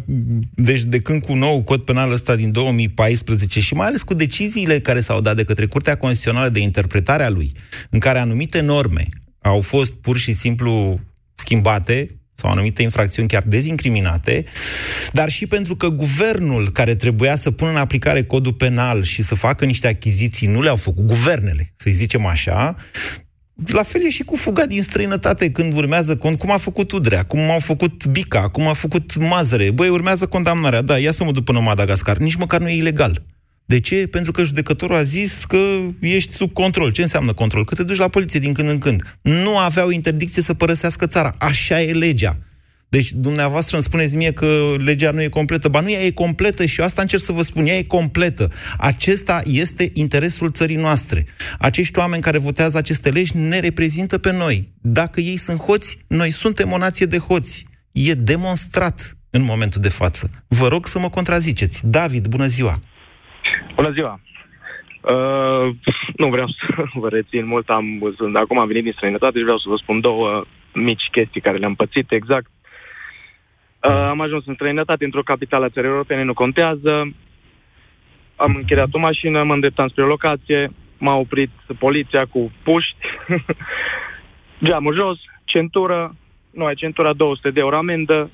deci 0.54 0.82
de 0.82 0.98
când 0.98 1.22
cu 1.22 1.34
nou 1.34 1.62
cod 1.62 1.80
penal 1.80 2.12
ăsta 2.12 2.34
din 2.36 2.52
2014 2.52 3.60
și 3.60 3.74
mai 3.74 3.86
ales 3.86 4.02
cu 4.02 4.14
deciziile 4.14 4.78
care 4.78 5.00
s-au 5.00 5.20
dat 5.20 5.36
de 5.36 5.44
către 5.44 5.66
Curtea 5.66 5.96
Constituțională 5.96 6.48
de 6.48 6.60
interpretare 6.60 7.22
a 7.22 7.30
lui, 7.30 7.50
în 7.90 7.98
care 7.98 8.18
anumite 8.18 8.60
norme 8.62 9.04
au 9.42 9.60
fost 9.60 9.92
pur 9.92 10.16
și 10.18 10.32
simplu 10.32 10.98
schimbate, 11.34 12.21
sau 12.42 12.50
anumite 12.50 12.82
infracțiuni 12.82 13.28
chiar 13.28 13.42
dezincriminate, 13.46 14.44
dar 15.12 15.28
și 15.28 15.46
pentru 15.46 15.76
că 15.76 15.88
guvernul 15.88 16.70
care 16.70 16.94
trebuia 16.94 17.36
să 17.36 17.50
pună 17.50 17.70
în 17.70 17.76
aplicare 17.76 18.22
codul 18.22 18.52
penal 18.52 19.02
și 19.02 19.22
să 19.22 19.34
facă 19.34 19.64
niște 19.64 19.88
achiziții 19.88 20.46
nu 20.46 20.62
le-au 20.62 20.76
făcut, 20.76 21.04
guvernele, 21.04 21.72
să 21.76 21.90
zicem 21.92 22.26
așa, 22.26 22.76
la 23.66 23.82
fel 23.82 24.04
e 24.04 24.10
și 24.10 24.22
cu 24.22 24.36
fuga 24.36 24.66
din 24.66 24.82
străinătate 24.82 25.50
când 25.50 25.76
urmează 25.76 26.16
cont, 26.16 26.38
cum 26.38 26.50
a 26.50 26.56
făcut 26.56 26.92
Udrea, 26.92 27.22
cum 27.22 27.40
au 27.40 27.58
făcut 27.58 28.06
Bica, 28.06 28.48
cum 28.48 28.66
a 28.66 28.72
făcut 28.72 29.16
Mazăre. 29.18 29.70
Băi, 29.70 29.88
urmează 29.88 30.26
condamnarea, 30.26 30.82
da, 30.82 30.98
ia 30.98 31.12
să 31.12 31.24
mă 31.24 31.32
duc 31.32 31.44
până 31.44 31.58
în 31.58 31.64
Madagascar. 31.64 32.16
Nici 32.16 32.34
măcar 32.34 32.60
nu 32.60 32.68
e 32.68 32.76
ilegal. 32.76 33.22
De 33.64 33.80
ce? 33.80 34.06
Pentru 34.06 34.32
că 34.32 34.44
judecătorul 34.44 34.96
a 34.96 35.02
zis 35.02 35.44
că 35.44 35.80
ești 36.00 36.32
sub 36.32 36.52
control. 36.52 36.90
Ce 36.90 37.02
înseamnă 37.02 37.32
control? 37.32 37.64
Că 37.64 37.74
te 37.74 37.82
duci 37.82 37.96
la 37.96 38.08
poliție 38.08 38.40
din 38.40 38.52
când 38.52 38.68
în 38.68 38.78
când. 38.78 39.18
Nu 39.20 39.58
aveau 39.58 39.90
interdicție 39.90 40.42
să 40.42 40.54
părăsească 40.54 41.06
țara. 41.06 41.34
Așa 41.38 41.82
e 41.82 41.92
legea. 41.92 42.38
Deci, 42.88 43.12
dumneavoastră 43.12 43.76
îmi 43.76 43.84
spuneți 43.84 44.16
mie 44.16 44.32
că 44.32 44.74
legea 44.78 45.10
nu 45.10 45.22
e 45.22 45.28
completă. 45.28 45.68
Ba 45.68 45.80
nu, 45.80 45.90
ea 45.90 46.04
e 46.04 46.10
completă 46.10 46.64
și 46.64 46.80
eu 46.80 46.86
asta 46.86 47.02
încerc 47.02 47.22
să 47.22 47.32
vă 47.32 47.42
spun. 47.42 47.66
Ea 47.66 47.76
e 47.76 47.82
completă. 47.82 48.50
Acesta 48.78 49.40
este 49.44 49.90
interesul 49.92 50.52
țării 50.52 50.76
noastre. 50.76 51.26
Acești 51.58 51.98
oameni 51.98 52.22
care 52.22 52.38
votează 52.38 52.76
aceste 52.76 53.10
legi 53.10 53.36
ne 53.36 53.58
reprezintă 53.58 54.18
pe 54.18 54.32
noi. 54.32 54.72
Dacă 54.80 55.20
ei 55.20 55.36
sunt 55.36 55.58
hoți, 55.58 55.98
noi 56.06 56.30
suntem 56.30 56.72
o 56.72 56.78
nație 56.78 57.06
de 57.06 57.18
hoți. 57.18 57.66
E 57.92 58.14
demonstrat 58.14 59.16
în 59.30 59.42
momentul 59.42 59.80
de 59.80 59.88
față. 59.88 60.30
Vă 60.48 60.68
rog 60.68 60.86
să 60.86 60.98
mă 60.98 61.10
contraziceți. 61.10 61.80
David, 61.84 62.26
bună 62.26 62.46
ziua! 62.46 62.80
Bună 63.74 63.90
ziua! 63.90 64.20
Uh, 65.00 65.74
nu 66.16 66.28
vreau 66.28 66.48
să 66.48 66.84
vă 67.02 67.08
rețin 67.08 67.46
mult, 67.46 67.68
am, 67.68 68.14
sunt, 68.16 68.36
acum 68.36 68.58
am 68.58 68.66
venit 68.66 68.82
din 68.82 68.92
străinătate 68.92 69.36
și 69.38 69.42
vreau 69.42 69.58
să 69.58 69.68
vă 69.68 69.76
spun 69.76 70.00
două 70.00 70.44
mici 70.74 71.08
chestii 71.10 71.40
care 71.40 71.56
le-am 71.56 71.74
pățit 71.74 72.12
exact. 72.12 72.50
Uh, 73.88 73.90
am 73.90 74.20
ajuns 74.20 74.46
în 74.46 74.54
străinătate, 74.54 75.04
într-o 75.04 75.22
capitală 75.22 75.64
a 75.64 75.68
țării 75.68 75.88
europene, 75.88 76.22
nu 76.22 76.34
contează. 76.34 77.14
Am 78.36 78.54
închiriat 78.56 78.88
o 78.92 78.98
mașină, 78.98 79.42
mă 79.42 79.54
îndreptam 79.54 79.88
spre 79.88 80.02
o 80.02 80.06
locație, 80.06 80.70
m-a 80.98 81.14
oprit 81.14 81.50
poliția 81.78 82.24
cu 82.24 82.52
puști, 82.62 82.96
geamul 84.64 84.94
jos, 84.94 85.18
centură, 85.44 86.14
nu 86.50 86.64
ai 86.64 86.74
centura, 86.74 87.12
200 87.12 87.50
de 87.50 87.60
euro 87.60 87.76
amendă, 87.76 88.30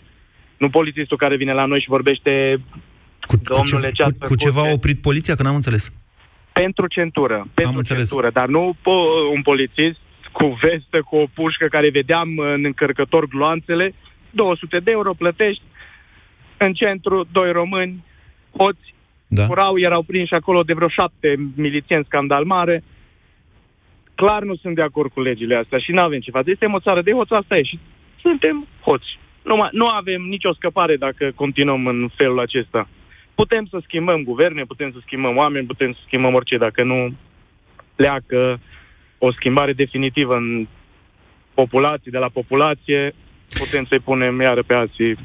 nu 0.56 0.70
polițistul 0.70 1.16
care 1.16 1.36
vine 1.36 1.52
la 1.52 1.64
noi 1.64 1.80
și 1.80 1.88
vorbește 1.88 2.60
cu, 3.28 3.36
Domnule, 3.36 3.88
cu, 3.88 3.94
ce, 3.94 4.02
cu, 4.02 4.26
cu 4.26 4.34
ceva 4.34 4.62
a 4.62 4.72
oprit 4.72 5.00
poliția? 5.00 5.34
Că 5.34 5.42
n-am 5.42 5.54
înțeles. 5.54 5.92
Pentru 6.52 6.86
centură. 6.86 7.38
Pentru 7.54 7.72
Am 7.72 7.76
înțeles. 7.76 8.08
centură, 8.08 8.30
dar 8.30 8.48
nu 8.48 8.74
po- 8.80 9.32
un 9.34 9.42
polițist 9.42 9.98
cu 10.32 10.58
vestă, 10.62 10.98
cu 11.08 11.16
o 11.16 11.26
pușcă 11.34 11.66
care 11.66 11.90
vedeam 11.90 12.38
în 12.38 12.64
încărcător 12.64 13.26
gloanțele, 13.28 13.94
200 14.30 14.78
de 14.78 14.90
euro 14.90 15.12
plătești, 15.14 15.62
în 16.56 16.72
centru, 16.72 17.26
doi 17.32 17.52
români, 17.52 18.04
hoți, 18.56 18.94
da. 19.26 19.46
curau, 19.46 19.78
erau 19.78 20.02
prinși 20.02 20.34
acolo 20.34 20.62
de 20.62 20.72
vreo 20.72 20.88
șapte 20.88 21.34
milițienți 21.56 22.08
scandal 22.08 22.44
mare. 22.44 22.82
Clar 24.14 24.42
nu 24.42 24.56
sunt 24.56 24.74
de 24.74 24.82
acord 24.82 25.12
cu 25.12 25.20
legile 25.20 25.56
astea 25.56 25.78
și 25.78 25.92
nu 25.92 26.00
avem 26.00 26.20
ce 26.20 26.30
face. 26.30 26.50
Este 26.50 26.66
o 26.66 26.80
țară 26.80 27.02
de 27.02 27.12
hoți, 27.12 27.32
asta 27.32 27.56
e. 27.56 27.62
Și 27.62 27.78
suntem 28.20 28.66
hoți. 28.80 29.18
Nu, 29.42 29.56
mai, 29.56 29.68
nu 29.72 29.86
avem 29.88 30.22
nicio 30.22 30.52
scăpare 30.52 30.96
dacă 30.96 31.32
continuăm 31.34 31.86
în 31.86 32.08
felul 32.16 32.40
acesta 32.40 32.88
putem 33.40 33.64
să 33.70 33.78
schimbăm 33.82 34.20
guverne, 34.30 34.62
putem 34.72 34.90
să 34.92 34.98
schimbăm 35.06 35.36
oameni, 35.36 35.66
putem 35.66 35.92
să 35.92 35.98
schimbăm 36.06 36.34
orice, 36.34 36.56
dacă 36.56 36.82
nu 36.82 36.98
pleacă 37.96 38.60
o 39.18 39.32
schimbare 39.32 39.72
definitivă 39.72 40.34
în 40.34 40.66
populație, 41.54 42.10
de 42.10 42.18
la 42.18 42.28
populație, 42.28 43.14
putem 43.62 43.84
să-i 43.88 44.06
punem 44.08 44.40
iară 44.40 44.62
pe 44.62 44.74
alții 44.74 45.18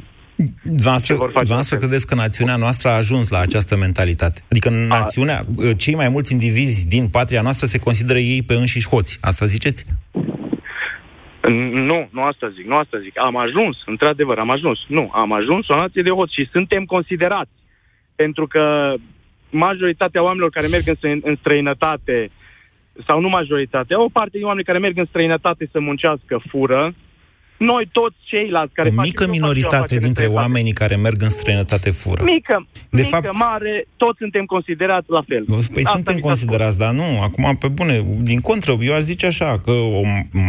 Dumneavoastră 0.63 1.77
credeți 1.77 2.07
că 2.07 2.15
națiunea 2.15 2.55
noastră 2.55 2.89
a 2.89 2.95
ajuns 2.95 3.29
la 3.29 3.39
această 3.39 3.75
mentalitate? 3.77 4.39
Adică 4.51 4.69
națiunea, 4.69 5.39
cei 5.77 5.95
mai 5.95 6.09
mulți 6.09 6.31
indivizi 6.31 6.87
din 6.87 7.07
patria 7.07 7.41
noastră 7.41 7.65
se 7.67 7.79
consideră 7.79 8.19
ei 8.19 8.43
pe 8.43 8.53
înșiși 8.53 8.89
hoți. 8.89 9.17
Asta 9.21 9.45
ziceți? 9.45 9.85
Nu, 11.89 12.07
nu 12.11 12.21
asta 12.23 12.49
zic, 12.55 12.65
nu 12.65 12.75
asta 12.75 12.97
zic. 12.99 13.19
Am 13.19 13.37
ajuns, 13.37 13.75
într-adevăr, 13.85 14.37
am 14.37 14.49
ajuns. 14.49 14.79
Nu, 14.87 15.09
am 15.13 15.31
ajuns 15.33 15.67
o 15.67 15.75
nație 15.75 16.01
de 16.01 16.09
hoți 16.09 16.33
și 16.33 16.49
suntem 16.51 16.85
considerați 16.85 17.51
pentru 18.15 18.47
că 18.47 18.93
majoritatea 19.49 20.23
oamenilor 20.23 20.49
care 20.49 20.67
merg 20.67 20.83
în, 21.01 21.19
în 21.23 21.35
străinătate, 21.35 22.29
sau 23.05 23.19
nu 23.19 23.29
majoritatea, 23.29 24.01
o 24.03 24.09
parte 24.09 24.37
din 24.37 24.45
oameni 24.45 24.65
care 24.65 24.77
merg 24.77 24.97
în 24.97 25.05
străinătate 25.05 25.69
să 25.71 25.79
muncească 25.79 26.41
fură, 26.49 26.93
noi 27.71 27.89
toți 27.91 28.15
ceilalți 28.23 28.73
care 28.73 28.89
O 28.97 29.01
mică 29.01 29.27
minoritate 29.27 29.97
dintre 29.97 30.25
oamenii 30.25 30.71
care 30.71 30.95
merg 30.95 31.21
în 31.21 31.29
străinătate 31.29 31.91
fură. 31.91 32.23
Mică, 32.23 32.67
de 32.89 33.01
mică, 33.01 33.07
fapt, 33.15 33.37
mare, 33.37 33.87
toți 33.97 34.17
suntem 34.17 34.45
considerați 34.45 35.09
la 35.09 35.23
fel. 35.27 35.43
Păi 35.45 35.83
Asta 35.83 35.95
suntem 35.95 36.17
considerați, 36.17 36.77
dar 36.77 36.93
nu, 36.93 37.21
acum 37.21 37.55
pe 37.59 37.67
bune, 37.67 38.05
din 38.19 38.39
contră, 38.39 38.77
eu 38.81 38.93
aș 38.93 39.01
zice 39.01 39.25
așa, 39.25 39.59
că 39.65 39.71
o 39.71 40.01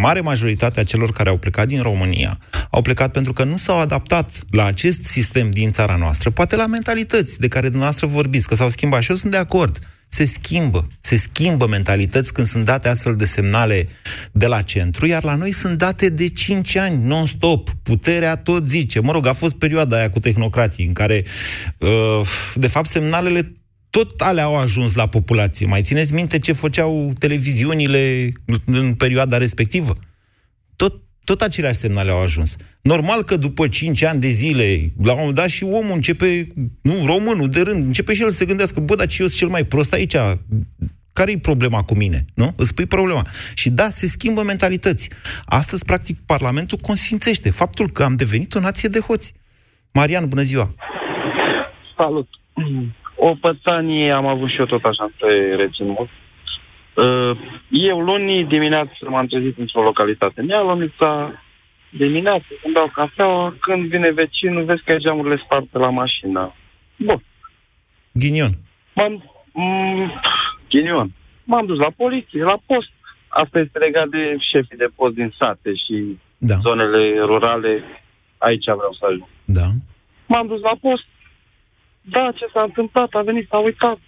mare 0.03 0.21
majoritate 0.21 0.81
a 0.81 0.85
celor 0.85 1.11
care 1.11 1.29
au 1.29 1.37
plecat 1.37 1.67
din 1.67 1.83
România 1.83 2.39
au 2.71 2.83
plecat 2.83 3.13
pentru 3.13 3.33
că 3.33 3.45
nu 3.45 3.57
s-au 3.57 3.79
adaptat 3.79 4.31
la 4.51 4.65
acest 4.65 5.05
sistem 5.05 5.51
din 5.51 5.71
țara 5.71 5.97
noastră, 5.97 6.31
poate 6.31 6.57
la 6.57 6.67
mentalități 6.67 7.41
de 7.41 7.49
care 7.49 7.67
dumneavoastră 7.67 8.07
vorbiți, 8.07 8.49
că 8.49 8.55
s-au 8.55 8.69
schimbat 8.69 9.03
și 9.03 9.11
eu 9.11 9.17
sunt 9.17 9.33
de 9.33 9.39
acord 9.39 9.79
se 10.15 10.25
schimbă. 10.25 10.87
Se 11.01 11.17
schimbă 11.17 11.67
mentalități 11.67 12.33
când 12.33 12.47
sunt 12.47 12.65
date 12.65 12.89
astfel 12.89 13.17
de 13.17 13.25
semnale 13.25 13.89
de 14.33 14.47
la 14.47 14.63
centru, 14.63 15.07
iar 15.07 15.25
la 15.25 15.35
noi 15.35 15.53
sunt 15.53 15.79
date 15.79 16.09
de 16.09 16.29
5 16.29 16.77
ani, 16.77 17.05
non-stop. 17.05 17.71
Puterea 17.83 18.37
tot 18.37 18.69
zice. 18.69 19.01
Mă 19.01 19.13
rog, 19.13 19.27
a 19.27 19.33
fost 19.33 19.55
perioada 19.55 19.97
aia 19.97 20.11
cu 20.11 20.21
tehnocrații, 20.21 20.87
în 20.87 20.93
care, 20.93 21.25
uh, 21.79 22.21
de 22.55 22.67
fapt, 22.67 22.87
semnalele 22.87 23.53
tot 23.91 24.21
alea 24.21 24.45
au 24.45 24.57
ajuns 24.57 24.95
la 24.95 25.09
populație. 25.09 25.67
Mai 25.67 25.83
țineți 25.83 26.15
minte 26.15 26.39
ce 26.39 26.53
făceau 26.53 27.13
televiziunile 27.19 28.33
în 28.65 28.95
perioada 28.95 29.37
respectivă? 29.37 29.97
Tot, 30.77 31.03
tot 31.25 31.41
aceleași 31.41 31.79
semnale 31.79 32.11
au 32.11 32.21
ajuns. 32.21 32.57
Normal 32.83 33.23
că 33.23 33.37
după 33.37 33.69
5 33.69 34.03
ani 34.03 34.21
de 34.21 34.29
zile, 34.29 34.93
la 35.03 35.13
un 35.13 35.19
moment 35.19 35.37
dat 35.37 35.49
și 35.49 35.65
omul 35.65 35.93
începe, 35.95 36.47
nu, 36.83 37.07
românul 37.07 37.49
de 37.49 37.61
rând, 37.61 37.87
începe 37.87 38.13
și 38.13 38.23
el 38.23 38.31
să 38.31 38.37
se 38.37 38.45
gândească, 38.45 38.81
bă, 38.81 38.95
dar 38.95 39.07
ce 39.07 39.17
eu 39.21 39.27
sunt 39.27 39.39
cel 39.39 39.49
mai 39.49 39.65
prost 39.65 39.93
aici? 39.93 40.17
care 41.19 41.31
e 41.31 41.49
problema 41.51 41.81
cu 41.83 41.95
mine? 41.95 42.19
Nu? 42.35 42.49
Îți 42.57 42.75
pui 42.75 42.87
problema. 42.87 43.23
Și 43.55 43.71
da, 43.71 43.87
se 44.01 44.07
schimbă 44.07 44.43
mentalități. 44.43 45.11
Astăzi, 45.45 45.85
practic, 45.85 46.17
Parlamentul 46.27 46.79
consfințește 46.83 47.51
faptul 47.51 47.89
că 47.91 48.03
am 48.03 48.15
devenit 48.17 48.55
o 48.55 48.61
nație 48.61 48.89
de 48.89 49.01
hoți. 49.01 49.35
Marian, 49.93 50.29
bună 50.29 50.43
ziua! 50.43 50.75
Salut! 51.97 52.29
O 53.17 53.35
pățanie 53.35 54.11
am 54.13 54.27
avut 54.27 54.49
și 54.51 54.59
eu 54.59 54.67
tot 54.67 54.85
așa 54.85 55.13
pe 55.19 55.55
reținut. 55.57 56.09
Uh, 56.95 57.39
eu 57.71 58.01
luni 58.01 58.45
dimineață 58.45 58.93
m-am 59.09 59.27
trezit 59.27 59.59
într-o 59.59 59.83
localitate. 59.83 60.43
Mi-a 60.43 60.63
luat 60.63 60.79
dimineață, 61.97 62.47
când 62.63 62.75
dau 62.75 62.91
cafeaua, 62.95 63.55
când 63.61 63.89
vine 63.89 64.11
vecinul, 64.11 64.65
vezi 64.65 64.83
că 64.85 64.97
geamurile 64.97 65.43
sparte 65.45 65.79
la 65.79 65.91
mașină. 65.91 66.55
Bun. 66.97 67.23
Ghinion. 68.13 68.53
M-am... 68.95 69.23
M- 69.53 70.21
ghinion. 70.69 71.13
M-am 71.45 71.67
dus 71.67 71.79
la 71.79 71.91
poliție, 71.97 72.43
la 72.43 72.59
post. 72.67 72.91
Asta 73.29 73.59
este 73.59 73.79
legat 73.79 74.09
de 74.09 74.37
șefii 74.51 74.77
de 74.77 74.89
post 74.97 75.15
din 75.15 75.35
sate 75.39 75.75
și 75.75 76.19
da. 76.39 76.57
zonele 76.57 77.21
rurale. 77.21 77.83
Aici 78.39 78.65
vreau 78.65 78.93
să 78.99 79.05
ajung. 79.07 79.29
Da. 79.45 79.67
M-am 80.27 80.47
dus 80.47 80.61
la 80.61 80.77
post. 80.81 81.07
Da, 82.01 82.33
ce 82.35 82.47
s-a 82.53 82.63
întâmplat? 82.63 83.11
A 83.13 83.23
venit, 83.23 83.47
s-a 83.49 83.59
uitat 83.59 83.99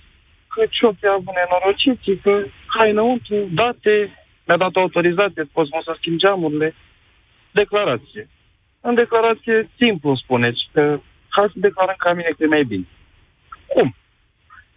că 0.57 0.63
ciopii 0.71 1.09
avut 1.09 1.35
nenorociții, 1.41 2.19
că 2.25 2.33
hai 2.77 2.91
înăuntru, 2.91 3.49
date, 3.51 4.11
mi-a 4.47 4.57
dat 4.57 4.77
o 4.77 4.81
autorizație, 4.81 5.49
poți 5.53 5.71
să 5.85 5.95
schimb 5.97 6.19
geamurile. 6.19 6.75
Declarație. 7.51 8.29
În 8.81 8.95
declarație 8.95 9.69
simplu 9.77 10.17
spuneți 10.17 10.69
că 10.73 11.01
hai 11.29 11.47
să 11.53 11.55
declarăm 11.55 11.95
ca 11.99 12.13
mine 12.13 12.31
că 12.37 12.43
e 12.43 12.47
mai 12.47 12.65
bine. 12.65 12.87
Cum? 13.67 13.95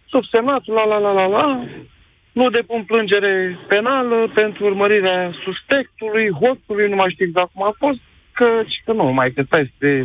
Subsemnat, 0.08 0.66
la 0.66 0.84
la 0.84 0.98
la 0.98 1.12
la 1.12 1.26
la, 1.26 1.64
nu 2.32 2.50
depun 2.50 2.84
plângere 2.84 3.58
penală 3.68 4.30
pentru 4.34 4.64
urmărirea 4.64 5.32
suspectului, 5.44 6.30
hoțului, 6.30 6.88
nu 6.88 6.96
mai 6.96 7.10
știu 7.10 7.26
exact 7.26 7.50
cum 7.52 7.62
a 7.62 7.74
fost, 7.78 7.98
că, 8.32 8.62
că 8.84 8.92
nu, 8.92 9.12
mai 9.12 9.30
că 9.30 9.42
stai 9.42 9.64
să 9.64 9.72
te 9.78 10.04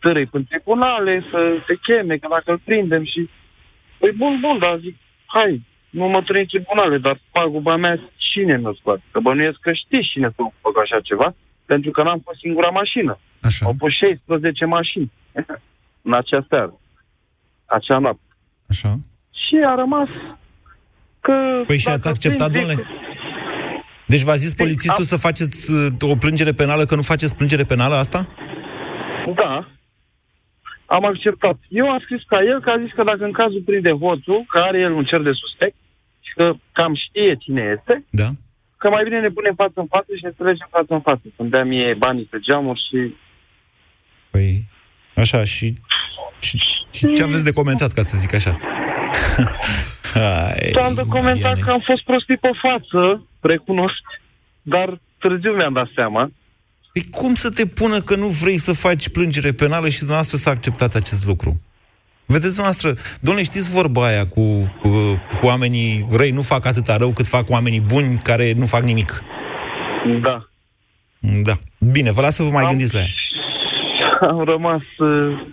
tărâi 0.00 0.28
în 0.32 0.44
tribunale, 0.44 1.24
să 1.30 1.56
se 1.66 1.74
cheme, 1.82 2.16
că 2.16 2.26
dacă 2.30 2.50
îl 2.50 2.60
prindem 2.64 3.04
și... 3.04 3.28
Păi 3.98 4.12
bun, 4.12 4.40
bun, 4.40 4.58
dar 4.58 4.78
zic, 4.78 4.96
hai, 5.26 5.62
nu 5.98 6.06
mă 6.08 6.22
trăi 6.22 6.40
în 6.40 6.46
tribunale, 6.46 6.98
dar 6.98 7.20
paguba 7.30 7.76
mea 7.76 7.94
cine 8.16 8.56
mi-o 8.56 8.74
scoate? 8.74 9.02
Că 9.10 9.20
bănuiesc 9.20 9.58
că 9.60 9.72
știți 9.72 10.08
cine 10.12 10.28
să 10.36 10.42
facă 10.60 10.80
așa 10.82 11.00
ceva, 11.00 11.34
pentru 11.66 11.90
că 11.90 12.02
n-am 12.02 12.20
fost 12.24 12.38
singura 12.38 12.68
mașină. 12.68 13.18
Așa. 13.42 13.66
Au 13.66 13.74
fost 13.78 13.96
16 13.96 14.64
mașini 14.64 15.12
în 16.06 16.12
acea 16.14 16.46
seară, 16.48 16.74
acea 17.66 17.98
noapte. 17.98 18.30
Așa. 18.68 18.90
Și 19.42 19.56
a 19.66 19.74
rămas 19.74 20.08
că... 21.20 21.34
Păi 21.66 21.78
și 21.78 21.88
ați 21.88 22.08
acceptat, 22.08 22.50
domnule? 22.50 22.86
Deci 24.06 24.22
v-a 24.22 24.34
zis 24.34 24.54
polițistul 24.54 25.06
am... 25.06 25.12
să 25.12 25.16
faceți 25.26 25.72
uh, 25.72 26.10
o 26.12 26.16
plângere 26.16 26.52
penală, 26.52 26.84
că 26.84 26.94
nu 26.94 27.02
faceți 27.02 27.36
plângere 27.36 27.64
penală 27.64 27.94
asta? 27.94 28.28
Da. 29.34 29.68
Am 30.86 31.04
acceptat. 31.04 31.56
Eu 31.68 31.90
am 31.90 31.98
scris 31.98 32.22
ca 32.26 32.38
el 32.42 32.60
că 32.60 32.70
a 32.70 32.82
zis 32.84 32.92
că 32.92 33.02
dacă 33.02 33.24
în 33.24 33.32
cazul 33.32 33.62
prinde 33.64 33.90
hoțul, 33.90 34.44
că 34.48 34.58
are 34.60 34.78
el 34.78 34.92
un 34.92 35.04
cer 35.04 35.20
de 35.20 35.32
suspect 35.32 35.74
și 35.74 35.83
că 36.34 36.52
cam 36.72 36.94
știe 36.94 37.34
cine 37.34 37.74
este, 37.76 38.04
da. 38.10 38.28
că 38.76 38.88
mai 38.88 39.04
bine 39.04 39.20
ne 39.20 39.30
punem 39.30 39.54
față 39.54 39.72
în 39.74 39.86
față 39.86 40.06
și 40.16 40.22
ne 40.22 40.28
înțelegem 40.28 40.68
față 40.70 40.94
în 40.94 41.00
față. 41.00 41.22
Să-mi 41.36 41.50
dea 41.50 41.64
mie 41.64 41.94
banii 41.94 42.24
pe 42.24 42.38
geamuri 42.38 42.80
și... 42.88 43.14
Păi, 44.30 44.64
așa, 45.14 45.44
și, 45.44 45.74
și, 46.38 46.58
și 46.92 47.12
ce 47.12 47.22
aveți 47.22 47.44
de 47.44 47.52
comentat, 47.52 47.92
ca 47.92 48.02
să 48.02 48.16
zic 48.16 48.34
așa? 48.34 48.58
Hai, 50.14 50.70
am 50.82 50.94
de 50.94 51.02
comentat 51.08 51.58
că 51.58 51.70
am 51.70 51.82
fost 51.84 52.04
prostit 52.04 52.40
pe 52.40 52.50
față, 52.62 53.26
recunosc, 53.40 54.02
dar 54.62 55.00
târziu 55.18 55.52
mi-am 55.52 55.72
dat 55.72 55.88
seama. 55.94 56.30
Păi 56.92 57.04
cum 57.10 57.34
să 57.34 57.50
te 57.50 57.66
pună 57.66 58.00
că 58.00 58.16
nu 58.16 58.26
vrei 58.26 58.58
să 58.58 58.72
faci 58.72 59.08
plângere 59.08 59.52
penală 59.52 59.88
și 59.88 59.98
dumneavoastră 59.98 60.36
să 60.36 60.48
acceptați 60.48 60.96
acest 60.96 61.26
lucru? 61.26 61.60
Vedeți 62.26 62.54
dumneavoastră, 62.54 62.94
domnule, 63.20 63.44
știți 63.44 63.70
vorba 63.70 64.06
aia 64.06 64.26
cu, 64.26 64.40
cu, 64.80 64.88
cu 65.40 65.46
oamenii 65.46 66.06
răi 66.10 66.30
nu 66.30 66.42
fac 66.42 66.66
atâta 66.66 66.96
rău 66.96 67.12
cât 67.12 67.26
fac 67.26 67.50
oamenii 67.50 67.80
buni 67.80 68.18
care 68.22 68.52
nu 68.56 68.66
fac 68.66 68.82
nimic. 68.82 69.22
Da. 70.22 70.48
Da. 71.42 71.58
Bine, 71.78 72.12
vă 72.12 72.20
las 72.20 72.34
să 72.34 72.42
vă 72.42 72.50
mai 72.50 72.62
am, 72.62 72.68
gândiți 72.68 72.94
la 72.94 73.00
ea. 73.00 73.08
Am 74.30 74.44
rămas 74.44 74.82
uh, 74.98 75.46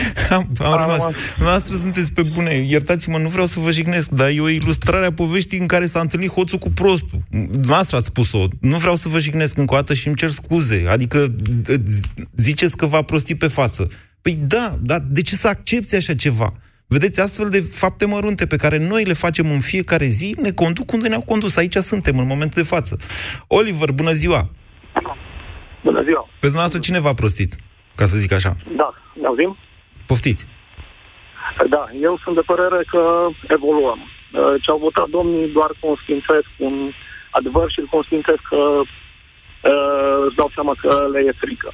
am, 0.30 0.48
am 0.58 0.80
rămas. 0.80 1.06
Noastră 1.38 1.76
sunteți 1.76 2.12
pe 2.12 2.22
bune. 2.22 2.54
Iertați-mă, 2.54 3.18
nu 3.18 3.28
vreau 3.28 3.46
să 3.46 3.60
vă 3.60 3.70
jignesc, 3.70 4.08
dar 4.08 4.28
e 4.28 4.40
o 4.40 4.48
ilustrare 4.48 5.06
a 5.06 5.12
poveștii 5.12 5.58
în 5.58 5.66
care 5.66 5.84
s-a 5.84 6.00
întâlnit 6.00 6.30
hoțul 6.30 6.58
cu 6.58 6.70
prostul. 6.70 7.22
Noastră 7.66 7.96
ați 7.96 8.06
spus-o. 8.06 8.46
Nu 8.60 8.76
vreau 8.76 8.94
să 8.94 9.08
vă 9.08 9.18
jignesc 9.18 9.58
încă 9.58 9.74
o 9.74 9.76
dată 9.76 9.94
și 9.94 10.06
îmi 10.06 10.16
cer 10.16 10.28
scuze. 10.28 10.84
Adică 10.88 11.26
ziceți 12.36 12.76
că 12.76 12.86
v-a 12.86 13.02
prostit 13.02 13.38
pe 13.38 13.46
față. 13.46 13.88
Păi 14.22 14.34
da, 14.34 14.76
dar 14.80 15.00
de 15.08 15.22
ce 15.22 15.34
să 15.34 15.48
accepti 15.48 15.94
așa 15.94 16.14
ceva? 16.14 16.52
Vedeți, 16.86 17.20
astfel 17.20 17.48
de 17.50 17.60
fapte 17.60 18.06
mărunte 18.06 18.46
pe 18.46 18.56
care 18.56 18.78
noi 18.90 19.04
le 19.04 19.12
facem 19.12 19.46
în 19.50 19.60
fiecare 19.60 20.04
zi 20.04 20.34
ne 20.40 20.50
conduc 20.50 20.92
unde 20.92 21.08
ne-au 21.08 21.22
condus. 21.32 21.56
Aici 21.56 21.76
suntem, 21.76 22.18
în 22.18 22.26
momentul 22.26 22.62
de 22.62 22.68
față. 22.68 22.96
Oliver, 23.46 23.90
bună 23.92 24.10
ziua! 24.10 24.50
Bună 25.82 26.02
ziua! 26.02 26.22
Pe 26.40 26.48
dumneavoastră 26.50 26.80
cine 26.80 27.00
v-a 27.00 27.14
prostit, 27.14 27.50
ca 27.94 28.04
să 28.04 28.16
zic 28.16 28.32
așa? 28.32 28.56
Da, 28.76 28.94
ne 29.20 29.26
auzim? 29.26 29.56
Poftiți. 30.06 30.46
Da, 31.68 31.84
eu 32.00 32.20
sunt 32.22 32.34
de 32.34 32.40
părere 32.52 32.80
că 32.92 33.02
evoluăm. 33.48 34.00
Uh, 34.00 34.54
ce 34.62 34.70
au 34.70 34.78
votat 34.78 35.08
domnii 35.08 35.48
doar 35.48 35.70
consfințesc 35.80 36.48
un 36.58 36.74
adevăr 37.30 37.70
și 37.70 37.78
îl 37.80 37.86
consfințesc 37.86 38.42
că 38.52 38.62
uh, 38.80 40.16
îți 40.26 40.36
dau 40.40 40.50
seama 40.54 40.74
că 40.82 41.08
le 41.12 41.20
e 41.28 41.40
frică. 41.44 41.70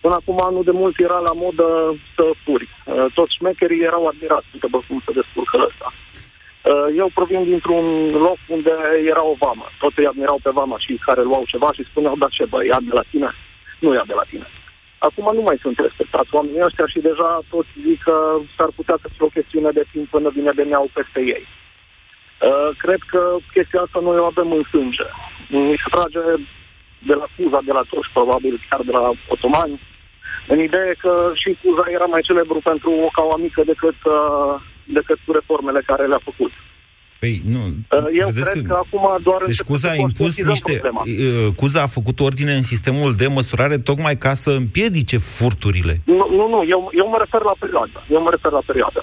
Până 0.00 0.14
acum, 0.18 0.54
nu 0.54 0.62
de 0.62 0.70
mult 0.70 0.98
era 0.98 1.18
la 1.18 1.34
modă 1.34 1.66
să 2.14 2.24
furi. 2.44 2.68
Uh, 2.68 3.06
toți 3.14 3.34
șmecherii 3.34 3.82
erau 3.90 4.06
admirați, 4.06 4.46
după 4.60 4.78
cum 4.86 5.02
se 5.04 5.12
descurcă 5.12 5.56
ăsta. 5.68 5.92
Eu 6.96 7.10
provin 7.14 7.44
dintr-un 7.44 7.86
loc 8.10 8.38
unde 8.48 8.72
era 9.12 9.24
o 9.24 9.34
vamă. 9.38 9.66
Toți 9.78 9.98
îi 9.98 10.06
admirau 10.06 10.38
pe 10.42 10.50
vama 10.60 10.78
și 10.78 11.04
care 11.06 11.22
luau 11.22 11.42
ceva 11.46 11.68
și 11.76 11.88
spuneau, 11.90 12.16
da 12.16 12.28
ce 12.30 12.44
bă, 12.44 12.64
ia 12.64 12.78
de 12.88 12.94
la 12.98 13.04
tine? 13.10 13.30
Nu 13.78 13.94
ia 13.94 14.04
de 14.06 14.14
la 14.20 14.24
tine. 14.30 14.46
Acum 14.98 15.26
nu 15.34 15.42
mai 15.42 15.58
sunt 15.60 15.78
respectați 15.78 16.34
oamenii 16.36 16.66
ăștia 16.68 16.86
și 16.86 17.00
deja 17.08 17.30
toți 17.50 17.68
zic 17.86 18.02
că 18.02 18.16
s-ar 18.56 18.70
putea 18.78 18.96
să 19.02 19.06
fie 19.08 19.24
o 19.26 19.34
chestiune 19.36 19.70
de 19.78 19.84
timp 19.92 20.06
până 20.08 20.28
vine 20.28 20.52
de 20.54 20.62
neau 20.62 20.86
peste 20.92 21.20
ei. 21.20 21.44
Uh, 21.48 22.70
cred 22.84 23.00
că 23.12 23.36
chestia 23.52 23.80
asta 23.80 23.98
noi 24.02 24.18
o 24.18 24.24
avem 24.24 24.52
în 24.52 24.64
sânge. 24.70 25.06
Mi 25.48 25.80
se 25.82 25.88
trage 25.94 26.24
de 27.08 27.14
la 27.20 27.26
Cuza, 27.34 27.60
de 27.68 27.72
la 27.72 27.84
Toși, 27.90 28.12
probabil 28.12 28.54
chiar 28.68 28.82
de 28.88 28.92
la 28.92 29.04
otomani, 29.34 29.80
în 30.52 30.58
ideea 30.60 30.92
că 31.04 31.12
și 31.40 31.58
Cuza 31.62 31.84
era 31.96 32.04
mai 32.04 32.26
celebru 32.28 32.60
pentru 32.70 32.90
o 33.06 33.08
caua 33.18 33.36
mică 33.46 33.62
decât, 33.72 33.98
uh, 34.04 34.54
decât 34.96 35.18
reformele 35.38 35.80
care 35.90 36.06
le-a 36.06 36.22
făcut. 36.28 36.52
Păi, 37.22 37.42
nu. 37.54 37.62
Uh, 37.66 38.08
eu 38.22 38.28
cred 38.28 38.46
că, 38.46 38.60
că 38.70 38.76
acum 38.84 39.04
doar... 39.22 39.40
Deci 39.44 39.68
Cuza 39.70 39.90
a 39.90 39.94
impus 39.94 40.32
niște... 40.52 40.72
Problema. 40.72 41.02
Uh, 41.06 41.48
Cuza 41.56 41.82
a 41.82 41.94
făcut 41.98 42.20
ordine 42.20 42.52
în 42.60 42.62
sistemul 42.62 43.10
de 43.20 43.26
măsurare 43.26 43.76
tocmai 43.78 44.14
ca 44.24 44.32
să 44.34 44.50
împiedice 44.50 45.18
furturile. 45.18 45.94
Nu, 46.04 46.26
nu, 46.38 46.44
nu. 46.54 46.60
Eu, 46.74 46.80
eu 47.00 47.06
mă 47.12 47.18
refer 47.24 47.42
la 47.50 47.56
perioadă. 47.58 47.98
Eu 48.14 48.22
mă 48.22 48.30
refer 48.34 48.52
la 48.58 48.64
perioadă. 48.66 49.00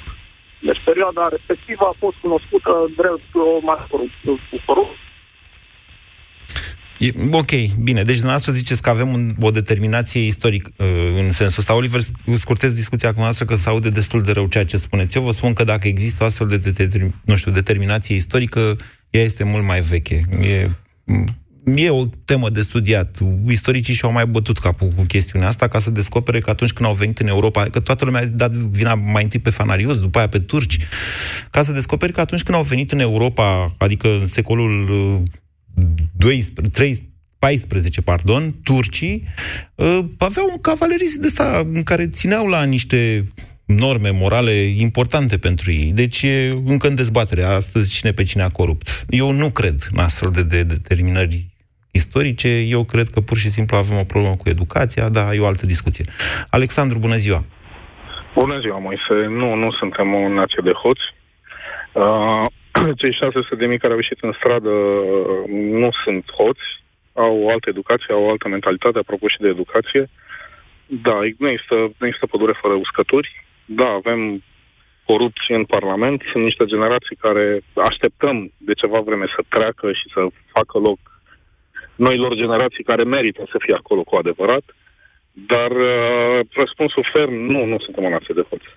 Deci 0.68 0.82
perioada 0.90 1.24
respectivă 1.36 1.84
a 1.88 1.96
fost 2.04 2.18
cunoscută 2.26 2.72
drept 3.00 3.30
o 3.34 3.60
mare 3.70 3.86
corupție 3.92 4.32
E, 7.00 7.12
ok, 7.32 7.52
bine. 7.80 8.04
Deci 8.04 8.16
dumneavoastră 8.16 8.52
ziceți 8.52 8.82
că 8.82 8.90
avem 8.90 9.08
un, 9.14 9.36
o 9.40 9.52
determinație 9.52 10.22
istorică 10.22 10.72
uh, 10.78 10.86
în 11.14 11.32
sensul 11.32 11.60
ăsta. 11.60 11.76
Oliver, 11.76 12.02
scurtez 12.38 12.74
discuția 12.74 13.14
cu 13.14 13.20
noastră 13.20 13.46
că 13.46 13.56
se 13.56 13.70
aude 13.70 13.90
destul 13.90 14.22
de 14.22 14.32
rău 14.32 14.48
ceea 14.48 14.66
ce 14.66 14.78
spuneți. 14.78 15.18
Eu 15.18 15.24
vă 15.24 15.32
spun 15.32 15.54
că 15.54 15.64
dacă 15.64 15.88
există 15.88 16.24
o 16.24 16.26
astfel 16.26 16.48
de, 16.48 16.58
de, 16.58 16.86
de 16.86 17.12
nu 17.26 17.36
știu, 17.36 17.52
determinație 17.52 18.16
istorică, 18.16 18.78
ea 19.10 19.22
este 19.22 19.44
mult 19.44 19.66
mai 19.66 19.82
veche. 19.82 20.22
E, 20.42 20.70
e 21.76 21.90
o 21.90 22.06
temă 22.26 22.50
de 22.50 22.62
studiat. 22.62 23.18
Istoricii 23.48 23.94
și-au 23.94 24.12
mai 24.12 24.28
bătut 24.28 24.58
capul 24.58 24.88
cu 24.96 25.02
chestiunea 25.02 25.48
asta 25.48 25.68
ca 25.68 25.80
să 25.80 25.90
descopere 25.90 26.40
că 26.40 26.50
atunci 26.50 26.74
când 26.74 26.88
au 26.88 26.94
venit 26.94 27.20
în 27.20 27.28
Europa, 27.28 27.64
că 27.64 27.80
toată 27.80 28.06
lumea 28.06 28.22
a 28.22 28.26
dat 28.26 28.52
vina 28.52 28.94
mai 28.94 29.24
întâi 29.24 29.40
pe 29.40 29.50
fanarios, 29.50 29.98
după 29.98 30.18
aia 30.18 30.28
pe 30.28 30.40
turci, 30.40 30.78
ca 31.52 31.62
să 31.62 31.72
descopere 31.72 32.12
că 32.12 32.20
atunci 32.20 32.44
când 32.44 32.58
au 32.58 32.64
venit 32.64 32.92
în 32.92 33.00
Europa, 33.00 33.74
adică 33.78 34.08
în 34.20 34.28
secolul 34.28 34.90
uh, 34.90 35.22
12, 36.18 36.70
13, 36.72 37.02
14, 37.40 38.02
pardon, 38.02 38.54
turcii 38.64 39.24
uh, 39.76 40.00
aveau 40.18 40.48
un 40.50 40.62
cavalerism 40.62 41.22
de 41.22 41.28
ăsta 41.28 41.64
în 41.74 41.84
care 41.84 42.08
țineau 42.08 42.48
la 42.48 42.64
niște 42.64 43.24
norme 43.66 44.10
morale 44.10 44.52
importante 44.88 45.38
pentru 45.38 45.72
ei. 45.72 45.92
Deci 45.94 46.22
e 46.22 46.50
încă 46.66 46.88
în 46.88 46.96
dezbatere 46.96 47.44
astăzi 47.44 47.94
cine 47.94 48.12
pe 48.12 48.24
cine 48.24 48.44
a 48.44 48.50
corupt. 48.50 49.06
Eu 49.10 49.32
nu 49.32 49.50
cred 49.50 49.76
în 49.92 50.00
astfel 50.00 50.30
de, 50.32 50.44
de 50.44 50.64
determinări 50.64 51.46
istorice, 51.92 52.48
eu 52.48 52.84
cred 52.84 53.08
că 53.10 53.20
pur 53.22 53.38
și 53.38 53.50
simplu 53.50 53.78
avem 53.78 53.98
o 53.98 54.04
problemă 54.04 54.36
cu 54.36 54.50
educația, 54.50 55.10
dar 55.10 55.34
e 55.34 55.40
o 55.40 55.46
altă 55.46 55.66
discuție. 55.66 56.06
Alexandru, 56.50 57.00
bună 57.00 57.16
ziua! 57.16 57.44
Bună 58.34 58.60
ziua, 58.60 58.80
Moise. 58.80 59.14
Nu, 59.30 59.54
nu 59.54 59.72
suntem 59.72 60.14
o 60.14 60.30
nație 60.30 60.62
de 60.64 60.72
hoți. 60.72 61.06
Uh, 61.94 62.46
cei 63.02 63.14
600 63.14 63.56
de 63.56 63.66
mii 63.66 63.78
care 63.78 63.94
au 63.94 64.00
ieșit 64.00 64.20
în 64.22 64.34
stradă 64.38 64.70
uh, 64.70 65.50
nu 65.82 65.90
sunt 66.04 66.32
hoți, 66.32 66.68
au 67.14 67.38
o 67.44 67.50
altă 67.50 67.70
educație, 67.70 68.14
au 68.14 68.24
o 68.24 68.30
altă 68.30 68.48
mentalitate, 68.48 68.98
apropo 68.98 69.28
și 69.28 69.40
de 69.40 69.48
educație. 69.48 70.10
Da, 70.86 71.18
nu 71.38 71.50
există, 71.50 71.76
nu 71.98 72.06
există 72.08 72.26
pădure 72.26 72.56
fără 72.62 72.74
uscături. 72.74 73.46
Da, 73.66 73.88
avem 73.88 74.44
corupție 75.06 75.56
în 75.56 75.66
Parlament, 75.66 76.22
sunt 76.32 76.44
niște 76.44 76.66
generații 76.66 77.16
care 77.16 77.62
așteptăm 77.90 78.52
de 78.58 78.74
ceva 78.74 79.00
vreme 79.00 79.26
să 79.36 79.42
treacă 79.48 79.92
și 79.92 80.08
să 80.14 80.22
facă 80.54 80.78
loc 80.78 81.00
noilor 81.96 82.34
generații 82.36 82.84
care 82.84 83.04
merită 83.04 83.44
să 83.52 83.58
fie 83.60 83.74
acolo 83.74 84.02
cu 84.04 84.16
adevărat. 84.16 84.66
Dar 85.32 85.72
uh, 85.72 86.40
răspunsul 86.54 87.10
ferm, 87.14 87.34
nu, 87.34 87.66
nu 87.66 87.80
suntem 87.80 88.04
o 88.04 88.10
nație 88.10 88.34
de 88.34 88.46
hoți. 88.50 88.70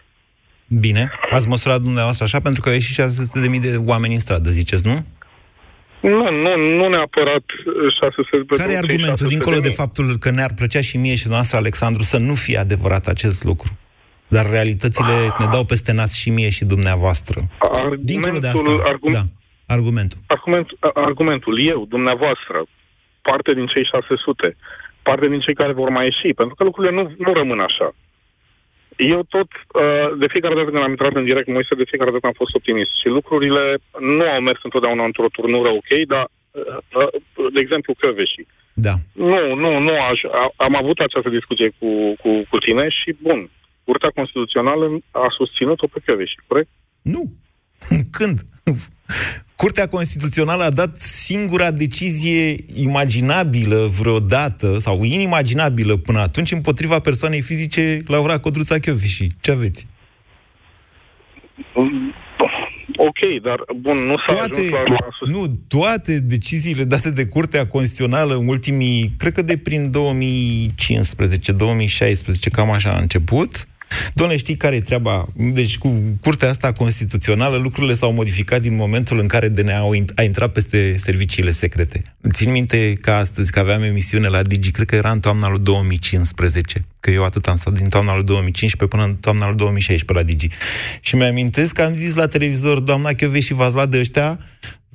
Bine. 0.79 1.11
Ați 1.31 1.49
măsurat 1.49 1.81
dumneavoastră 1.81 2.25
așa? 2.25 2.39
Pentru 2.39 2.61
că 2.61 2.69
au 2.69 2.75
ieșit 2.75 3.05
600.000 3.05 3.61
de 3.61 3.77
oameni 3.87 4.15
în 4.15 4.21
stradă, 4.21 4.51
ziceți, 4.51 4.87
nu? 4.87 5.05
Nu, 6.01 6.31
nu, 6.31 6.57
nu 6.57 6.89
neapărat 6.89 7.43
600 8.01 8.37
de 8.37 8.55
Care 8.55 8.73
e 8.73 8.77
argumentul, 8.77 9.27
dincolo 9.27 9.57
de, 9.57 9.69
de 9.69 9.69
faptul 9.69 10.17
că 10.17 10.31
ne-ar 10.31 10.53
plăcea 10.57 10.81
și 10.81 10.97
mie 10.97 11.15
și 11.15 11.29
noastră, 11.29 11.57
Alexandru, 11.57 12.03
să 12.03 12.19
nu 12.19 12.35
fie 12.35 12.59
adevărat 12.59 13.07
acest 13.07 13.45
lucru? 13.45 13.71
Dar 14.29 14.51
realitățile 14.51 15.15
ne 15.39 15.47
dau 15.51 15.65
peste 15.65 15.93
nas 15.93 16.15
și 16.15 16.31
mie 16.31 16.51
și 16.51 16.65
dumneavoastră. 16.65 17.41
Argumentul, 17.59 18.05
dincolo 18.05 18.39
de 18.39 18.47
asta, 18.47 18.83
argu- 18.85 19.09
da, 19.09 19.23
argumentul. 19.67 20.19
Argument, 20.27 20.67
argumentul, 20.95 21.67
eu, 21.67 21.87
dumneavoastră, 21.89 22.65
parte 23.23 23.55
din 23.55 23.67
cei 23.67 23.85
600, 23.85 24.57
parte 25.03 25.29
din 25.29 25.41
cei 25.41 25.55
care 25.55 25.73
vor 25.73 25.89
mai 25.89 26.05
ieși, 26.05 26.35
pentru 26.35 26.55
că 26.55 26.65
lucrurile 26.65 26.95
nu, 26.95 27.15
nu 27.19 27.33
rămân 27.33 27.61
așa. 27.61 27.95
Eu 29.09 29.23
tot, 29.29 29.49
uh, 29.53 30.19
de 30.19 30.27
fiecare 30.29 30.55
dată 30.55 30.71
când 30.71 30.83
am 30.83 30.91
intrat 30.91 31.15
în 31.15 31.25
direct, 31.25 31.49
Moise, 31.49 31.75
de 31.75 31.91
fiecare 31.91 32.11
dată 32.11 32.27
am 32.27 32.41
fost 32.43 32.55
optimist 32.55 32.91
și 33.01 33.09
lucrurile 33.09 33.65
nu 34.01 34.25
au 34.35 34.41
mers 34.41 34.61
întotdeauna 34.63 35.05
într-o 35.05 35.29
turnură 35.37 35.69
ok, 35.69 35.91
dar, 36.13 36.25
uh, 36.51 36.79
uh, 36.99 37.53
de 37.55 37.61
exemplu, 37.65 37.95
Căveșii. 38.01 38.47
Da. 38.87 38.95
Nu, 39.13 39.55
nu, 39.63 39.79
nu, 39.79 39.93
aș, 40.11 40.21
am 40.57 40.75
avut 40.83 40.99
această 40.99 41.29
discuție 41.29 41.69
cu, 41.79 41.89
cu, 42.23 42.31
cu 42.51 42.59
tine 42.59 42.89
și, 42.89 43.17
bun, 43.23 43.51
Curtea 43.85 44.11
Constituțională 44.15 44.99
a 45.11 45.27
susținut-o 45.37 45.87
pe 45.87 46.01
Căveșii, 46.05 46.47
corect? 46.47 46.69
Nu. 47.03 47.23
Când? 48.19 48.39
Curtea 49.61 49.89
Constituțională 49.89 50.63
a 50.63 50.71
dat 50.71 51.01
singura 51.01 51.71
decizie 51.71 52.55
imaginabilă 52.75 53.91
vreodată, 54.01 54.79
sau 54.79 55.03
inimaginabilă 55.03 55.97
până 55.97 56.19
atunci, 56.19 56.53
împotriva 56.53 56.99
persoanei 56.99 57.41
fizice, 57.41 58.03
Laura 58.07 58.39
Codruța 58.39 58.79
Chioviși. 58.79 59.27
Ce 59.41 59.51
aveți? 59.51 59.87
Ok, 62.97 63.43
dar 63.43 63.65
bun, 63.77 63.97
nu 63.97 64.17
s-a 64.17 64.35
toate, 64.35 64.61
ajuns 64.61 64.71
la... 65.21 65.31
Nu, 65.31 65.47
toate 65.69 66.21
deciziile 66.21 66.85
date 66.85 67.11
de 67.11 67.27
Curtea 67.27 67.67
Constituțională 67.67 68.37
în 68.37 68.49
ultimii, 68.49 69.15
cred 69.19 69.33
că 69.33 69.43
de 69.43 69.57
prin 69.57 69.91
2015, 69.91 71.53
2016, 71.53 72.51
cam 72.51 72.71
așa 72.71 72.91
a 72.91 73.01
început, 73.01 73.69
Doamne, 74.15 74.37
știi 74.37 74.57
care 74.57 74.77
e 74.77 74.81
treaba? 74.81 75.29
Deci, 75.37 75.79
cu 75.79 76.03
curtea 76.21 76.49
asta 76.49 76.73
constituțională, 76.73 77.57
lucrurile 77.57 77.95
s-au 77.95 78.13
modificat 78.13 78.61
din 78.61 78.77
momentul 78.77 79.19
în 79.19 79.27
care 79.27 79.49
DNA 79.49 79.89
a 80.15 80.23
intrat 80.23 80.53
peste 80.53 80.97
serviciile 80.97 81.51
secrete. 81.51 82.03
Țin 82.33 82.51
minte 82.51 82.93
că 83.01 83.11
astăzi, 83.11 83.51
că 83.51 83.59
aveam 83.59 83.83
emisiune 83.83 84.29
la 84.29 84.43
Digi, 84.43 84.71
cred 84.71 84.87
că 84.87 84.95
era 84.95 85.11
în 85.11 85.21
toamna 85.21 85.49
lui 85.49 85.61
2015, 85.61 86.85
că 87.01 87.11
eu 87.11 87.25
atât 87.25 87.47
am 87.47 87.57
stat 87.57 87.73
din 87.73 87.89
toamna 87.89 88.15
lui 88.15 88.25
2015 88.25 88.97
până 88.97 89.09
în 89.09 89.17
toamna 89.17 89.47
lui 89.47 89.57
2016 89.57 90.27
la 90.27 90.33
Digi. 90.33 90.49
Și 91.01 91.17
mi-amintesc 91.17 91.73
că 91.73 91.83
am 91.83 91.95
zis 91.95 92.15
la 92.15 92.27
televizor, 92.27 92.79
doamna 92.79 93.11
și 93.41 93.53
v-ați 93.53 93.75
luat 93.75 93.89
de 93.89 93.99
ăștia, 93.99 94.39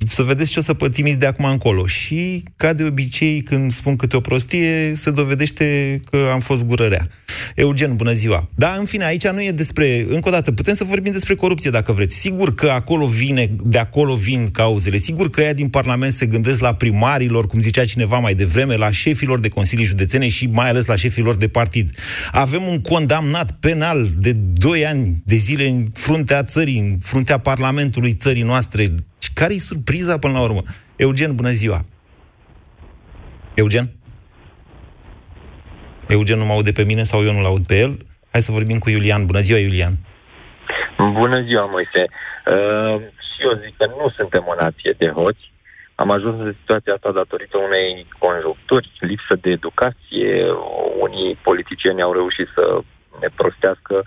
să 0.08 0.22
vedeți 0.22 0.50
ce 0.50 0.58
o 0.58 0.62
să 0.62 0.74
pătimiți 0.74 1.18
de 1.18 1.26
acum 1.26 1.44
încolo. 1.44 1.86
Și, 1.86 2.42
ca 2.56 2.72
de 2.72 2.84
obicei, 2.84 3.42
când 3.42 3.72
spun 3.72 3.96
câte 3.96 4.16
o 4.16 4.20
prostie, 4.20 4.94
se 4.94 5.10
dovedește 5.10 6.00
că 6.10 6.30
am 6.32 6.40
fost 6.40 6.64
gurărea. 6.64 7.08
Eugen, 7.54 7.96
bună 7.96 8.12
ziua! 8.12 8.48
Da, 8.54 8.76
în 8.78 8.84
fine, 8.84 9.04
aici 9.04 9.26
nu 9.26 9.42
e 9.42 9.50
despre... 9.50 10.06
Încă 10.08 10.28
o 10.28 10.30
dată, 10.30 10.52
putem 10.52 10.74
să 10.74 10.84
vorbim 10.84 11.12
despre 11.12 11.34
corupție, 11.34 11.70
dacă 11.70 11.92
vreți. 11.92 12.16
Sigur 12.16 12.54
că 12.54 12.68
acolo 12.68 13.06
vine, 13.06 13.50
de 13.64 13.78
acolo 13.78 14.14
vin 14.14 14.50
cauzele. 14.50 14.96
Sigur 14.96 15.30
că 15.30 15.40
ea 15.40 15.54
din 15.54 15.68
Parlament 15.68 16.12
se 16.12 16.26
gândesc 16.26 16.60
la 16.60 16.74
primarilor, 16.74 17.46
cum 17.46 17.60
zicea 17.60 17.84
cineva 17.84 18.18
mai 18.18 18.34
devreme, 18.34 18.76
la 18.76 18.90
șefilor 18.90 19.40
de 19.40 19.48
consilii 19.48 19.84
județene 19.84 20.28
și 20.28 20.46
mai 20.46 20.68
ales 20.68 20.86
la 20.86 20.96
șefilor 20.96 21.34
de 21.34 21.48
partid. 21.48 21.90
Avem 22.30 22.62
un 22.62 22.80
condamnat 22.80 23.50
penal 23.50 24.12
de 24.18 24.32
2 24.32 24.86
ani 24.86 25.22
de 25.24 25.36
zile 25.36 25.68
în 25.68 25.86
fruntea 25.92 26.42
țării, 26.42 26.78
în 26.78 26.98
fruntea 27.02 27.38
Parlamentului 27.38 28.12
țării 28.12 28.42
noastre, 28.42 28.94
și 29.18 29.32
care 29.32 29.54
e 29.54 29.58
surpriza 29.58 30.18
până 30.18 30.32
la 30.32 30.42
urmă? 30.42 30.62
Eugen, 30.96 31.34
bună 31.34 31.50
ziua! 31.50 31.84
Eugen? 33.54 33.90
Eugen 36.08 36.38
nu 36.38 36.44
mă 36.44 36.52
aude 36.52 36.72
pe 36.72 36.84
mine 36.84 37.02
sau 37.02 37.24
eu 37.24 37.32
nu-l 37.32 37.44
aud 37.44 37.66
pe 37.66 37.78
el? 37.78 38.06
Hai 38.32 38.40
să 38.40 38.52
vorbim 38.52 38.78
cu 38.78 38.90
Iulian. 38.90 39.26
Bună 39.26 39.40
ziua, 39.40 39.58
Iulian! 39.58 39.92
Bună 41.12 41.40
ziua, 41.42 41.64
Moise! 41.64 42.02
Uh, 42.54 42.96
și 43.26 43.38
eu 43.46 43.52
zic 43.62 43.76
că 43.76 43.86
nu 43.86 44.08
suntem 44.16 44.44
o 44.46 44.54
nație 44.60 44.94
de 44.98 45.08
hoți. 45.08 45.52
Am 45.94 46.10
ajuns 46.10 46.36
în 46.40 46.54
situația 46.60 46.92
asta 46.94 47.10
datorită 47.12 47.56
unei 47.58 48.06
conjuncturi, 48.18 48.92
lipsă 49.00 49.34
de 49.40 49.50
educație. 49.50 50.30
Unii 50.98 51.38
politicieni 51.42 52.02
au 52.02 52.12
reușit 52.12 52.48
să 52.54 52.64
ne 53.20 53.28
prostească 53.36 53.94
uh, 53.96 54.06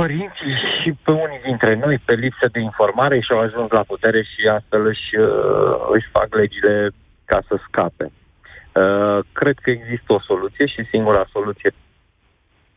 părinții 0.00 0.54
și 0.80 0.90
pe 1.04 1.10
unii 1.10 1.40
dintre 1.44 1.74
noi 1.74 1.98
pe 1.98 2.14
lipsă 2.14 2.46
de 2.52 2.60
informare 2.60 3.20
și 3.20 3.32
au 3.32 3.40
ajuns 3.40 3.70
la 3.70 3.82
putere 3.82 4.22
și 4.22 4.46
astfel 4.46 4.86
își, 4.86 5.16
uh, 5.16 5.74
își 5.90 6.08
fac 6.16 6.34
legile 6.34 6.90
ca 7.24 7.38
să 7.48 7.54
scape. 7.66 8.06
Uh, 8.12 9.18
cred 9.32 9.56
că 9.62 9.70
există 9.70 10.12
o 10.12 10.20
soluție 10.20 10.66
și 10.66 10.90
singura 10.90 11.32
soluție 11.32 11.70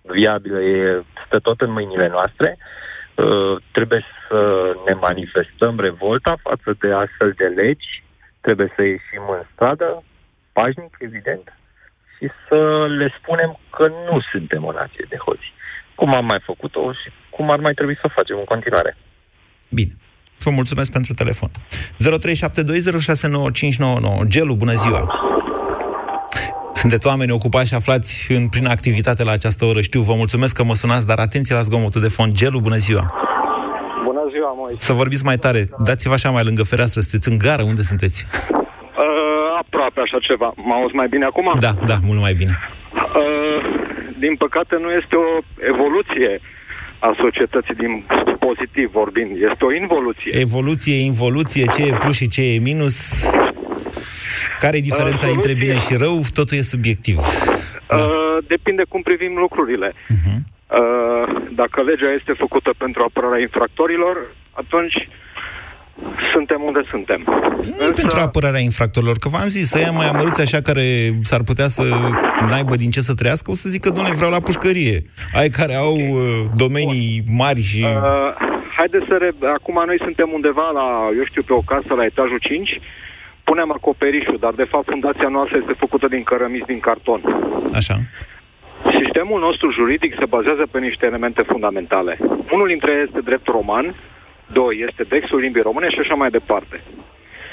viabilă 0.01 0.59
e, 0.61 1.03
stă 1.25 1.39
tot 1.39 1.61
în 1.61 1.71
mâinile 1.71 2.07
noastre. 2.07 2.57
Uh, 2.57 3.55
trebuie 3.71 4.03
să 4.27 4.71
ne 4.85 4.93
manifestăm 4.93 5.79
revolta 5.79 6.33
față 6.41 6.75
de 6.79 6.93
astfel 6.93 7.33
de 7.37 7.45
legi, 7.45 8.03
trebuie 8.41 8.71
să 8.75 8.81
ieșim 8.81 9.23
în 9.29 9.43
stradă, 9.53 10.03
pașnic, 10.53 10.95
evident, 10.99 11.57
și 12.17 12.29
să 12.47 12.85
le 12.87 13.13
spunem 13.17 13.59
că 13.69 13.87
nu 13.87 14.19
suntem 14.31 14.65
o 14.65 14.71
nație 14.71 15.05
de 15.09 15.17
hoți 15.17 15.53
cum 15.95 16.15
am 16.15 16.25
mai 16.25 16.39
făcut-o 16.45 16.91
și 16.91 17.11
cum 17.29 17.51
ar 17.51 17.59
mai 17.59 17.73
trebui 17.73 17.95
să 17.95 18.01
o 18.05 18.09
facem 18.15 18.37
în 18.37 18.43
continuare. 18.43 18.97
Bine. 19.69 19.95
Vă 20.43 20.49
mulțumesc 20.49 20.91
pentru 20.91 21.13
telefon. 21.13 21.49
0372069599. 21.49 21.53
Gelu, 24.27 24.53
bună 24.53 24.73
ziua! 24.73 25.07
Sunteți 26.71 27.07
oameni 27.07 27.31
ocupați 27.31 27.67
și 27.67 27.73
aflați 27.73 28.31
în 28.31 28.47
prin 28.47 28.67
activitate 28.67 29.23
la 29.23 29.31
această 29.31 29.65
oră. 29.65 29.81
Știu, 29.81 30.01
vă 30.01 30.13
mulțumesc 30.15 30.55
că 30.55 30.63
mă 30.63 30.75
sunați, 30.75 31.07
dar 31.07 31.19
atenție 31.19 31.55
la 31.55 31.61
zgomotul 31.61 32.01
de 32.01 32.07
fond. 32.07 32.33
Gelu, 32.33 32.59
bună 32.59 32.75
ziua! 32.75 33.05
Bună 34.05 34.21
ziua, 34.31 34.53
Moise! 34.57 34.75
Să 34.79 34.93
vorbiți 34.93 35.25
mai 35.25 35.37
tare. 35.37 35.65
Dați-vă 35.83 36.13
așa 36.13 36.29
mai 36.29 36.43
lângă 36.43 36.63
fereastră. 36.63 37.01
Sunteți 37.01 37.29
în 37.29 37.37
gară? 37.37 37.63
Unde 37.63 37.81
sunteți? 37.81 38.25
Uh, 38.51 38.57
aproape 39.59 39.99
așa 39.99 40.17
ceva. 40.27 40.53
Mă 40.55 40.73
auzi 40.73 40.95
mai 40.95 41.07
bine 41.07 41.25
acum? 41.25 41.55
Da, 41.59 41.71
da, 41.85 41.95
mult 42.03 42.19
mai 42.19 42.33
bine. 42.33 42.59
Uh, 42.93 43.89
din 44.25 44.35
păcate, 44.43 44.75
nu 44.85 44.89
este 45.01 45.15
o 45.15 45.29
evoluție 45.73 46.31
a 47.07 47.09
societății 47.23 47.75
din 47.83 47.93
pozitiv 48.45 48.87
vorbind. 48.91 49.31
Este 49.49 49.63
o 49.69 49.73
involuție. 49.73 50.31
Evoluție, 50.47 50.95
involuție, 51.11 51.65
ce 51.75 51.81
e 51.89 52.01
plus 52.03 52.15
și 52.21 52.27
ce 52.35 52.41
e 52.53 52.67
minus? 52.69 52.95
Care 54.63 54.77
e 54.77 54.89
diferența 54.91 55.27
uh, 55.27 55.33
între 55.35 55.53
bine 55.53 55.77
și 55.85 55.93
rău? 56.03 56.15
Totul 56.37 56.57
e 56.57 56.71
subiectiv. 56.75 57.17
Da. 57.87 57.97
Uh, 57.97 58.37
depinde 58.47 58.83
cum 58.91 59.01
privim 59.01 59.33
lucrurile. 59.45 59.89
Uh-huh. 59.93 60.37
Uh, 60.79 61.25
dacă 61.61 61.77
legea 61.81 62.11
este 62.19 62.33
făcută 62.43 62.71
pentru 62.77 63.01
apărarea 63.03 63.41
infractorilor, 63.47 64.15
atunci 64.51 64.97
suntem 66.33 66.61
unde 66.63 66.81
suntem. 66.89 67.21
Nu 67.25 67.85
Însă... 67.87 67.93
pentru 68.01 68.19
apărarea 68.19 68.59
infractorilor, 68.59 69.17
că 69.17 69.29
v-am 69.29 69.49
zis, 69.57 69.67
să 69.67 69.79
ia 69.79 69.91
mai 69.91 70.07
amăruți 70.07 70.41
așa 70.41 70.59
care 70.61 70.85
s-ar 71.21 71.43
putea 71.43 71.67
să 71.67 71.83
n-aibă 72.49 72.75
din 72.75 72.91
ce 72.91 72.99
să 72.99 73.13
trăiască, 73.13 73.51
o 73.51 73.53
să 73.53 73.69
zică, 73.69 73.89
doamne, 73.89 74.13
vreau 74.13 74.31
la 74.31 74.45
pușcărie. 74.47 74.97
Ai 75.39 75.49
care 75.59 75.75
au 75.75 75.95
uh, 75.95 76.19
domenii 76.63 77.23
mari 77.41 77.61
și... 77.61 77.81
Uh, 77.83 78.31
haideți 78.77 79.05
să... 79.09 79.15
Re... 79.17 79.29
Acum 79.57 79.77
noi 79.85 79.99
suntem 80.07 80.29
undeva 80.33 80.67
la, 80.79 80.87
eu 81.17 81.25
știu, 81.25 81.43
pe 81.43 81.53
o 81.53 81.67
casă 81.71 81.93
la 81.93 82.05
etajul 82.05 82.39
5, 82.41 82.79
punem 83.43 83.71
acoperișul, 83.71 84.37
dar 84.39 84.53
de 84.61 84.67
fapt 84.73 84.87
fundația 84.89 85.29
noastră 85.35 85.57
este 85.57 85.81
făcută 85.83 86.07
din 86.07 86.23
cărămizi 86.23 86.71
din 86.73 86.79
carton. 86.79 87.21
Așa. 87.73 87.95
Sistemul 89.01 89.39
nostru 89.39 89.71
juridic 89.71 90.11
se 90.19 90.25
bazează 90.35 90.63
pe 90.71 90.79
niște 90.79 91.05
elemente 91.05 91.41
fundamentale. 91.51 92.17
Unul 92.55 92.67
dintre 92.67 92.91
ele 92.91 93.05
este 93.07 93.21
dreptul 93.29 93.53
roman, 93.53 93.95
doi 94.53 94.85
este 94.87 95.03
textul 95.03 95.39
limbii 95.39 95.61
române 95.69 95.89
și 95.89 95.99
așa 95.99 96.13
mai 96.13 96.29
departe. 96.29 96.83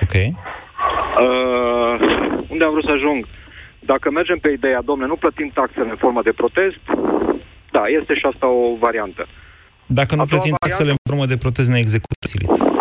Ok. 0.05 0.15
Uh, 0.15 1.95
unde 2.53 2.65
am 2.65 2.71
vrut 2.71 2.85
să 2.85 2.91
ajung? 2.91 3.27
Dacă 3.79 4.11
mergem 4.11 4.39
pe 4.39 4.51
ideea, 4.51 4.83
domne, 4.83 5.07
nu 5.07 5.17
plătim 5.17 5.51
taxele 5.55 5.91
în 5.91 5.97
formă 5.97 6.23
de 6.23 6.33
protest, 6.33 6.81
da, 7.71 7.83
este 8.01 8.15
și 8.15 8.27
asta 8.33 8.47
o 8.47 8.77
variantă. 8.77 9.27
Dacă 9.87 10.15
nu 10.15 10.23
A 10.23 10.25
doua 10.25 10.41
plătim 10.41 10.55
taxele 10.61 10.91
în 10.91 10.97
formă 11.09 11.27
de 11.27 11.37
protest, 11.37 11.69
ne 11.71 11.79
execută 11.79 12.27
silit. 12.27 12.78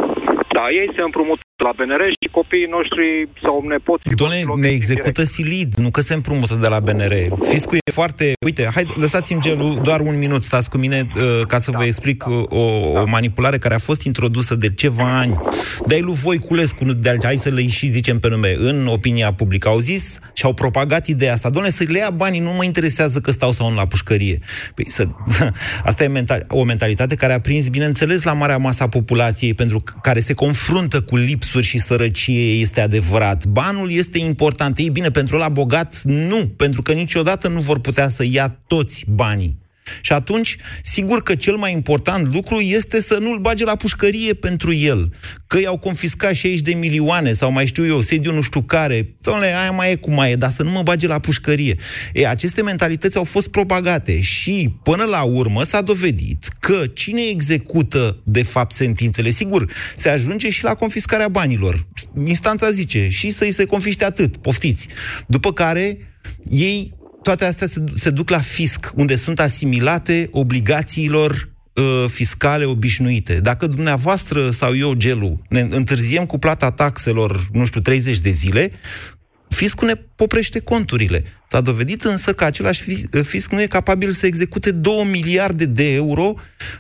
Da, 0.58 0.66
ei 0.80 0.90
se 0.96 1.02
împrumută 1.02 1.42
la 1.64 1.72
BNR 1.78 2.02
și 2.22 2.28
copiii 2.32 2.74
noștri 2.76 3.06
sau 3.42 3.64
nepoții... 3.68 4.12
Doamne, 4.16 4.44
ne 4.56 4.68
execută 4.68 5.24
silid, 5.24 5.74
nu 5.76 5.90
că 5.90 6.02
se 6.02 6.14
împrumută 6.14 6.56
de 6.56 6.68
la 6.68 6.80
BNR. 6.80 7.14
Fiscul 7.50 7.78
e 7.86 7.92
foarte... 7.92 8.34
Uite, 8.46 8.70
hai, 8.74 8.86
lăsați-mi 8.94 9.42
gelul 9.42 9.80
doar 9.84 10.00
un 10.00 10.18
minut, 10.18 10.44
stați 10.44 10.70
cu 10.70 10.78
mine 10.78 11.08
uh, 11.16 11.42
ca 11.48 11.58
să 11.58 11.72
vă 11.72 11.84
explic 11.84 12.26
uh, 12.26 12.44
o, 12.50 12.64
o 13.02 13.04
manipulare 13.06 13.58
care 13.58 13.74
a 13.74 13.78
fost 13.78 14.04
introdusă 14.04 14.56
de 14.56 14.74
ceva 14.74 15.18
ani. 15.18 15.40
De-ai 15.86 16.02
lui 16.02 16.14
Voiculescu, 16.14 16.84
nu 16.86 16.94
de 16.94 17.18
hai 17.24 17.36
să 17.36 17.50
le 17.50 17.68
și 17.68 17.88
zicem 17.88 18.20
pe 18.20 18.30
nume, 18.30 18.56
în 18.58 18.88
opinia 18.88 19.34
publică. 19.34 19.68
Au 19.68 19.78
zis 19.78 20.20
și 20.34 20.46
au 20.46 20.54
propagat 20.54 21.08
ideea 21.08 21.34
asta. 21.34 21.50
Doamne, 21.50 21.70
să 21.70 21.86
le 21.88 21.98
ia 21.98 22.10
banii, 22.10 22.40
nu 22.40 22.52
mă 22.52 22.64
interesează 22.64 23.20
că 23.20 23.32
stau 23.32 23.52
sau 23.52 23.70
nu 23.70 23.76
la 23.76 23.88
pușcărie. 23.88 24.38
Păi, 24.76 24.90
să, 24.90 25.08
asta 25.90 26.04
e 26.04 26.08
mental, 26.08 26.46
o 26.50 26.64
mentalitate 26.64 27.16
care 27.16 27.34
a 27.34 27.40
prins, 27.40 27.68
bineînțeles, 27.68 28.24
la 28.24 28.34
marea 28.34 28.58
masa 28.58 28.88
populației, 28.88 29.54
pentru 29.54 29.80
că- 29.80 29.94
care 30.02 30.20
se 30.20 30.34
confruntă 30.48 31.02
cu 31.02 31.16
lipsuri 31.16 31.66
și 31.66 31.80
sărăcie, 31.80 32.52
este 32.52 32.82
adevărat. 32.82 33.46
Banul 33.46 33.92
este 33.92 34.18
important. 34.18 34.78
Ei 34.78 34.90
bine, 34.90 35.10
pentru 35.10 35.38
la 35.38 35.50
bogat, 35.50 36.02
nu, 36.04 36.48
pentru 36.56 36.82
că 36.82 36.92
niciodată 36.92 37.48
nu 37.48 37.60
vor 37.60 37.80
putea 37.80 38.08
să 38.08 38.26
ia 38.32 38.60
toți 38.68 39.06
banii. 39.08 39.58
Și 40.02 40.14
atunci, 40.14 40.58
sigur 40.84 41.24
că 41.24 41.36
cel 41.36 41.56
mai 41.56 41.72
important 41.72 42.34
lucru 42.34 42.60
este 42.60 43.02
să 43.02 43.18
nu-l 43.20 43.40
bage 43.40 43.64
la 43.64 43.76
pușcărie 43.76 44.34
pentru 44.34 44.74
el. 44.74 45.14
Că 45.48 45.60
i-au 45.60 45.78
confiscat 45.78 46.34
60 46.34 46.60
de 46.60 46.74
milioane 46.74 47.34
sau 47.34 47.52
mai 47.52 47.66
știu 47.66 47.86
eu, 47.86 48.02
sediu 48.02 48.34
nu 48.34 48.42
știu 48.42 48.62
care. 48.62 49.16
Doamne, 49.22 49.46
aia 49.46 49.72
mai 49.72 49.92
e 49.92 49.96
cum 49.96 50.14
mai 50.14 50.32
e, 50.32 50.36
dar 50.36 50.52
să 50.52 50.64
nu 50.64 50.70
mă 50.70 50.82
bage 50.82 51.08
la 51.08 51.20
pușcărie. 51.20 51.76
E, 52.14 52.28
aceste 52.28 52.62
mentalități 52.62 53.18
au 53.18 53.24
fost 53.24 53.48
propagate 53.48 54.22
și 54.22 54.74
până 54.84 55.04
la 55.04 55.22
urmă 55.22 55.64
s-a 55.64 55.82
dovedit 55.82 56.48
că 56.60 56.88
cine 56.94 57.22
execută 57.22 58.22
de 58.24 58.44
fapt 58.44 58.72
sentințele, 58.72 59.30
sigur, 59.30 59.72
se 59.96 60.10
ajunge 60.10 60.50
și 60.50 60.64
la 60.64 60.74
confiscarea 60.74 61.28
banilor. 61.28 61.88
Instanța 62.26 62.72
zice 62.72 63.08
și 63.10 63.32
să-i 63.32 63.52
se 63.52 63.66
confiște 63.66 64.06
atât, 64.06 64.38
poftiți. 64.38 64.88
După 65.28 65.54
care 65.54 65.98
ei 66.50 66.94
toate 67.22 67.46
astea 67.46 67.68
se, 67.68 67.84
se 67.96 68.10
duc 68.10 68.30
la 68.30 68.40
fisc, 68.40 68.92
unde 68.96 69.16
sunt 69.16 69.40
asimilate 69.40 70.30
obligațiilor 70.32 71.50
uh, 71.74 72.06
fiscale 72.10 72.66
obișnuite. 72.66 73.40
Dacă 73.40 73.68
dumneavoastră 73.68 74.50
sau 74.52 74.76
eu, 74.76 74.94
Gelu, 74.94 75.42
ne 75.50 75.60
întârziem 75.60 76.26
cu 76.26 76.38
plata 76.38 76.72
taxelor, 76.72 77.48
nu 77.52 77.66
știu, 77.66 77.82
30 77.82 78.20
de 78.20 78.30
zile, 78.30 78.72
fiscul 79.50 79.88
ne 79.88 79.96
poprește 80.16 80.60
conturile. 80.60 81.24
S-a 81.48 81.62
dovedit 81.62 82.04
însă 82.04 82.34
că 82.34 82.44
același 82.44 82.82
fi- 82.82 83.08
fisc 83.24 83.52
nu 83.52 83.62
e 83.62 83.68
capabil 83.68 84.12
să 84.12 84.26
execute 84.26 84.72
2 84.72 85.08
miliarde 85.12 85.66
de 85.66 85.94
euro 85.94 86.34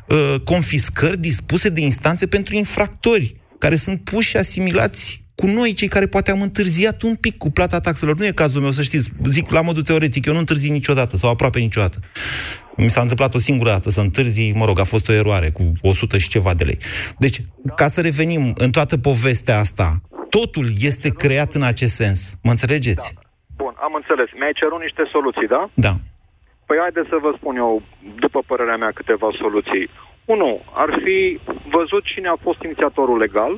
uh, 0.08 0.36
confiscări 0.44 1.18
dispuse 1.18 1.70
de 1.70 1.82
instanțe 1.82 2.28
pentru 2.28 2.56
infractori, 2.56 3.36
care 3.58 3.76
sunt 3.76 4.04
puși 4.04 4.30
și 4.30 4.38
asimilați 4.38 5.26
cu 5.42 5.46
noi, 5.46 5.74
cei 5.74 5.88
care 5.88 6.08
poate 6.08 6.32
am 6.32 6.42
întârziat 6.42 7.02
un 7.02 7.16
pic 7.16 7.38
cu 7.38 7.50
plata 7.52 7.80
taxelor. 7.80 8.16
Nu 8.18 8.26
e 8.26 8.42
cazul 8.44 8.62
meu, 8.62 8.72
să 8.72 8.82
știți, 8.82 9.12
zic 9.24 9.50
la 9.50 9.62
modul 9.62 9.82
teoretic, 9.82 10.26
eu 10.26 10.34
nu 10.34 10.40
întârzi 10.40 10.70
niciodată 10.70 11.16
sau 11.18 11.30
aproape 11.30 11.60
niciodată. 11.60 11.98
Mi 12.78 12.94
s-a 12.94 13.02
întâmplat 13.02 13.34
o 13.36 13.38
singură 13.38 13.70
dată 13.70 13.90
să 13.90 14.02
întârzi, 14.02 14.52
mă 14.60 14.66
rog, 14.66 14.80
a 14.80 14.84
fost 14.84 15.10
o 15.10 15.14
eroare 15.14 15.50
cu 15.50 15.64
100 15.82 16.18
și 16.18 16.30
ceva 16.30 16.54
de 16.54 16.64
lei. 16.64 16.78
Deci, 17.18 17.38
ca 17.76 17.88
să 17.88 18.02
revenim 18.02 18.44
în 18.56 18.72
toată 18.72 18.98
povestea 18.98 19.58
asta, 19.60 20.02
totul 20.30 20.68
este 20.90 21.10
creat 21.10 21.54
în 21.54 21.64
acest 21.64 21.94
sens. 21.94 22.20
Mă 22.44 22.52
înțelegeți? 22.52 23.14
Bun, 23.56 23.74
am 23.86 23.94
înțeles. 23.94 24.30
Mi-ai 24.40 24.60
cerut 24.62 24.82
niște 24.82 25.04
soluții, 25.12 25.48
da? 25.56 25.70
Da. 25.74 25.94
Păi 26.66 26.78
haideți 26.84 27.12
să 27.14 27.18
vă 27.26 27.32
spun 27.40 27.56
eu, 27.56 27.82
după 28.24 28.40
părerea 28.50 28.78
mea, 28.78 28.92
câteva 29.00 29.30
soluții. 29.42 29.86
Unu, 30.26 30.52
ar 30.84 30.90
fi 31.04 31.18
văzut 31.78 32.04
cine 32.14 32.28
a 32.28 32.44
fost 32.48 32.60
inițiatorul 32.64 33.18
legal 33.18 33.54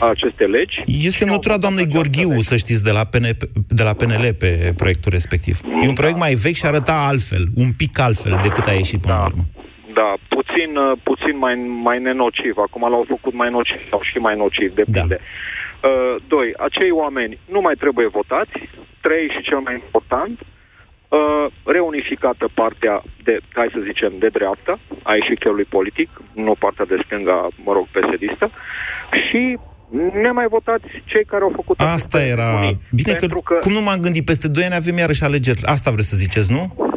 a 0.00 0.06
acestei 0.06 0.48
legi. 0.48 0.82
Este 0.86 1.10
semnătura 1.10 1.56
doamnei 1.58 1.88
Gorghiu, 1.94 2.30
să 2.50 2.56
știți, 2.56 2.84
de 2.84 2.90
la, 2.90 3.04
PN, 3.04 3.26
de 3.68 3.82
la 3.82 3.92
PNL 3.92 4.34
pe 4.38 4.72
proiectul 4.76 5.10
respectiv. 5.12 5.60
E 5.82 5.88
un 5.88 6.00
proiect 6.00 6.18
mai 6.18 6.34
vechi 6.34 6.60
și 6.60 6.66
arăta 6.66 7.06
altfel, 7.10 7.44
un 7.56 7.70
pic 7.76 7.98
altfel 8.00 8.38
decât 8.42 8.66
a 8.66 8.72
ieșit 8.72 9.00
până 9.00 9.14
la 9.14 9.24
urmă. 9.24 9.42
Da, 9.94 10.14
puțin, 10.28 10.76
uh, 10.76 10.98
puțin 11.02 11.36
mai, 11.38 11.54
mai 11.82 11.98
nenociv. 11.98 12.54
Acum 12.56 12.82
l-au 12.90 13.04
făcut 13.08 13.34
mai 13.34 13.50
nociv 13.50 13.80
sau 13.90 14.00
și 14.02 14.18
mai 14.18 14.36
nociv, 14.36 14.74
depinde. 14.74 15.18
Da. 15.18 15.88
Uh, 15.88 16.16
doi, 16.28 16.52
acei 16.58 16.90
oameni 16.90 17.38
nu 17.54 17.60
mai 17.60 17.74
trebuie 17.74 18.06
votați. 18.06 18.56
Trei 19.00 19.26
și 19.34 19.42
cel 19.48 19.58
mai 19.58 19.74
important, 19.74 20.38
uh, 20.40 21.46
reunificată 21.64 22.48
partea 22.54 23.02
de, 23.22 23.38
hai 23.52 23.68
să 23.72 23.80
zicem, 23.88 24.12
de 24.18 24.28
dreapta 24.28 24.78
a 25.02 25.14
eșichiului 25.14 25.64
politic, 25.64 26.08
nu 26.32 26.54
partea 26.58 26.84
de 26.84 27.02
stânga, 27.04 27.48
mă 27.64 27.72
rog, 27.72 27.86
pesedistă, 27.88 28.50
și 29.24 29.58
ne 30.22 30.30
mai 30.30 30.46
votați 30.48 30.88
cei 31.04 31.24
care 31.24 31.42
au 31.42 31.52
făcut 31.54 31.80
Asta 31.80 32.22
era... 32.24 32.50
Bine 32.90 33.12
că, 33.12 33.18
Pentru 33.18 33.40
că- 33.44 33.58
cum 33.60 33.72
nu 33.72 33.82
m-am 33.82 34.00
gândit, 34.00 34.24
peste 34.24 34.48
2 34.48 34.64
ani 34.64 34.74
avem 34.74 34.96
iarăși 34.96 35.24
alegeri. 35.24 35.60
Asta 35.64 35.90
vreți 35.90 36.08
să 36.08 36.16
ziceți, 36.16 36.52
nu? 36.52 36.88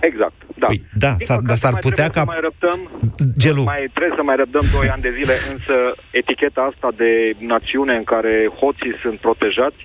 Exact, 0.00 0.38
da. 0.62 0.66
Păi, 0.66 0.84
da, 1.04 1.12
s-ar, 1.18 1.38
dar 1.38 1.56
s-ar 1.56 1.72
mai 1.72 1.80
putea 1.80 2.08
trebuie 2.08 2.24
ca... 2.24 2.32
Să 2.32 2.32
mai 2.34 2.42
răbdăm, 2.48 2.80
Gelu. 3.42 3.62
mai 3.62 3.90
trebuie 3.94 4.16
să 4.18 4.22
mai 4.22 4.36
răbdăm 4.36 4.64
2 4.72 4.88
ani 4.94 5.02
de 5.02 5.12
zile, 5.18 5.34
însă 5.52 5.74
eticheta 6.10 6.60
asta 6.70 6.88
de 6.96 7.10
națiune 7.38 7.94
în 8.00 8.04
care 8.04 8.34
hoții 8.60 8.94
sunt 9.02 9.18
protejați, 9.26 9.80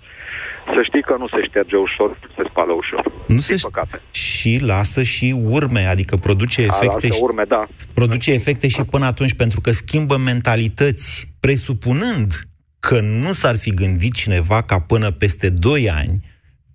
să 0.73 0.79
știi 0.87 1.03
că 1.09 1.15
nu 1.21 1.27
se 1.27 1.39
șterge 1.47 1.75
ușor, 1.75 2.19
se 2.35 2.43
spală 2.49 2.73
ușor. 2.73 3.03
Nu 3.27 3.39
se 3.39 3.55
păcate. 3.61 4.01
Și 4.11 4.59
lasă 4.71 5.01
și 5.03 5.27
urme, 5.57 5.83
adică 5.93 6.15
produce 6.15 6.61
efecte, 6.61 7.07
lasă 7.07 7.17
și, 7.19 7.23
urme, 7.27 7.43
da. 7.47 7.67
produce 7.93 8.31
efecte 8.31 8.67
și 8.67 8.83
până 8.93 9.05
atunci, 9.05 9.33
pentru 9.33 9.61
că 9.61 9.71
schimbă 9.71 10.15
mentalități, 10.17 11.33
presupunând 11.39 12.29
că 12.79 12.99
nu 12.99 13.33
s-ar 13.33 13.55
fi 13.55 13.73
gândit 13.73 14.13
cineva 14.13 14.61
ca 14.61 14.79
până 14.79 15.11
peste 15.11 15.49
2 15.49 15.89
ani, 15.89 16.25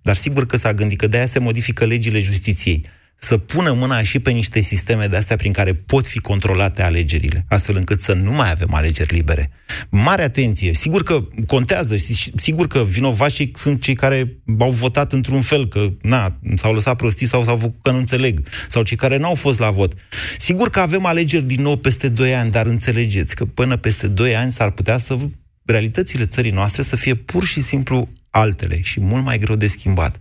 dar 0.01 0.15
sigur 0.15 0.45
că 0.45 0.57
s-a 0.57 0.73
gândit 0.73 0.99
că 0.99 1.07
de-aia 1.07 1.27
se 1.27 1.39
modifică 1.39 1.85
legile 1.85 2.19
justiției, 2.19 2.85
să 3.15 3.37
pună 3.37 3.71
mâna 3.73 4.03
și 4.03 4.19
pe 4.19 4.31
niște 4.31 4.61
sisteme 4.61 5.07
de 5.07 5.15
astea 5.15 5.35
prin 5.35 5.51
care 5.51 5.73
pot 5.73 6.07
fi 6.07 6.19
controlate 6.19 6.81
alegerile, 6.81 7.45
astfel 7.49 7.75
încât 7.75 8.01
să 8.01 8.13
nu 8.13 8.31
mai 8.31 8.51
avem 8.51 8.73
alegeri 8.73 9.13
libere. 9.13 9.51
Mare 9.89 10.23
atenție! 10.23 10.73
Sigur 10.73 11.03
că 11.03 11.27
contează, 11.47 11.95
și 11.95 12.31
sigur 12.35 12.67
că 12.67 12.83
vinovații 12.83 13.51
sunt 13.55 13.81
cei 13.81 13.93
care 13.93 14.37
au 14.59 14.69
votat 14.69 15.13
într-un 15.13 15.41
fel, 15.41 15.67
că 15.67 15.85
na, 16.01 16.39
s-au 16.55 16.73
lăsat 16.73 16.95
prostii 16.95 17.27
sau 17.27 17.43
s-au 17.43 17.57
făcut 17.57 17.81
că 17.81 17.91
nu 17.91 17.97
înțeleg, 17.97 18.47
sau 18.69 18.83
cei 18.83 18.97
care 18.97 19.17
n-au 19.17 19.35
fost 19.35 19.59
la 19.59 19.71
vot. 19.71 19.93
Sigur 20.37 20.69
că 20.69 20.79
avem 20.79 21.05
alegeri 21.05 21.45
din 21.45 21.61
nou 21.61 21.77
peste 21.77 22.09
2 22.09 22.35
ani, 22.35 22.51
dar 22.51 22.65
înțelegeți 22.65 23.35
că 23.35 23.45
până 23.45 23.77
peste 23.77 24.07
2 24.07 24.35
ani 24.35 24.51
s-ar 24.51 24.71
putea 24.71 24.97
să 24.97 25.17
realitățile 25.65 26.25
țării 26.25 26.51
noastre 26.51 26.81
să 26.81 26.95
fie 26.95 27.15
pur 27.15 27.43
și 27.43 27.61
simplu 27.61 28.07
altele 28.31 28.81
și 28.81 28.99
mult 29.01 29.23
mai 29.23 29.37
greu 29.37 29.55
de 29.55 29.67
schimbat. 29.67 30.15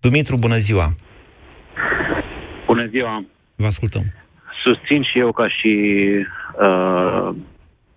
Dumitru, 0.00 0.36
bună 0.36 0.56
ziua! 0.56 0.86
Bună 2.66 2.86
ziua! 2.86 3.24
Vă 3.56 3.66
ascultăm. 3.66 4.02
Susțin 4.62 5.02
și 5.02 5.18
eu 5.18 5.32
ca 5.32 5.48
și 5.48 5.98
uh, 6.60 7.34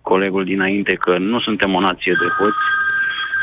colegul 0.00 0.44
dinainte 0.44 0.94
că 0.94 1.18
nu 1.18 1.40
suntem 1.40 1.74
o 1.74 1.80
nație 1.80 2.12
de 2.12 2.26
hoți. 2.38 2.64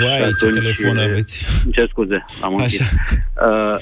Uai, 0.03 0.17
Și 0.17 0.35
ce 0.39 0.45
atunci- 0.45 0.59
telefon 0.59 0.97
aveți! 0.97 1.45
Ce 1.75 1.85
scuze, 1.89 2.25
am 2.41 2.55
închis. 2.55 2.79
Uh, 2.79 3.79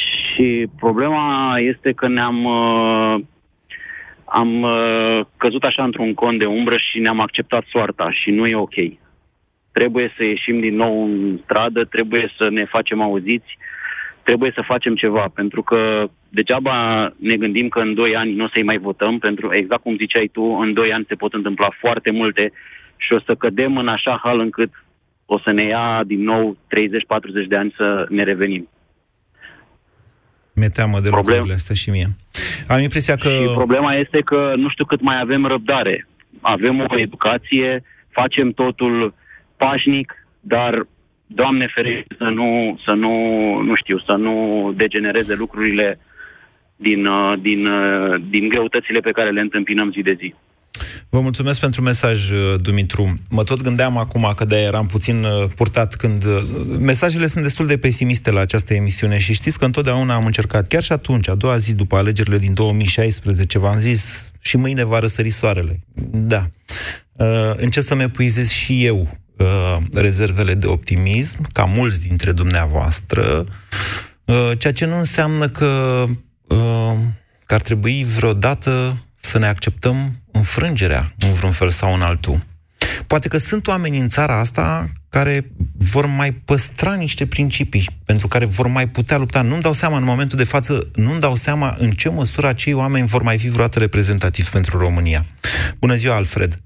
și 0.00 0.66
problema 0.76 1.54
este 1.58 1.92
că 1.92 2.08
ne-am 2.08 2.44
uh, 2.44 3.20
am 4.26 4.62
uh, 4.62 5.20
căzut 5.36 5.62
așa 5.64 5.84
într-un 5.84 6.14
con 6.14 6.38
de 6.38 6.44
umbră 6.44 6.76
și 6.76 6.98
ne-am 6.98 7.20
acceptat 7.20 7.64
soarta 7.68 8.10
și 8.10 8.30
nu 8.30 8.46
e 8.46 8.56
ok. 8.56 8.74
Trebuie 9.72 10.12
să 10.16 10.24
ieșim 10.24 10.60
din 10.60 10.74
nou 10.74 11.04
în 11.04 11.38
stradă, 11.42 11.84
trebuie 11.84 12.32
să 12.36 12.48
ne 12.48 12.64
facem 12.64 13.00
auziți, 13.00 13.58
trebuie 14.22 14.52
să 14.54 14.62
facem 14.62 14.94
ceva, 14.94 15.24
pentru 15.34 15.62
că 15.62 16.08
degeaba 16.28 17.08
ne 17.16 17.36
gândim 17.36 17.68
că 17.68 17.80
în 17.80 17.94
2 17.94 18.16
ani 18.16 18.34
nu 18.34 18.44
o 18.44 18.48
să-i 18.48 18.62
mai 18.62 18.78
votăm, 18.78 19.18
pentru 19.18 19.54
exact 19.54 19.82
cum 19.82 19.96
ziceai 19.96 20.30
tu, 20.32 20.42
în 20.42 20.72
2 20.72 20.92
ani 20.92 21.04
se 21.08 21.14
pot 21.14 21.34
întâmpla 21.34 21.68
foarte 21.78 22.10
multe 22.10 22.52
și 22.96 23.12
o 23.12 23.20
să 23.20 23.34
cădem 23.34 23.76
în 23.76 23.88
așa 23.88 24.20
hal 24.22 24.38
încât 24.38 24.70
o 25.26 25.38
să 25.38 25.50
ne 25.50 25.62
ia 25.62 26.02
din 26.06 26.22
nou 26.22 26.56
30-40 27.44 27.46
de 27.48 27.56
ani 27.56 27.74
să 27.76 28.06
ne 28.08 28.22
revenim. 28.22 28.68
Mi-e 30.56 30.68
teamă 30.68 31.00
de 31.00 31.08
Problem- 31.08 31.26
lucrurile 31.26 31.54
astea 31.54 31.74
și 31.74 31.90
mie. 31.90 32.08
Am 32.68 32.80
impresia 32.80 33.16
că... 33.16 33.28
Și 33.28 33.52
problema 33.54 33.94
este 33.94 34.20
că 34.20 34.52
nu 34.56 34.68
știu 34.68 34.84
cât 34.84 35.00
mai 35.00 35.20
avem 35.20 35.46
răbdare. 35.46 36.06
Avem 36.40 36.80
o 36.80 36.98
educație, 36.98 37.82
facem 38.10 38.50
totul 38.50 39.14
pașnic, 39.56 40.26
dar 40.40 40.86
Doamne 41.26 41.66
ferește 41.74 42.14
să 42.18 42.24
nu, 42.24 42.78
să 42.84 42.92
nu, 42.92 43.12
nu 43.62 43.74
știu, 43.74 43.98
să 43.98 44.12
nu 44.12 44.72
degenereze 44.76 45.34
lucrurile 45.38 45.98
din, 46.76 47.06
uh, 47.06 47.38
din, 47.40 47.66
uh, 47.66 48.22
din 48.28 48.48
greutățile 48.48 49.00
pe 49.00 49.10
care 49.10 49.30
le 49.30 49.40
întâmpinăm 49.40 49.90
zi 49.90 50.02
de 50.02 50.12
zi. 50.12 50.34
Vă 51.08 51.20
mulțumesc 51.20 51.60
pentru 51.60 51.82
mesaj, 51.82 52.30
uh, 52.30 52.60
Dumitru. 52.60 53.18
Mă 53.28 53.42
tot 53.42 53.62
gândeam 53.62 53.96
acum 53.96 54.32
că 54.36 54.44
de 54.44 54.56
eram 54.56 54.86
puțin 54.86 55.24
uh, 55.24 55.48
purtat 55.54 55.94
când... 55.94 56.24
Uh, 56.24 56.42
mesajele 56.78 57.26
sunt 57.26 57.42
destul 57.42 57.66
de 57.66 57.78
pesimiste 57.78 58.30
la 58.30 58.40
această 58.40 58.74
emisiune 58.74 59.18
și 59.18 59.32
știți 59.32 59.58
că 59.58 59.64
întotdeauna 59.64 60.14
am 60.14 60.26
încercat, 60.26 60.66
chiar 60.66 60.82
și 60.82 60.92
atunci, 60.92 61.28
a 61.28 61.34
doua 61.34 61.58
zi 61.58 61.72
după 61.74 61.96
alegerile 61.96 62.38
din 62.38 62.54
2016, 62.54 63.58
v-am 63.58 63.80
zis 63.80 64.30
și 64.40 64.56
mâine 64.56 64.84
va 64.84 64.98
răsări 64.98 65.30
soarele. 65.30 65.80
Da. 66.10 66.50
Încerc 67.56 67.86
să-mi 67.86 68.02
epuizez 68.02 68.48
și 68.48 68.84
eu 68.84 69.08
rezervele 69.92 70.54
de 70.54 70.66
optimism, 70.66 71.52
ca 71.52 71.64
mulți 71.64 72.00
dintre 72.00 72.32
dumneavoastră, 72.32 73.46
ceea 74.58 74.72
ce 74.72 74.86
nu 74.86 74.98
înseamnă 74.98 75.48
că, 75.48 76.04
că 77.46 77.54
ar 77.54 77.60
trebui 77.60 78.04
vreodată 78.04 78.96
să 79.26 79.38
ne 79.38 79.46
acceptăm 79.46 80.22
înfrângerea 80.36 81.02
în 81.20 81.32
vreun 81.32 81.52
fel 81.52 81.70
sau 81.70 81.94
în 81.94 82.02
altul. 82.02 82.36
Poate 83.06 83.28
că 83.28 83.36
sunt 83.36 83.66
oameni 83.66 83.98
în 83.98 84.08
țara 84.08 84.38
asta 84.38 84.86
care 85.08 85.50
vor 85.92 86.06
mai 86.06 86.30
păstra 86.30 86.94
niște 86.94 87.26
principii 87.26 87.86
pentru 88.04 88.28
care 88.28 88.44
vor 88.44 88.66
mai 88.66 88.86
putea 88.88 89.18
lupta. 89.18 89.42
Nu-mi 89.42 89.60
dau 89.60 89.72
seama 89.72 89.96
în 89.96 90.04
momentul 90.04 90.38
de 90.38 90.44
față, 90.44 90.90
nu-mi 90.94 91.20
dau 91.20 91.34
seama 91.34 91.74
în 91.78 91.90
ce 91.90 92.08
măsură 92.08 92.46
acei 92.46 92.72
oameni 92.72 93.06
vor 93.06 93.22
mai 93.22 93.38
fi 93.38 93.48
vreodată 93.48 93.78
reprezentativi 93.78 94.48
pentru 94.50 94.78
România. 94.78 95.24
Bună 95.80 95.94
ziua, 95.94 96.14
Alfred! 96.14 96.60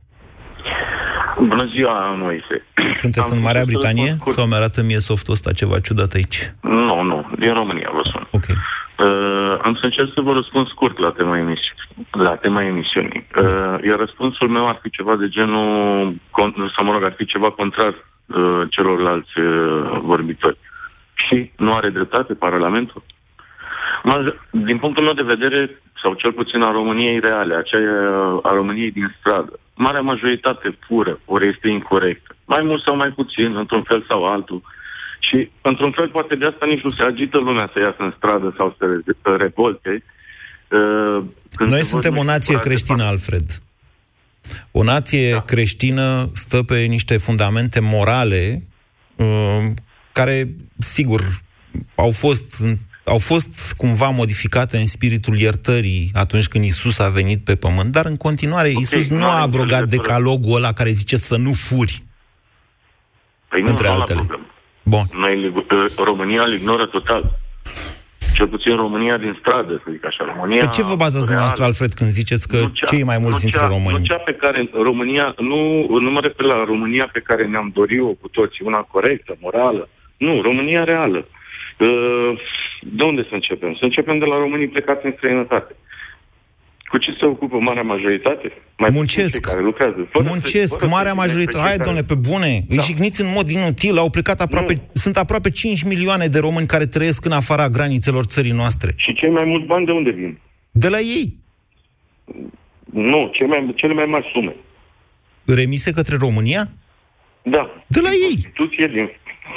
Bună 1.39 1.67
ziua, 1.75 2.15
Moise! 2.15 2.65
Sunteți 2.97 3.33
Am 3.33 3.37
în 3.37 3.45
Marea 3.45 3.65
Britanie? 3.65 4.17
Sau 4.27 4.47
mi-arată 4.47 4.83
mie 4.83 4.99
softul 4.99 5.33
ăsta 5.33 5.53
ceva 5.53 5.81
ciudat 5.81 6.13
aici? 6.13 6.55
Nu, 6.61 7.03
nu, 7.03 7.31
din 7.39 7.53
România 7.53 7.91
vă 7.93 8.01
sun. 8.13 8.29
Ok. 8.31 8.47
Uh, 9.01 9.57
am 9.63 9.75
să 9.75 9.85
încerc 9.85 10.11
să 10.15 10.21
vă 10.21 10.33
răspund 10.33 10.69
scurt 10.69 10.99
la 10.99 11.11
tema, 11.11 11.39
emisi- 11.39 11.75
la 12.11 12.37
tema 12.37 12.65
emisiunii. 12.65 13.27
Uh, 13.37 13.77
iar 13.85 13.99
răspunsul 13.99 14.49
meu 14.49 14.69
ar 14.69 14.79
fi 14.83 14.91
ceva 14.91 15.17
de 15.17 15.29
genul, 15.29 16.13
con- 16.13 16.73
sau 16.75 16.85
mă 16.85 16.93
rog, 16.93 17.03
ar 17.03 17.15
fi 17.17 17.25
ceva 17.25 17.51
contrar 17.51 17.95
uh, 17.95 18.63
celorlalți 18.71 19.39
uh, 19.39 19.99
vorbitori. 20.03 20.57
Și 21.15 21.51
nu 21.57 21.75
are 21.75 21.89
dreptate 21.89 22.35
Parlamentul? 22.35 23.03
Din 24.51 24.79
punctul 24.79 25.05
meu 25.05 25.13
de 25.13 25.33
vedere, 25.35 25.83
sau 26.03 26.15
cel 26.15 26.33
puțin 26.33 26.63
a 26.63 26.71
României 26.71 27.21
reale, 27.21 27.55
aceea 27.55 28.39
a 28.43 28.53
României 28.53 28.91
din 28.91 29.15
stradă, 29.19 29.59
marea 29.75 30.01
majoritate 30.01 30.79
fură, 30.87 31.19
ori 31.25 31.49
este 31.49 31.69
incorrectă. 31.69 32.35
Mai 32.45 32.63
mult 32.63 32.83
sau 32.83 32.97
mai 32.97 33.11
puțin, 33.11 33.57
într-un 33.57 33.83
fel 33.83 34.05
sau 34.09 34.27
altul. 34.27 34.57
Uh, 34.57 34.80
și, 35.21 35.51
într-un 35.63 35.93
fel, 35.93 36.09
poate 36.09 36.35
de 36.35 36.47
asta 36.47 36.67
nici 36.67 36.83
nu 36.83 36.91
se 36.91 37.03
agită 37.03 37.39
lumea 37.39 37.71
să 37.73 37.79
iasă 37.81 37.97
în 37.99 38.15
stradă 38.17 38.55
sau 38.57 38.77
să 38.79 38.87
revolte. 39.37 40.03
Uh, 40.69 41.25
Noi 41.59 41.83
suntem 41.83 42.17
o 42.17 42.23
nație 42.23 42.59
creștină, 42.59 43.03
Alfred. 43.03 43.59
O 44.71 44.83
nație 44.83 45.33
da. 45.33 45.41
creștină 45.41 46.29
stă 46.33 46.63
pe 46.63 46.79
niște 46.79 47.17
fundamente 47.17 47.81
morale 47.81 48.63
uh, 49.17 49.27
care, 50.13 50.49
sigur, 50.79 51.21
au 51.95 52.11
fost 52.11 52.63
au 53.05 53.19
fost 53.19 53.75
cumva 53.77 54.09
modificate 54.09 54.77
în 54.77 54.87
spiritul 54.87 55.39
iertării 55.39 56.11
atunci 56.15 56.49
când 56.49 56.65
Isus 56.65 56.99
a 56.99 57.09
venit 57.09 57.45
pe 57.45 57.57
pământ, 57.57 57.93
dar 57.93 58.07
în 58.07 58.17
continuare 58.17 58.69
okay, 58.69 58.83
Isus 58.83 59.09
nu 59.09 59.25
a 59.25 59.41
abrogat 59.41 59.89
decalogul 59.89 60.57
ăla 60.57 60.73
care 60.73 60.91
zice 60.91 61.17
să 61.17 61.37
nu 61.37 61.53
furi. 61.53 62.03
Păi 63.49 63.61
nu, 63.61 63.71
între 63.71 63.89
altele. 63.89 64.19
Problemă. 64.19 64.50
Bun. 64.83 65.05
Noi, 65.13 65.53
România 66.05 66.43
îl 66.43 66.53
ignoră 66.53 66.87
total. 66.87 67.23
Cel 68.35 68.49
puțin 68.49 68.77
România 68.77 69.17
din 69.17 69.37
stradă, 69.41 69.81
să 69.85 69.91
zic 69.91 70.05
așa. 70.05 70.25
România 70.35 70.59
pe 70.59 70.67
ce 70.67 70.83
vă 70.83 70.95
bazați 70.97 71.25
dumneavoastră, 71.25 71.65
Alfred, 71.65 71.93
când 71.93 72.11
ziceți 72.11 72.49
că 72.49 72.57
cea, 72.73 72.87
cei 72.87 73.03
mai 73.03 73.19
mulți 73.21 73.41
dintre 73.41 73.61
cea, 73.61 73.67
români... 73.67 73.99
Nu 73.99 74.05
cea 74.05 74.23
pe 74.31 74.35
care 74.35 74.71
România, 74.73 75.35
nu, 75.39 75.59
nu 75.99 76.11
mă 76.11 76.21
refer 76.21 76.47
la 76.47 76.65
România 76.65 77.09
pe 77.13 77.21
care 77.21 77.47
ne-am 77.47 77.71
dorit-o 77.75 78.13
cu 78.21 78.29
toții, 78.29 78.65
una 78.67 78.81
corectă, 78.95 79.37
morală. 79.41 79.89
Nu, 80.17 80.41
România 80.41 80.85
reală. 80.85 81.27
Uh, 81.79 82.33
de 82.81 83.03
unde 83.03 83.23
să 83.23 83.35
începem? 83.35 83.75
Să 83.75 83.85
începem 83.85 84.19
de 84.19 84.25
la 84.25 84.37
românii 84.37 84.69
plecați 84.69 85.07
în 85.07 85.15
străinătate. 85.17 85.77
Cu 86.91 86.99
ce 86.99 87.11
se 87.19 87.25
ocupă 87.25 87.57
marea 87.59 87.83
majoritate? 87.83 88.53
Mai 88.79 88.91
Muncesc. 88.93 89.41
Care 89.41 89.63
lucrează. 89.63 90.09
Fără 90.11 90.25
Muncesc. 90.29 90.79
Să, 90.79 90.87
marea 90.89 91.13
majoritate. 91.13 91.69
Hai, 91.69 91.77
care... 91.77 92.03
pe 92.03 92.15
bune. 92.15 92.65
Da. 92.69 92.75
Îi 92.75 92.81
jigniți 92.87 93.21
în 93.21 93.31
mod 93.35 93.51
inutil. 93.51 93.99
Au 93.99 94.11
plecat 94.11 94.41
aproape... 94.41 94.73
Nu. 94.73 94.81
Sunt 94.93 95.17
aproape 95.17 95.51
5 95.51 95.83
milioane 95.83 96.27
de 96.27 96.39
români 96.39 96.67
care 96.67 96.87
trăiesc 96.87 97.25
în 97.25 97.33
afara 97.33 97.69
granițelor 97.69 98.25
țării 98.25 98.53
noastre. 98.53 98.95
Și 98.97 99.15
cei 99.15 99.31
mai 99.31 99.45
mulți 99.45 99.67
bani 99.67 99.87
de 99.87 99.93
unde 99.93 100.11
vin? 100.11 100.39
De 100.71 100.89
la 100.89 100.99
ei. 100.99 101.37
Nu, 102.93 103.31
cele 103.33 103.49
mai, 103.49 103.73
cele 103.77 103.93
mai 103.93 104.05
mari 104.05 104.31
sume. 104.33 104.55
Remise 105.47 105.93
către 105.93 106.17
România? 106.17 106.63
Da. 107.43 107.85
De 107.87 108.01
la 108.01 108.09
din 108.09 108.19
ei. 108.23 108.33
Constituție, 108.33 108.87
din 108.87 109.11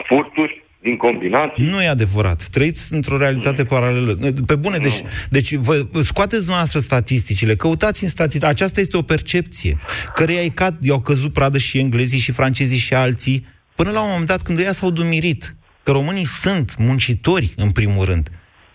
furturi, 0.07 0.62
din 0.83 0.97
combinații. 0.97 1.69
Nu 1.69 1.81
e 1.81 1.87
adevărat. 1.87 2.43
Trăiți 2.43 2.93
într-o 2.93 3.17
realitate 3.17 3.63
paralelă. 3.63 4.15
Pe 4.45 4.55
bune, 4.55 4.77
deci, 4.77 5.01
deci 5.29 5.53
vă 5.53 5.85
scoateți 6.01 6.49
noastră 6.49 6.79
statisticile, 6.79 7.55
căutați 7.55 8.03
în 8.03 8.09
statistici. 8.09 8.49
Aceasta 8.49 8.79
este 8.79 8.97
o 8.97 9.01
percepție, 9.01 9.77
căreia 10.13 10.41
i 10.41 10.49
cad, 10.49 10.77
i-au 10.81 11.01
căzut 11.01 11.33
pradă 11.33 11.57
și 11.57 11.79
englezii 11.79 12.19
și 12.19 12.31
francezii 12.31 12.77
și 12.77 12.93
alții, 12.93 13.45
până 13.75 13.91
la 13.91 14.01
un 14.01 14.07
moment 14.09 14.27
dat 14.27 14.41
când 14.41 14.59
ea 14.59 14.71
s-au 14.71 14.89
dumirit. 14.89 15.55
Că 15.83 15.91
românii 15.91 16.25
sunt 16.25 16.75
muncitori, 16.77 17.53
în 17.55 17.71
primul 17.71 18.05
rând. 18.05 18.29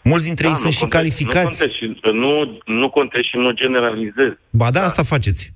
Mulți 0.05 0.25
dintre 0.25 0.45
da, 0.45 0.51
ei 0.51 0.57
sunt 0.57 0.75
contest, 0.75 0.93
și 0.93 0.99
calificați. 0.99 1.63
Nu 1.63 1.67
contest, 1.67 2.05
nu, 2.15 2.59
nu 2.81 2.91
contest 2.91 3.29
și 3.29 3.37
nu 3.37 3.51
generalizez. 3.53 4.31
Ba 4.51 4.71
da, 4.71 4.79
da. 4.79 4.85
asta 4.85 5.03
faceți. 5.03 5.53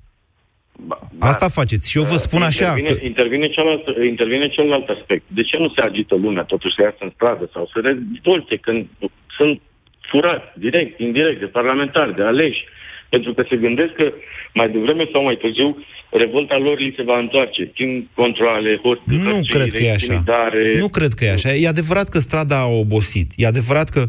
Ba, 0.86 0.96
Asta 1.18 1.48
faceți. 1.48 1.90
Și 1.90 1.98
eu 1.98 2.04
vă 2.04 2.16
spun 2.16 2.42
intervine, 2.42 2.88
așa... 2.88 2.98
Că... 2.98 3.04
Intervine, 3.06 3.48
celălalt, 3.48 3.84
intervine 4.14 4.48
celălalt 4.48 4.88
aspect. 4.88 5.24
De 5.26 5.42
ce 5.42 5.56
nu 5.56 5.68
se 5.68 5.80
agită 5.80 6.14
lumea 6.14 6.42
totuși 6.42 6.74
să 6.74 6.82
iasă 6.82 6.96
în 7.00 7.12
stradă 7.14 7.50
sau 7.52 7.70
să 7.72 7.78
revolte 7.82 8.56
când 8.56 8.86
sunt 9.36 9.60
furați 10.10 10.48
direct, 10.54 11.00
indirect, 11.00 11.40
de 11.40 11.46
parlamentari, 11.46 12.14
de 12.14 12.22
aleși? 12.22 12.64
Pentru 13.14 13.34
că 13.34 13.42
se 13.50 13.56
gândesc 13.56 13.92
că 14.00 14.06
mai 14.54 14.68
devreme 14.70 15.04
sau 15.12 15.22
mai 15.22 15.36
târziu 15.42 15.68
revolta 16.10 16.56
lor 16.56 16.78
li 16.78 16.94
se 16.96 17.02
va 17.02 17.18
întoarce. 17.18 17.62
Timp 17.64 18.10
controle, 18.14 18.80
hostile, 18.82 19.16
Nu 19.22 19.40
cred 19.48 19.72
că 19.72 19.82
e 19.82 19.92
așa. 19.92 20.24
Nu 20.80 20.88
cred 20.88 21.12
că 21.12 21.24
e 21.24 21.32
așa. 21.32 21.50
E 21.54 21.68
adevărat 21.68 22.08
că 22.08 22.18
strada 22.18 22.58
a 22.60 22.66
obosit. 22.66 23.32
E 23.36 23.46
adevărat 23.46 23.88
că 23.88 24.02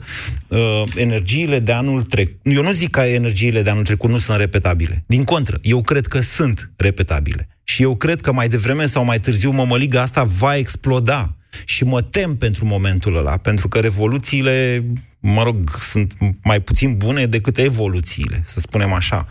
uh, 0.47 0.59
energiile 0.95 1.59
de 1.59 1.71
anul 1.71 2.01
trecut... 2.01 2.35
Eu 2.43 2.61
nu 2.61 2.71
zic 2.71 2.89
că 2.89 3.01
energiile 3.01 3.61
de 3.61 3.69
anul 3.69 3.83
trecut 3.83 4.09
nu 4.09 4.17
sunt 4.17 4.37
repetabile. 4.39 5.03
Din 5.07 5.23
contră, 5.23 5.57
eu 5.61 5.81
cred 5.81 6.05
că 6.05 6.19
sunt 6.19 6.71
repetabile. 6.77 7.47
Și 7.63 7.83
eu 7.83 7.95
cred 7.95 8.21
că 8.21 8.33
mai 8.33 8.47
devreme 8.47 8.85
sau 8.85 9.05
mai 9.05 9.19
târziu 9.19 9.51
mămăliga 9.51 10.01
asta 10.01 10.23
va 10.39 10.55
exploda. 10.57 11.35
Și 11.65 11.83
mă 11.83 12.01
tem 12.01 12.35
pentru 12.35 12.65
momentul 12.65 13.15
ăla, 13.15 13.37
pentru 13.37 13.67
că 13.67 13.79
revoluțiile, 13.79 14.85
mă 15.19 15.43
rog, 15.43 15.69
sunt 15.79 16.13
mai 16.43 16.59
puțin 16.59 16.97
bune 16.97 17.25
decât 17.25 17.57
evoluțiile, 17.57 18.41
să 18.43 18.59
spunem 18.59 18.93
așa. 18.93 19.27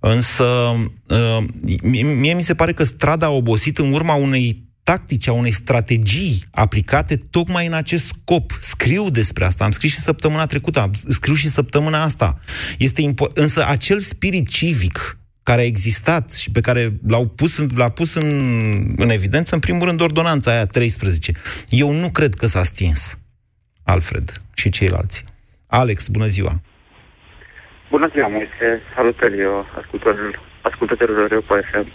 Însă, 0.00 0.44
uh, 1.08 1.44
mie 2.20 2.34
mi 2.34 2.42
se 2.42 2.54
pare 2.54 2.72
că 2.72 2.84
strada 2.84 3.26
a 3.26 3.30
obosit 3.30 3.78
în 3.78 3.92
urma 3.92 4.14
unei 4.14 4.64
tactici, 4.82 5.28
a 5.28 5.32
unei 5.32 5.50
strategii 5.52 6.44
aplicate 6.50 7.16
tocmai 7.16 7.66
în 7.66 7.72
acest 7.72 8.06
scop. 8.06 8.56
Scriu 8.60 9.10
despre 9.10 9.44
asta, 9.44 9.64
am 9.64 9.70
scris 9.70 9.92
și 9.92 9.98
săptămâna 9.98 10.46
trecută, 10.46 10.90
scriu 11.08 11.34
și 11.34 11.48
săptămâna 11.48 12.02
asta. 12.02 12.40
Este 12.78 13.02
impo- 13.02 13.32
însă 13.34 13.66
acel 13.66 14.00
spirit 14.00 14.48
civic 14.48 15.18
care 15.48 15.60
a 15.60 15.72
existat 15.74 16.32
și 16.32 16.50
pe 16.50 16.60
care 16.60 16.82
l-au 17.12 17.26
pus, 17.26 17.52
l-a 17.76 17.90
pus 17.98 18.14
în, 18.14 18.28
în 18.96 19.10
evidență, 19.10 19.54
în 19.54 19.60
primul 19.60 19.86
rând, 19.86 20.00
ordonanța 20.00 20.50
aia 20.50 20.66
13. 20.66 21.32
Eu 21.68 21.90
nu 22.02 22.08
cred 22.10 22.34
că 22.34 22.46
s-a 22.46 22.62
stins, 22.62 23.18
Alfred 23.84 24.26
și 24.54 24.68
ceilalți. 24.70 25.24
Alex, 25.66 26.08
bună 26.08 26.26
ziua! 26.26 26.52
Bună 27.90 28.08
ziua, 28.12 28.28
Moise! 28.28 28.68
Salutări, 28.94 29.38
ascultătorilor, 29.80 30.40
ascultătorilor 30.62 31.32
eu 31.32 31.40
pe 31.40 31.54
FM. 31.70 31.88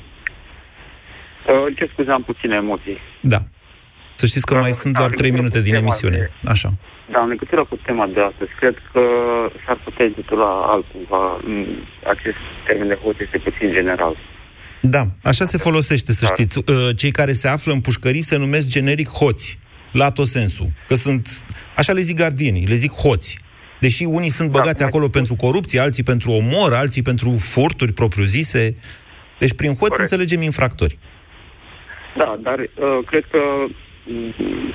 Ce 1.76 1.89
scuze, 1.91 2.12
am 2.12 2.24
puține 2.24 2.56
emoții. 2.56 2.97
Da. 3.22 3.39
Să 4.14 4.26
știți 4.26 4.45
că 4.45 4.54
da, 4.54 4.60
mai 4.60 4.72
sunt 4.72 4.93
doar 4.97 5.10
3 5.10 5.32
minute 5.32 5.62
din 5.62 5.76
emisiune. 5.76 6.18
De... 6.18 6.32
Așa. 6.47 6.70
Da, 7.12 7.22
în 7.22 7.28
legătură 7.28 7.66
cu 7.66 7.76
tema 7.76 8.07
de 8.07 8.22
astăzi, 8.22 8.51
cred 8.59 8.76
că 8.91 9.01
s-ar 9.66 9.78
putea 9.84 10.05
intitula 10.05 10.49
altcumva. 10.74 11.41
Acest 12.03 12.41
termen 12.68 12.88
de 12.88 12.97
hoț 13.03 13.16
este 13.20 13.38
puțin 13.38 13.72
general. 13.72 14.16
Da, 14.82 15.03
așa 15.24 15.45
se 15.45 15.57
folosește, 15.57 16.12
să 16.12 16.26
da. 16.26 16.34
știți. 16.34 16.57
Uh, 16.57 16.89
cei 16.95 17.12
care 17.12 17.32
se 17.32 17.47
află 17.47 17.74
în 17.74 17.82
pușcării 17.82 18.22
se 18.22 18.38
numesc 18.38 18.68
generic 18.68 19.07
hoți, 19.07 19.59
la 19.91 20.12
tot 20.12 20.26
sensul. 20.26 20.66
Că 20.88 20.95
sunt, 20.95 21.28
așa 21.76 21.93
le 21.93 22.01
zic 22.01 22.18
gardienii, 22.18 22.66
le 22.66 22.76
zic 22.76 22.91
hoți. 22.91 23.39
Deși 23.80 24.03
unii 24.03 24.30
sunt 24.30 24.51
da, 24.51 24.59
băgați 24.59 24.82
da, 24.82 24.86
acolo 24.86 25.07
pentru 25.07 25.36
corupție, 25.36 25.80
alții 25.80 26.03
pentru 26.03 26.32
omor, 26.32 26.74
alții 26.74 27.01
pentru 27.01 27.30
furturi 27.39 27.93
propriu-zise. 27.93 28.76
Deci 29.39 29.53
prin 29.53 29.70
hoți 29.70 29.80
Corect. 29.80 29.99
înțelegem 29.99 30.41
infractori. 30.41 30.97
Da, 32.18 32.39
dar 32.41 32.59
uh, 32.59 33.05
cred 33.05 33.26
că 33.32 33.41
uh, 34.07 34.74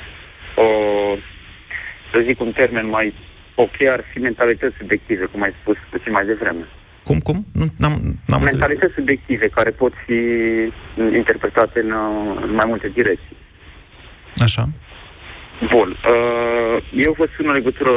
o 0.56 0.68
să 2.16 2.24
zic 2.28 2.40
un 2.40 2.52
termen 2.52 2.88
mai 2.88 3.14
ok 3.54 3.76
ar 3.90 4.02
fi 4.10 4.18
mentalități 4.18 4.76
subiective, 4.78 5.24
cum 5.24 5.42
ai 5.42 5.54
spus 5.60 5.76
puțin 5.90 6.12
mai 6.12 6.26
devreme. 6.26 6.64
Cum, 7.04 7.18
cum? 7.18 7.38
Nu, 7.52 7.66
n-am, 7.78 7.94
n-am 8.26 8.40
înțeles. 8.40 8.52
Mentalități 8.52 8.94
subiective 8.94 9.48
care 9.48 9.70
pot 9.70 9.92
fi 10.06 10.18
interpretate 11.20 11.80
în, 11.80 11.90
uh, 11.90 12.42
în 12.42 12.52
mai 12.54 12.64
multe 12.68 12.88
direcții. 12.88 13.36
Așa. 14.46 14.64
Bun. 15.70 15.88
Uh, 15.90 16.76
eu 17.06 17.12
vă 17.18 17.28
spun 17.32 17.46
în 17.48 17.52
legătură 17.52 17.92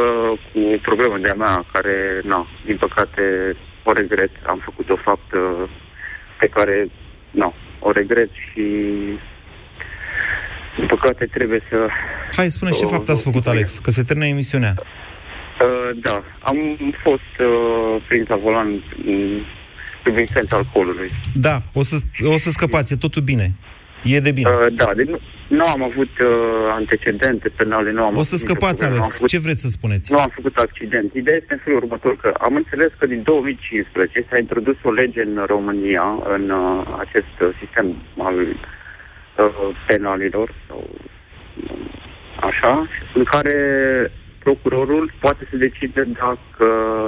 cu 0.52 0.60
problema 0.82 1.18
de-a 1.18 1.38
mea, 1.44 1.66
care, 1.72 2.22
na, 2.24 2.48
din 2.66 2.78
păcate, 2.78 3.56
o 3.84 3.92
regret. 3.92 4.32
Am 4.46 4.60
făcut 4.64 4.90
o 4.90 4.96
faptă 4.96 5.70
pe 6.40 6.48
care, 6.48 6.90
na, 7.32 7.54
o 7.80 7.92
regret 7.92 8.30
și 8.32 8.66
din 10.78 10.86
păcate 10.88 11.26
trebuie 11.26 11.62
să... 11.70 11.88
Hai, 12.36 12.46
spune 12.46 12.72
ce 12.72 12.86
o- 12.86 12.88
fapt 12.88 13.10
ați 13.10 13.24
făcut, 13.24 13.46
Alex, 13.48 13.80
că 13.80 13.92
se 13.92 14.04
termină 14.04 14.28
emisiunea. 14.28 14.74
Uh, 14.78 15.90
da, 16.02 16.24
am 16.42 16.58
fost 17.04 17.32
uh, 17.40 18.02
prins 18.08 18.28
la 18.28 18.36
volan 18.36 18.68
mm, 18.68 19.14
în 19.16 19.44
privința 20.04 20.40
alcoolului. 20.50 21.10
Da, 21.34 21.62
o 21.74 21.82
să, 21.82 21.96
o 22.34 22.38
să 22.38 22.50
scăpați, 22.50 22.94
e 22.94 22.96
totul 22.96 23.22
bine. 23.22 23.52
E 24.04 24.20
de 24.20 24.32
bine. 24.32 24.50
Uh, 24.50 24.74
da, 24.76 24.90
deci 24.96 25.08
nu, 25.08 25.20
nu 25.48 25.64
am 25.66 25.84
avut 25.84 26.14
uh, 26.20 26.28
antecedente 26.82 27.50
penale, 27.50 27.92
nu 27.92 28.04
am 28.04 28.16
O 28.16 28.22
să 28.22 28.34
avut 28.34 28.40
nicio 28.42 28.46
scăpați, 28.48 28.74
problemă, 28.82 28.96
nu 28.96 29.02
am 29.02 29.04
Alex. 29.04 29.16
făcut- 29.16 29.30
Ce 29.34 29.40
vreți 29.46 29.62
să 29.62 29.68
spuneți? 29.78 30.12
Nu 30.12 30.18
am 30.18 30.32
făcut 30.36 30.56
accident. 30.58 31.14
Ideea 31.14 31.36
este 31.42 31.54
în 31.54 31.62
felul 31.64 31.80
următor, 31.84 32.14
că 32.24 32.30
am 32.48 32.56
înțeles 32.56 32.92
că 33.00 33.06
din 33.06 33.22
2015 33.24 34.26
s-a 34.30 34.38
introdus 34.38 34.76
o 34.84 34.92
lege 34.92 35.22
în 35.22 35.44
România, 35.54 36.06
în 36.36 36.50
uh, 36.50 36.86
acest 37.04 37.34
uh, 37.42 37.50
sistem 37.62 37.86
al 38.18 38.38
uh, 38.42 38.56
penalilor, 39.88 40.54
sau 40.68 40.90
uh, 40.90 41.90
așa, 42.50 42.88
în 43.14 43.24
care 43.24 43.56
procurorul 44.40 45.14
poate 45.20 45.48
să 45.50 45.56
decide 45.58 46.02
dacă 46.04 46.68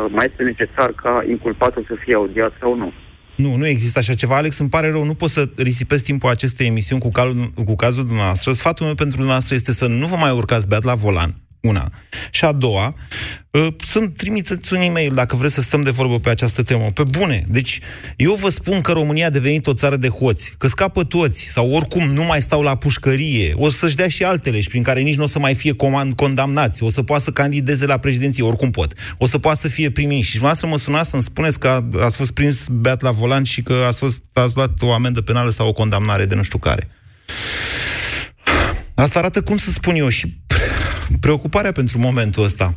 mai 0.10 0.26
este 0.30 0.44
necesar 0.44 0.90
ca 1.04 1.24
inculpatul 1.30 1.86
să 1.88 1.96
fie 2.04 2.16
audiat 2.16 2.54
sau 2.60 2.76
nu. 2.76 2.94
Nu, 3.36 3.56
nu 3.56 3.68
există 3.68 4.00
așa 4.00 4.14
ceva. 4.14 4.36
Alex, 4.36 4.58
îmi 4.60 4.70
pare 4.70 4.92
rău, 4.92 5.04
nu 5.04 5.14
pot 5.14 5.30
să 5.30 5.50
risipesc 5.58 6.04
timpul 6.04 6.30
acestei 6.30 6.68
emisiuni 6.68 7.02
cu, 7.02 7.10
cal, 7.10 7.32
cu 7.66 7.76
cazul 7.76 8.06
dumneavoastră. 8.06 8.52
Sfatul 8.52 8.86
meu 8.86 8.96
pentru 8.96 9.16
dumneavoastră 9.16 9.56
este 9.56 9.72
să 9.72 9.88
nu 9.88 10.08
vă 10.08 10.16
mai 10.16 10.32
urcați 10.32 10.68
beat 10.68 10.84
la 10.84 10.96
volan. 10.96 11.32
Una. 11.62 11.92
Și 12.32 12.46
a 12.46 12.52
doua, 12.52 12.96
uh, 13.52 13.68
să-mi 13.86 14.10
trimiteți 14.10 14.74
un 14.74 14.82
e-mail 14.82 15.14
dacă 15.14 15.36
vreți 15.36 15.54
să 15.54 15.62
stăm 15.62 15.82
de 15.82 15.90
vorbă 15.90 16.20
pe 16.20 16.30
această 16.30 16.64
temă. 16.64 16.92
Pe 16.94 17.04
bune. 17.04 17.44
Deci, 17.48 17.80
eu 18.18 18.34
vă 18.34 18.50
spun 18.50 18.82
că 18.82 18.92
România 18.92 19.26
a 19.26 19.30
devenit 19.30 19.68
o 19.68 19.74
țară 19.74 19.96
de 19.96 20.08
hoți, 20.08 20.54
că 20.58 20.68
scapă 20.68 21.04
toți, 21.04 21.44
sau 21.44 21.72
oricum 21.72 22.04
nu 22.10 22.24
mai 22.24 22.42
stau 22.42 22.62
la 22.62 22.76
pușcărie, 22.76 23.54
o 23.56 23.70
să-și 23.70 23.96
dea 23.96 24.08
și 24.08 24.24
altele 24.24 24.60
și 24.60 24.68
prin 24.68 24.84
care 24.84 25.02
nici 25.02 25.16
nu 25.16 25.24
o 25.24 25.28
să 25.28 25.40
mai 25.40 25.54
fie 25.56 25.74
comand, 25.74 26.14
condamnați, 26.14 26.84
o 26.84 26.90
să 26.90 27.04
poată 27.04 27.24
să 27.24 27.32
candideze 27.32 27.86
la 27.86 27.98
președinție, 27.98 28.44
oricum 28.44 28.72
pot, 28.72 28.94
o 29.18 29.28
să 29.28 29.38
poată 29.38 29.60
să 29.60 29.68
fie 29.68 29.90
primi. 29.92 30.22
Și 30.22 30.32
dumneavoastră 30.32 30.68
mă 30.68 30.78
sunați 30.78 31.10
să-mi 31.10 31.22
spuneți 31.22 31.60
că 31.60 31.68
a- 31.68 32.06
ați 32.06 32.18
fost 32.18 32.32
prins 32.32 32.58
beat 32.72 33.02
la 33.02 33.12
volan 33.12 33.44
și 33.44 33.62
că 33.62 33.74
ați, 33.88 34.00
fost, 34.00 34.22
ați 34.34 34.56
luat 34.56 34.82
o 34.82 34.94
amendă 34.94 35.22
penală 35.22 35.52
sau 35.52 35.68
o 35.68 35.74
condamnare 35.74 36.26
de 36.26 36.36
nu 36.36 36.44
știu 36.44 36.58
care. 36.58 36.90
Asta 38.96 39.20
arată, 39.20 39.42
cum 39.42 39.58
să 39.58 39.72
spun 39.72 39.96
eu, 39.96 40.08
și 40.08 40.40
preocuparea 41.20 41.72
pentru 41.72 42.00
momentul 42.00 42.44
ăsta. 42.44 42.74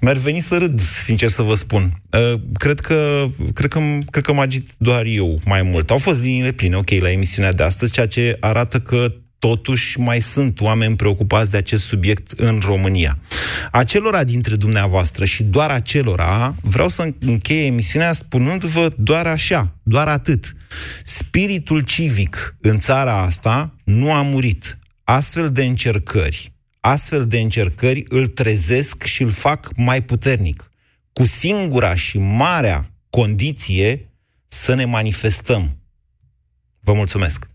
Mi-ar 0.00 0.16
veni 0.16 0.40
să 0.40 0.56
râd, 0.58 0.80
sincer 0.80 1.28
să 1.28 1.42
vă 1.42 1.54
spun. 1.54 1.92
Uh, 2.10 2.40
Cred 2.58 2.80
că, 2.80 3.26
cred, 3.54 3.70
că, 3.70 3.80
cred 4.10 4.24
că 4.24 4.32
mă 4.32 4.40
agit 4.40 4.68
doar 4.78 5.04
eu 5.04 5.38
mai 5.44 5.62
mult. 5.62 5.90
Au 5.90 5.98
fost 5.98 6.22
liniile 6.22 6.52
pline, 6.52 6.76
ok, 6.76 6.90
la 6.90 7.10
emisiunea 7.10 7.52
de 7.52 7.62
astăzi, 7.62 7.92
ceea 7.92 8.06
ce 8.06 8.36
arată 8.40 8.80
că 8.80 9.14
totuși 9.40 10.00
mai 10.00 10.20
sunt 10.20 10.60
oameni 10.60 10.96
preocupați 10.96 11.50
de 11.50 11.56
acest 11.56 11.84
subiect 11.84 12.30
în 12.30 12.60
România. 12.64 13.18
Acelora 13.70 14.24
dintre 14.24 14.56
dumneavoastră 14.56 15.24
și 15.24 15.42
doar 15.42 15.70
acelora, 15.70 16.54
vreau 16.62 16.88
să 16.88 17.14
încheie 17.20 17.64
emisiunea 17.64 18.12
spunându-vă 18.12 18.92
doar 18.96 19.26
așa, 19.26 19.74
doar 19.82 20.08
atât. 20.08 20.54
Spiritul 21.04 21.80
civic 21.80 22.56
în 22.60 22.78
țara 22.78 23.20
asta 23.20 23.74
nu 23.84 24.12
a 24.12 24.22
murit. 24.22 24.78
Astfel 25.04 25.52
de 25.52 25.64
încercări, 25.64 26.52
astfel 26.80 27.26
de 27.26 27.38
încercări 27.38 28.04
îl 28.08 28.26
trezesc 28.26 29.02
și 29.02 29.22
îl 29.22 29.30
fac 29.30 29.68
mai 29.76 30.02
puternic. 30.02 30.70
Cu 31.12 31.24
singura 31.26 31.94
și 31.94 32.18
marea 32.18 32.90
condiție 33.10 34.08
să 34.46 34.74
ne 34.74 34.84
manifestăm. 34.84 35.76
Vă 36.80 36.92
mulțumesc! 36.92 37.48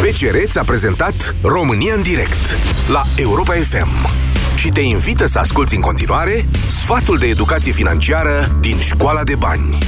BCR 0.00 0.36
ți-a 0.46 0.64
prezentat 0.64 1.34
România 1.42 1.94
în 1.94 2.02
direct 2.02 2.56
la 2.88 3.02
Europa 3.16 3.52
FM 3.52 4.08
și 4.56 4.68
te 4.68 4.80
invită 4.80 5.26
să 5.26 5.38
asculti 5.38 5.74
în 5.74 5.80
continuare 5.80 6.44
sfatul 6.68 7.18
de 7.18 7.26
educație 7.26 7.72
financiară 7.72 8.58
din 8.60 8.78
Școala 8.78 9.24
de 9.24 9.34
Bani. 9.34 9.78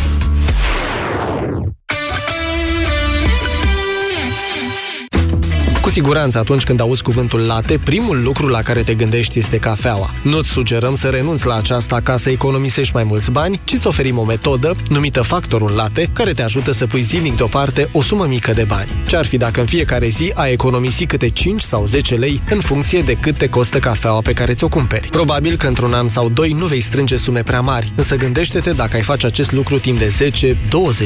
Cu 5.90 5.96
siguranță 5.96 6.38
atunci 6.38 6.64
când 6.64 6.80
auzi 6.80 7.02
cuvântul 7.02 7.40
latte, 7.40 7.78
primul 7.84 8.22
lucru 8.22 8.46
la 8.46 8.62
care 8.62 8.82
te 8.82 8.94
gândești 8.94 9.38
este 9.38 9.58
cafeaua. 9.58 10.10
Nu-ți 10.22 10.48
sugerăm 10.48 10.94
să 10.94 11.08
renunți 11.08 11.46
la 11.46 11.54
aceasta 11.54 12.00
ca 12.00 12.16
să 12.16 12.30
economisești 12.30 12.94
mai 12.94 13.04
mulți 13.04 13.30
bani, 13.30 13.60
ci 13.64 13.72
îți 13.72 13.86
oferim 13.86 14.18
o 14.18 14.24
metodă 14.24 14.74
numită 14.88 15.22
factorul 15.22 15.70
latte, 15.70 16.10
care 16.12 16.32
te 16.32 16.42
ajută 16.42 16.72
să 16.72 16.86
pui 16.86 17.02
zilnic 17.02 17.36
deoparte 17.36 17.88
o 17.92 18.02
sumă 18.02 18.26
mică 18.26 18.52
de 18.52 18.64
bani. 18.68 18.88
Ce-ar 19.06 19.24
fi 19.24 19.36
dacă 19.36 19.60
în 19.60 19.66
fiecare 19.66 20.08
zi 20.08 20.32
ai 20.34 20.52
economisi 20.52 21.06
câte 21.06 21.28
5 21.28 21.62
sau 21.62 21.86
10 21.86 22.14
lei 22.14 22.40
în 22.50 22.60
funcție 22.60 23.02
de 23.02 23.16
cât 23.20 23.36
te 23.36 23.48
costă 23.48 23.78
cafeaua 23.78 24.20
pe 24.20 24.32
care 24.32 24.54
ți-o 24.54 24.68
cumperi? 24.68 25.08
Probabil 25.08 25.56
că 25.56 25.66
într-un 25.66 25.92
an 25.92 26.08
sau 26.08 26.28
doi 26.28 26.52
nu 26.52 26.66
vei 26.66 26.80
strânge 26.80 27.16
sume 27.16 27.42
prea 27.42 27.60
mari, 27.60 27.92
însă 27.94 28.16
gândește-te 28.16 28.72
dacă 28.72 28.96
ai 28.96 29.02
face 29.02 29.26
acest 29.26 29.52
lucru 29.52 29.78
timp 29.78 29.98
de 29.98 30.30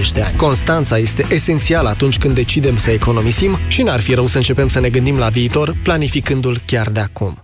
10-20 0.07 0.11
de 0.13 0.23
ani. 0.23 0.37
Constanța 0.37 0.99
este 0.99 1.27
esențială 1.31 1.89
atunci 1.89 2.19
când 2.19 2.35
decidem 2.35 2.77
să 2.77 2.91
economisim 2.91 3.59
și 3.69 3.83
n-ar 3.83 4.01
fi 4.01 4.15
rău 4.15 4.27
să 4.27 4.37
începem 4.37 4.69
să 4.75 4.81
ne 4.81 4.91
gândim 4.91 5.19
la 5.19 5.29
viitor, 5.29 5.77
planificându-l 5.83 6.61
chiar 6.67 6.91
de 6.91 7.01
acum. 7.01 7.44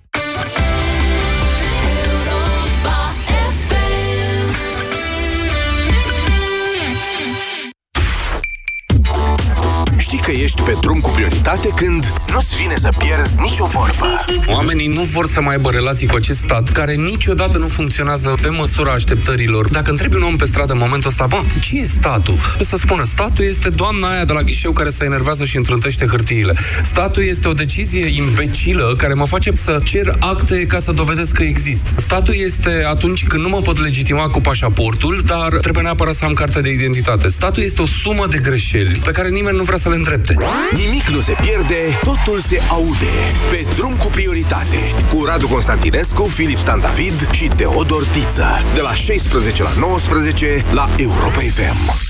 Că 10.30 10.36
ești 10.36 10.62
pe 10.62 10.72
drum 10.80 11.00
cu 11.00 11.10
prioritate 11.10 11.68
când 11.76 12.12
nu-ți 12.32 12.56
vine 12.56 12.76
să 12.76 12.88
pierzi 12.98 13.34
nicio 13.38 13.64
vorbă. 13.64 14.24
Oamenii 14.46 14.86
nu 14.86 15.02
vor 15.02 15.26
să 15.26 15.40
mai 15.40 15.54
aibă 15.54 15.70
relații 15.70 16.06
cu 16.06 16.16
acest 16.16 16.38
stat, 16.38 16.68
care 16.68 16.94
niciodată 16.94 17.58
nu 17.58 17.68
funcționează 17.68 18.34
pe 18.42 18.48
măsura 18.48 18.92
așteptărilor. 18.92 19.68
Dacă 19.68 19.90
întrebi 19.90 20.14
un 20.14 20.22
om 20.22 20.36
pe 20.36 20.44
stradă 20.44 20.72
în 20.72 20.78
momentul 20.78 21.10
ăsta, 21.10 21.26
bă, 21.26 21.42
ce 21.60 21.76
e 21.76 21.84
statul? 21.84 22.34
O 22.60 22.64
să 22.64 22.76
spună, 22.76 23.04
statul 23.04 23.44
este 23.44 23.68
doamna 23.68 24.10
aia 24.10 24.24
de 24.24 24.32
la 24.32 24.42
ghișeu 24.42 24.72
care 24.72 24.88
se 24.88 25.04
enervează 25.04 25.44
și 25.44 25.56
întrântește 25.56 26.06
hârtiile. 26.06 26.54
Statul 26.82 27.22
este 27.22 27.48
o 27.48 27.52
decizie 27.52 28.06
imbecilă 28.22 28.94
care 28.96 29.14
mă 29.14 29.26
face 29.26 29.52
să 29.54 29.80
cer 29.84 30.16
acte 30.18 30.66
ca 30.66 30.78
să 30.78 30.92
dovedesc 30.92 31.32
că 31.32 31.42
exist. 31.42 31.94
Statul 31.96 32.34
este 32.34 32.84
atunci 32.88 33.24
când 33.26 33.42
nu 33.42 33.48
mă 33.48 33.60
pot 33.60 33.78
legitima 33.78 34.28
cu 34.28 34.40
pașaportul, 34.40 35.22
dar 35.24 35.48
trebuie 35.60 35.82
neapărat 35.82 36.14
să 36.14 36.24
am 36.24 36.32
carte 36.32 36.60
de 36.60 36.70
identitate. 36.70 37.28
Statul 37.28 37.62
este 37.62 37.82
o 37.82 37.86
sumă 37.86 38.26
de 38.30 38.38
greșeli 38.38 39.00
pe 39.04 39.10
care 39.10 39.28
nimeni 39.28 39.56
nu 39.56 39.62
vrea 39.62 39.78
să 39.78 39.88
le 39.88 39.96
îndrepte. 40.28 40.82
Nimic 40.82 41.06
nu 41.08 41.20
se 41.20 41.34
pierde, 41.40 41.74
totul 42.02 42.40
se 42.40 42.62
aude. 42.68 43.12
Pe 43.50 43.66
drum 43.76 43.94
cu 43.96 44.06
prioritate. 44.06 44.78
Cu 45.14 45.24
Radu 45.24 45.46
Constantinescu, 45.46 46.22
Filip 46.24 46.58
Stan 46.58 46.80
David 46.80 47.30
și 47.30 47.48
Teodor 47.56 48.04
Tiță. 48.04 48.46
De 48.74 48.80
la 48.80 48.94
16 48.94 49.62
la 49.62 49.70
19 49.78 50.64
la 50.72 50.88
Europa 50.96 51.38
FM. 51.38 52.08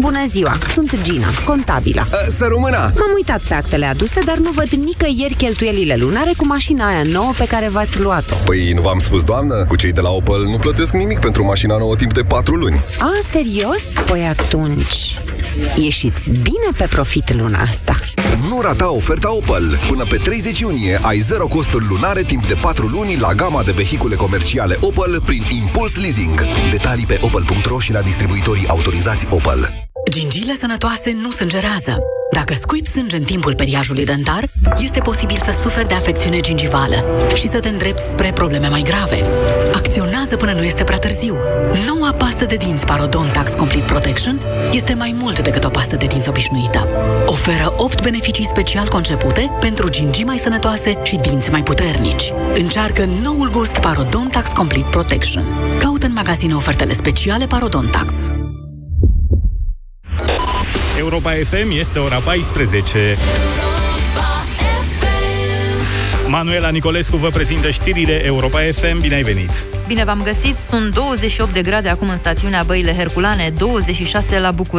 Bună 0.00 0.26
ziua, 0.26 0.52
sunt 0.72 1.02
Gina, 1.02 1.26
contabila. 1.44 2.02
Să 2.28 2.46
rămână! 2.48 2.76
M-am 2.76 3.12
uitat 3.14 3.40
pe 3.40 3.54
actele 3.54 3.86
aduse, 3.86 4.20
dar 4.24 4.36
nu 4.36 4.50
văd 4.50 4.68
nicăieri 4.68 5.34
cheltuielile 5.34 5.96
lunare 5.96 6.30
cu 6.36 6.46
mașina 6.46 6.86
aia 6.86 7.02
nouă 7.04 7.32
pe 7.38 7.44
care 7.44 7.68
v-ați 7.68 8.00
luat-o. 8.00 8.34
Păi 8.44 8.72
nu 8.72 8.80
v-am 8.80 8.98
spus, 8.98 9.22
doamnă? 9.22 9.64
Cu 9.68 9.76
cei 9.76 9.92
de 9.92 10.00
la 10.00 10.10
Opel 10.10 10.44
nu 10.44 10.56
plătesc 10.56 10.92
nimic 10.92 11.18
pentru 11.18 11.44
mașina 11.44 11.76
nouă 11.76 11.96
timp 11.96 12.12
de 12.12 12.22
4 12.22 12.54
luni. 12.54 12.80
A, 12.98 13.10
serios? 13.30 13.82
Păi 14.06 14.26
atunci, 14.26 15.16
ieșiți 15.76 16.30
bine 16.30 16.68
pe 16.76 16.86
profit 16.90 17.34
luna 17.34 17.60
asta. 17.60 17.94
Nu 18.48 18.60
rata 18.60 18.90
oferta 18.92 19.32
Opel. 19.32 19.80
Până 19.88 20.04
pe 20.04 20.16
30 20.16 20.58
iunie 20.58 20.98
ai 21.02 21.18
zero 21.18 21.46
costuri 21.46 21.86
lunare 21.88 22.22
timp 22.22 22.46
de 22.46 22.54
4 22.54 22.86
luni 22.86 23.16
la 23.16 23.34
gama 23.34 23.62
de 23.62 23.72
vehicule 23.72 24.14
comerciale 24.14 24.76
Opel 24.80 25.22
prin 25.24 25.42
Impuls 25.50 25.96
Leasing. 25.96 26.40
Detalii 26.70 27.06
pe 27.06 27.18
opel.ro 27.22 27.78
și 27.78 27.92
la 27.92 28.00
distribuitorii 28.00 28.68
autorizați 28.68 29.26
Opel. 29.30 29.72
Gingiile 30.10 30.54
sănătoase 30.54 31.16
nu 31.22 31.30
sângerează. 31.30 31.98
Dacă 32.32 32.54
scuipi 32.60 32.88
sânge 32.88 33.16
în 33.16 33.22
timpul 33.22 33.54
periajului 33.54 34.04
dentar, 34.04 34.44
este 34.78 35.00
posibil 35.00 35.36
să 35.36 35.54
suferi 35.62 35.88
de 35.88 35.94
afecțiune 35.94 36.40
gingivală 36.40 37.04
și 37.34 37.48
să 37.48 37.58
te 37.58 37.68
îndrepți 37.68 38.04
spre 38.10 38.32
probleme 38.32 38.68
mai 38.68 38.82
grave. 38.82 39.24
Acționează 39.72 40.36
până 40.36 40.52
nu 40.52 40.62
este 40.62 40.84
prea 40.84 40.98
târziu. 40.98 41.36
Noua 41.86 42.12
pastă 42.12 42.44
de 42.44 42.56
dinți 42.56 42.86
Parodontax 42.86 43.50
Complete 43.50 43.84
Protection 43.84 44.40
este 44.72 44.94
mai 44.94 45.14
mult 45.18 45.40
decât 45.40 45.64
o 45.64 45.68
pastă 45.68 45.96
de 45.96 46.06
dinți 46.06 46.28
obișnuită. 46.28 46.88
Oferă 47.26 47.74
8 47.76 48.02
beneficii 48.02 48.44
special 48.44 48.88
concepute 48.88 49.50
pentru 49.60 49.88
gingii 49.88 50.24
mai 50.24 50.38
sănătoase 50.38 50.98
și 51.02 51.16
dinți 51.16 51.50
mai 51.50 51.62
puternici. 51.62 52.32
Încearcă 52.54 53.04
noul 53.22 53.50
gust 53.50 53.78
Parodontax 53.78 54.50
Complete 54.50 54.88
Protection. 54.90 55.44
Caută 55.78 56.06
în 56.06 56.12
magazine 56.12 56.54
ofertele 56.54 56.92
speciale 56.92 57.46
Parodontax. 57.46 58.12
Europa 60.98 61.30
FM 61.30 61.70
este 61.78 61.98
ora 61.98 62.18
14. 62.18 63.16
Manuela 66.28 66.68
Nicolescu 66.68 67.16
vă 67.16 67.28
prezintă 67.28 67.70
știrile 67.70 68.24
Europa 68.24 68.58
FM. 68.58 69.00
Bine 69.00 69.14
ai 69.14 69.22
venit! 69.22 69.50
Bine 69.86 70.04
v-am 70.04 70.22
găsit! 70.22 70.58
Sunt 70.58 70.94
28 70.94 71.52
de 71.52 71.62
grade 71.62 71.88
acum 71.88 72.08
în 72.08 72.16
stațiunea 72.16 72.62
Băile 72.62 72.94
Herculane, 72.94 73.52
26 73.58 74.38
la 74.38 74.50
București. 74.50 74.70